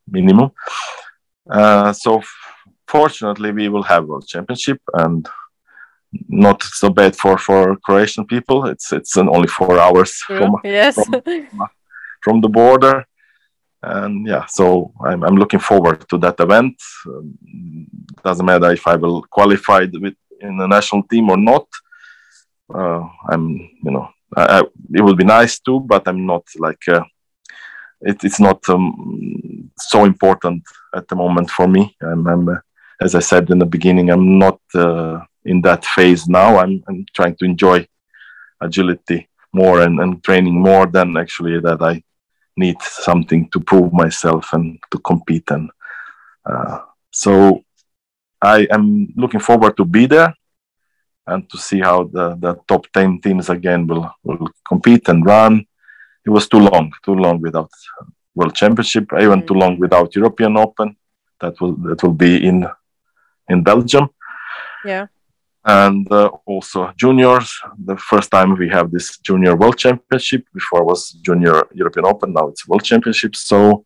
minimum. 0.06 0.50
Uh, 1.50 1.92
so 1.92 2.22
fortunately, 2.86 3.50
we 3.52 3.68
will 3.68 3.82
have 3.82 4.06
World 4.06 4.26
Championship 4.26 4.80
and 4.94 5.28
not 6.28 6.62
so 6.62 6.88
bad 6.90 7.14
for 7.16 7.36
for 7.38 7.76
Croatian 7.76 8.24
people. 8.26 8.66
It's 8.66 8.92
it's 8.92 9.16
only 9.16 9.48
four 9.48 9.78
hours 9.78 10.12
from, 10.26 10.56
yes. 10.64 10.94
from, 10.94 11.22
from 12.24 12.40
the 12.40 12.48
border, 12.48 13.04
and 13.82 14.26
yeah, 14.26 14.44
so 14.46 14.92
I'm 15.04 15.22
I'm 15.24 15.36
looking 15.36 15.60
forward 15.60 16.08
to 16.08 16.18
that 16.18 16.40
event. 16.40 16.76
Um, 17.06 17.86
doesn't 18.24 18.44
matter 18.44 18.70
if 18.72 18.86
I 18.86 18.96
will 18.96 19.22
qualify 19.22 19.86
with 19.92 20.14
in 20.40 20.56
the 20.56 20.66
national 20.66 21.02
team 21.04 21.30
or 21.30 21.36
not. 21.36 21.66
Uh, 22.72 23.08
I'm 23.28 23.50
you 23.82 23.90
know 23.90 24.08
I, 24.36 24.62
it 24.92 25.02
would 25.02 25.16
be 25.16 25.24
nice 25.24 25.60
too, 25.60 25.80
but 25.80 26.06
I'm 26.06 26.26
not 26.26 26.44
like 26.58 26.82
uh, 26.88 27.04
it, 28.00 28.22
it's 28.24 28.40
not 28.40 28.68
um, 28.68 29.70
so 29.78 30.04
important 30.04 30.62
at 30.94 31.08
the 31.08 31.16
moment 31.16 31.50
for 31.50 31.68
me. 31.68 31.96
I'm, 32.02 32.26
I'm 32.26 32.48
uh, 32.48 32.56
as 33.00 33.14
I 33.14 33.20
said 33.20 33.50
in 33.50 33.58
the 33.58 33.66
beginning, 33.66 34.10
I'm 34.10 34.38
not 34.38 34.60
uh, 34.74 35.20
in 35.44 35.60
that 35.62 35.84
phase 35.84 36.28
now. 36.28 36.58
I'm, 36.58 36.82
I'm 36.88 37.06
trying 37.14 37.36
to 37.36 37.44
enjoy 37.44 37.86
agility 38.60 39.28
more 39.52 39.80
and, 39.82 40.00
and 40.00 40.22
training 40.22 40.60
more 40.60 40.86
than 40.86 41.16
actually 41.16 41.60
that 41.60 41.80
I 41.80 42.02
need 42.58 42.80
something 42.82 43.48
to 43.50 43.60
prove 43.60 43.92
myself 43.92 44.52
and 44.52 44.78
to 44.90 44.98
compete. 44.98 45.50
And 45.50 45.70
uh, 46.44 46.80
so 47.10 47.64
I 48.42 48.66
am 48.70 49.12
looking 49.16 49.40
forward 49.40 49.76
to 49.76 49.84
be 49.84 50.06
there 50.06 50.34
and 51.26 51.48
to 51.50 51.58
see 51.58 51.80
how 51.80 52.04
the, 52.04 52.36
the 52.36 52.56
top 52.66 52.86
10 52.92 53.20
teams 53.20 53.50
again 53.50 53.86
will, 53.86 54.10
will 54.22 54.48
compete 54.66 55.08
and 55.08 55.24
run. 55.24 55.64
It 56.24 56.30
was 56.30 56.48
too 56.48 56.58
long, 56.58 56.92
too 57.04 57.14
long 57.14 57.40
without 57.40 57.70
World 58.34 58.54
Championship, 58.54 59.12
even 59.20 59.46
too 59.46 59.54
long 59.54 59.78
without 59.78 60.14
European 60.14 60.56
Open. 60.56 60.96
That 61.40 61.60
will 61.60 61.76
that 61.88 62.02
will 62.02 62.14
be 62.14 62.46
in 62.46 62.66
in 63.48 63.62
Belgium. 63.62 64.08
Yeah. 64.84 65.06
And 65.68 66.10
uh, 66.10 66.30
also 66.46 66.90
juniors. 66.96 67.52
The 67.84 67.96
first 67.98 68.30
time 68.30 68.56
we 68.56 68.70
have 68.70 68.90
this 68.90 69.18
junior 69.18 69.54
World 69.54 69.76
Championship. 69.76 70.46
Before 70.54 70.82
was 70.82 71.10
junior 71.22 71.62
European 71.74 72.06
Open. 72.06 72.32
Now 72.32 72.48
it's 72.48 72.66
World 72.66 72.84
Championship. 72.84 73.36
So 73.36 73.84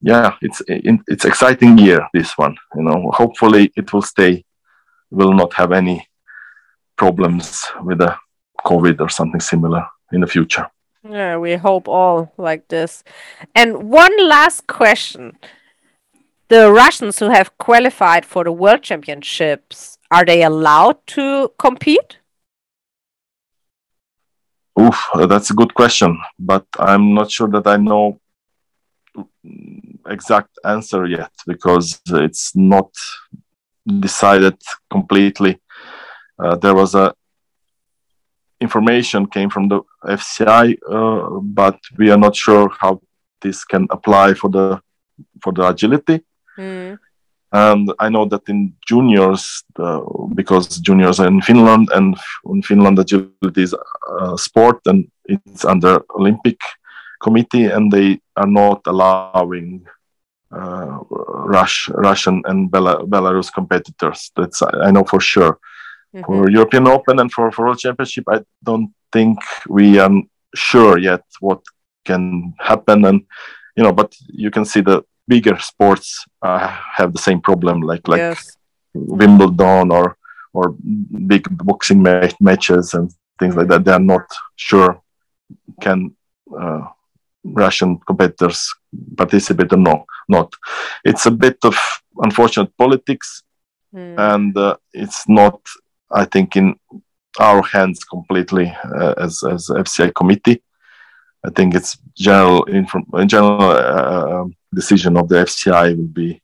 yeah, 0.00 0.36
it's 0.40 0.62
it's 0.68 1.24
exciting 1.24 1.76
year. 1.78 2.06
This 2.14 2.38
one, 2.38 2.56
you 2.76 2.82
know. 2.82 3.10
Hopefully 3.12 3.72
it 3.76 3.92
will 3.92 4.02
stay. 4.02 4.44
Will 5.10 5.34
not 5.34 5.52
have 5.54 5.72
any 5.72 6.06
problems 6.96 7.64
with 7.82 7.98
the 7.98 8.16
COVID 8.64 9.00
or 9.00 9.08
something 9.08 9.40
similar 9.40 9.84
in 10.12 10.20
the 10.20 10.26
future. 10.26 10.66
Yeah, 11.08 11.36
we 11.38 11.56
hope 11.56 11.88
all 11.88 12.32
like 12.36 12.68
this. 12.68 13.02
And 13.54 13.90
one 13.90 14.16
last 14.28 14.66
question. 14.68 15.36
The 16.52 16.70
Russians 16.70 17.18
who 17.18 17.30
have 17.30 17.56
qualified 17.56 18.26
for 18.26 18.44
the 18.44 18.52
World 18.52 18.82
Championships, 18.82 19.96
are 20.10 20.22
they 20.22 20.42
allowed 20.42 20.98
to 21.16 21.50
compete? 21.58 22.18
Oof, 24.78 24.98
that's 25.14 25.50
a 25.50 25.54
good 25.54 25.72
question, 25.72 26.20
but 26.38 26.66
I'm 26.78 27.14
not 27.14 27.30
sure 27.30 27.48
that 27.48 27.66
I 27.66 27.78
know 27.78 28.20
exact 30.06 30.58
answer 30.62 31.06
yet 31.06 31.32
because 31.46 31.98
it's 32.08 32.54
not 32.54 32.90
decided 34.00 34.58
completely 34.90 35.58
uh, 36.38 36.56
there 36.56 36.74
was 36.74 36.94
a 36.94 37.14
information 38.60 39.24
came 39.24 39.48
from 39.48 39.68
the 39.68 39.80
FCI, 40.04 40.76
uh, 40.86 41.40
but 41.40 41.78
we 41.96 42.10
are 42.10 42.18
not 42.18 42.36
sure 42.36 42.68
how 42.78 43.00
this 43.40 43.64
can 43.64 43.86
apply 43.88 44.34
for 44.34 44.50
the 44.50 44.82
for 45.40 45.54
the 45.54 45.66
agility. 45.66 46.20
Mm. 46.58 46.98
And 47.52 47.92
I 47.98 48.08
know 48.08 48.24
that 48.26 48.48
in 48.48 48.74
juniors, 48.86 49.62
uh, 49.78 50.00
because 50.34 50.78
juniors 50.78 51.20
are 51.20 51.28
in 51.28 51.42
Finland, 51.42 51.90
and 51.92 52.16
in 52.46 52.62
Finland 52.62 52.98
agility 52.98 53.62
is 53.62 53.74
a 53.74 54.38
sport, 54.38 54.80
and 54.86 55.06
it's 55.26 55.64
under 55.64 56.02
Olympic 56.16 56.58
committee, 57.20 57.66
and 57.66 57.92
they 57.92 58.20
are 58.36 58.46
not 58.46 58.80
allowing 58.86 59.86
uh, 60.50 60.98
Rush, 61.10 61.90
Russian 61.90 62.42
and 62.46 62.70
Bela- 62.70 63.06
Belarus 63.06 63.52
competitors. 63.52 64.32
That's 64.34 64.62
I 64.62 64.90
know 64.90 65.04
for 65.04 65.20
sure. 65.20 65.58
Mm-hmm. 66.14 66.24
For 66.24 66.50
European 66.50 66.88
Open 66.88 67.18
and 67.20 67.32
for, 67.32 67.50
for 67.52 67.66
World 67.66 67.78
Championship, 67.78 68.24
I 68.28 68.40
don't 68.62 68.92
think 69.12 69.38
we 69.68 69.98
are 69.98 70.10
sure 70.54 70.98
yet 70.98 71.24
what 71.40 71.60
can 72.04 72.54
happen. 72.58 73.04
And 73.04 73.26
you 73.76 73.82
know, 73.82 73.92
but 73.92 74.14
you 74.28 74.50
can 74.50 74.64
see 74.64 74.80
the 74.80 75.04
bigger 75.32 75.58
sports 75.58 76.08
uh, 76.42 76.66
have 76.98 77.10
the 77.12 77.24
same 77.28 77.40
problem, 77.48 77.76
like 77.90 78.04
like 78.12 78.24
yes. 78.26 78.56
Wimbledon 78.94 79.86
or 79.98 80.06
or 80.52 80.64
big 81.32 81.44
boxing 81.68 82.00
ma- 82.02 82.36
matches 82.48 82.94
and 82.94 83.04
things 83.38 83.54
like 83.56 83.68
that. 83.68 83.84
They 83.84 83.94
are 83.98 84.08
not 84.14 84.26
sure 84.56 84.90
can 85.84 85.98
uh, 86.62 86.84
Russian 87.44 87.90
competitors 88.08 88.58
participate 89.16 89.72
or 89.72 89.82
no, 89.88 90.04
not. 90.28 90.48
It's 91.04 91.26
a 91.26 91.30
bit 91.44 91.58
of 91.64 91.76
unfortunate 92.26 92.72
politics, 92.76 93.28
mm. 93.94 94.14
and 94.32 94.56
uh, 94.56 94.76
it's 94.92 95.28
not 95.28 95.58
I 96.12 96.24
think, 96.26 96.56
in 96.56 96.74
our 97.40 97.62
hands 97.62 98.04
completely 98.04 98.74
uh, 98.84 99.14
as 99.16 99.42
as 99.42 99.68
FCI 99.68 100.14
committee. 100.14 100.62
I 101.44 101.50
think 101.50 101.74
it's 101.74 101.98
general 102.16 102.64
in 102.64 102.86
general 103.28 103.62
uh, 103.62 104.42
um, 104.42 104.54
decision 104.74 105.16
of 105.16 105.28
the 105.28 105.36
FCI 105.36 105.96
will 105.96 106.08
be 106.24 106.42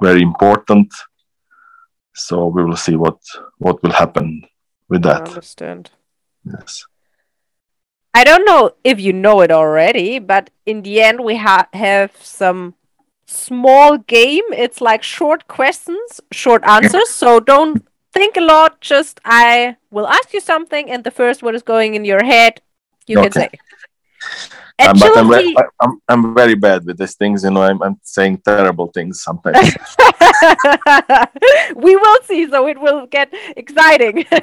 very 0.00 0.22
important. 0.22 0.92
So 2.14 2.46
we 2.46 2.64
will 2.64 2.76
see 2.76 2.96
what 2.96 3.18
what 3.58 3.82
will 3.82 3.92
happen 3.92 4.42
with 4.88 5.02
that. 5.02 5.22
I 5.22 5.28
understand. 5.28 5.90
Yes. 6.44 6.84
I 8.14 8.24
don't 8.24 8.44
know 8.44 8.72
if 8.84 9.00
you 9.00 9.12
know 9.14 9.40
it 9.40 9.50
already, 9.50 10.18
but 10.18 10.50
in 10.66 10.82
the 10.82 11.00
end, 11.00 11.24
we 11.24 11.36
ha- 11.36 11.68
have 11.72 12.12
some 12.20 12.74
small 13.26 13.96
game. 13.96 14.44
It's 14.52 14.82
like 14.82 15.02
short 15.02 15.48
questions, 15.48 16.20
short 16.30 16.62
answers. 16.64 17.08
So 17.08 17.40
don't 17.40 17.86
think 18.12 18.36
a 18.36 18.42
lot. 18.42 18.82
Just 18.82 19.18
I 19.24 19.76
will 19.90 20.06
ask 20.06 20.34
you 20.34 20.40
something, 20.40 20.90
and 20.90 21.04
the 21.04 21.10
first 21.10 21.42
word 21.42 21.54
is 21.54 21.62
going 21.62 21.94
in 21.94 22.04
your 22.04 22.22
head. 22.24 22.60
You 23.06 23.18
Okay. 23.18 23.30
can 23.30 23.32
say. 23.32 23.50
Um, 24.78 24.98
but 24.98 25.16
I'm, 25.16 25.30
ve- 25.30 25.54
I'm, 25.80 26.00
I'm 26.08 26.34
very 26.34 26.54
bad 26.54 26.84
with 26.84 26.98
these 26.98 27.14
things. 27.14 27.44
You 27.44 27.50
know, 27.50 27.62
I'm, 27.62 27.82
I'm 27.82 27.98
saying 28.02 28.42
terrible 28.44 28.88
things 28.88 29.22
sometimes. 29.22 29.58
we 31.76 31.96
will 31.96 32.22
see, 32.24 32.48
so 32.50 32.66
it 32.66 32.80
will 32.80 33.06
get 33.06 33.32
exciting. 33.56 34.24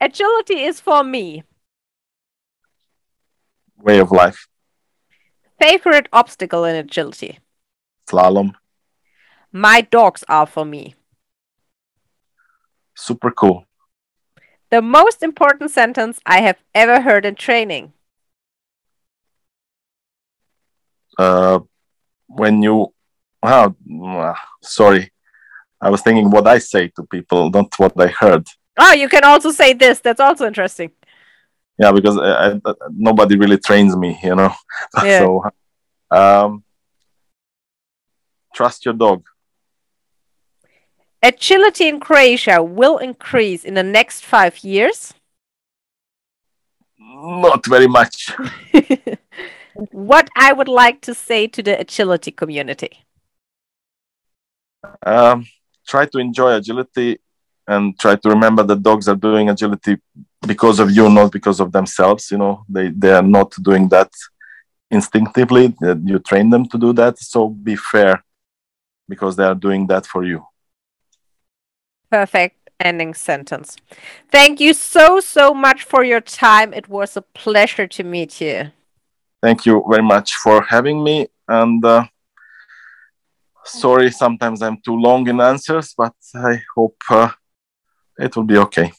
Agility 0.00 0.62
is 0.64 0.80
for 0.80 1.02
me. 1.04 1.42
Way 3.78 3.98
of 4.00 4.10
life, 4.12 4.46
Favorite 5.58 6.08
obstacle 6.12 6.64
in 6.64 6.74
agility. 6.76 7.38
slalom, 8.10 8.54
My 9.52 9.80
dogs 9.82 10.24
are 10.28 10.46
for 10.46 10.64
me. 10.64 10.94
super 12.96 13.30
cool. 13.30 13.66
The 14.74 14.82
most 14.82 15.22
important 15.22 15.70
sentence 15.70 16.18
I 16.26 16.40
have 16.40 16.58
ever 16.74 17.02
heard 17.02 17.24
in 17.24 17.36
training. 17.36 17.92
Uh, 21.16 21.60
when 22.26 22.60
you, 22.60 22.92
ah, 23.40 23.72
sorry, 24.64 25.12
I 25.80 25.90
was 25.90 26.02
thinking 26.02 26.28
what 26.28 26.48
I 26.48 26.58
say 26.58 26.88
to 26.96 27.04
people, 27.04 27.50
not 27.50 27.72
what 27.78 27.92
I 28.00 28.08
heard. 28.08 28.48
Oh, 28.76 28.92
you 28.92 29.08
can 29.08 29.22
also 29.22 29.52
say 29.52 29.74
this. 29.74 30.00
That's 30.00 30.18
also 30.18 30.44
interesting. 30.44 30.90
Yeah, 31.78 31.92
because 31.92 32.18
I, 32.18 32.58
I, 32.68 32.72
nobody 32.90 33.38
really 33.38 33.58
trains 33.58 33.96
me, 33.96 34.18
you 34.24 34.34
know. 34.34 34.52
Yeah. 35.04 35.20
so, 35.20 35.44
um, 36.10 36.64
trust 38.52 38.84
your 38.84 38.94
dog. 38.94 39.22
Agility 41.24 41.88
in 41.88 42.00
Croatia 42.00 42.62
will 42.62 42.98
increase 42.98 43.64
in 43.64 43.72
the 43.72 43.82
next 43.82 44.26
five 44.26 44.62
years. 44.62 45.14
Not 46.98 47.64
very 47.64 47.86
much. 47.86 48.30
what 49.74 50.28
I 50.36 50.52
would 50.52 50.68
like 50.68 51.00
to 51.00 51.14
say 51.14 51.46
to 51.46 51.62
the 51.62 51.80
agility 51.80 52.30
community. 52.30 53.00
Um, 55.06 55.46
try 55.88 56.04
to 56.04 56.18
enjoy 56.18 56.56
agility 56.56 57.18
and 57.66 57.98
try 57.98 58.16
to 58.16 58.28
remember 58.28 58.62
that 58.62 58.82
dogs 58.82 59.08
are 59.08 59.16
doing 59.16 59.48
agility 59.48 59.96
because 60.46 60.78
of 60.78 60.90
you, 60.90 61.08
not 61.08 61.32
because 61.32 61.58
of 61.58 61.72
themselves. 61.72 62.30
You 62.30 62.36
know, 62.36 62.64
they 62.68 62.90
they 62.90 63.12
are 63.12 63.22
not 63.22 63.50
doing 63.62 63.88
that 63.88 64.10
instinctively. 64.90 65.74
You 65.80 66.18
train 66.18 66.50
them 66.50 66.68
to 66.68 66.76
do 66.76 66.92
that. 66.92 67.18
So 67.18 67.48
be 67.48 67.76
fair, 67.76 68.22
because 69.08 69.36
they 69.36 69.44
are 69.44 69.54
doing 69.54 69.86
that 69.86 70.04
for 70.04 70.22
you. 70.22 70.44
Perfect 72.10 72.70
ending 72.80 73.14
sentence. 73.14 73.76
Thank 74.30 74.60
you 74.60 74.74
so, 74.74 75.20
so 75.20 75.54
much 75.54 75.82
for 75.82 76.04
your 76.04 76.20
time. 76.20 76.72
It 76.72 76.88
was 76.88 77.16
a 77.16 77.22
pleasure 77.22 77.86
to 77.86 78.02
meet 78.04 78.40
you. 78.40 78.70
Thank 79.42 79.66
you 79.66 79.84
very 79.88 80.02
much 80.02 80.34
for 80.36 80.62
having 80.62 81.02
me. 81.04 81.28
And 81.48 81.84
uh, 81.84 82.06
sorry, 83.64 84.10
sometimes 84.10 84.62
I'm 84.62 84.78
too 84.78 84.96
long 84.96 85.28
in 85.28 85.40
answers, 85.40 85.94
but 85.96 86.14
I 86.34 86.62
hope 86.74 86.96
uh, 87.10 87.30
it 88.18 88.34
will 88.36 88.44
be 88.44 88.58
okay. 88.58 88.92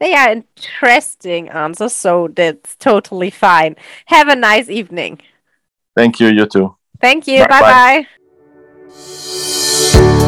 They 0.00 0.14
are 0.14 0.30
interesting 0.30 1.48
answers, 1.48 1.92
so 1.92 2.28
that's 2.28 2.76
totally 2.76 3.30
fine. 3.30 3.76
Have 4.06 4.28
a 4.28 4.36
nice 4.36 4.68
evening. 4.68 5.20
Thank 5.96 6.20
you. 6.20 6.28
You 6.28 6.46
too. 6.46 6.76
Thank 7.00 7.26
you. 7.26 7.46
Bye-bye. 7.46 7.60
Bye 7.60 8.06
bye. 10.00 10.27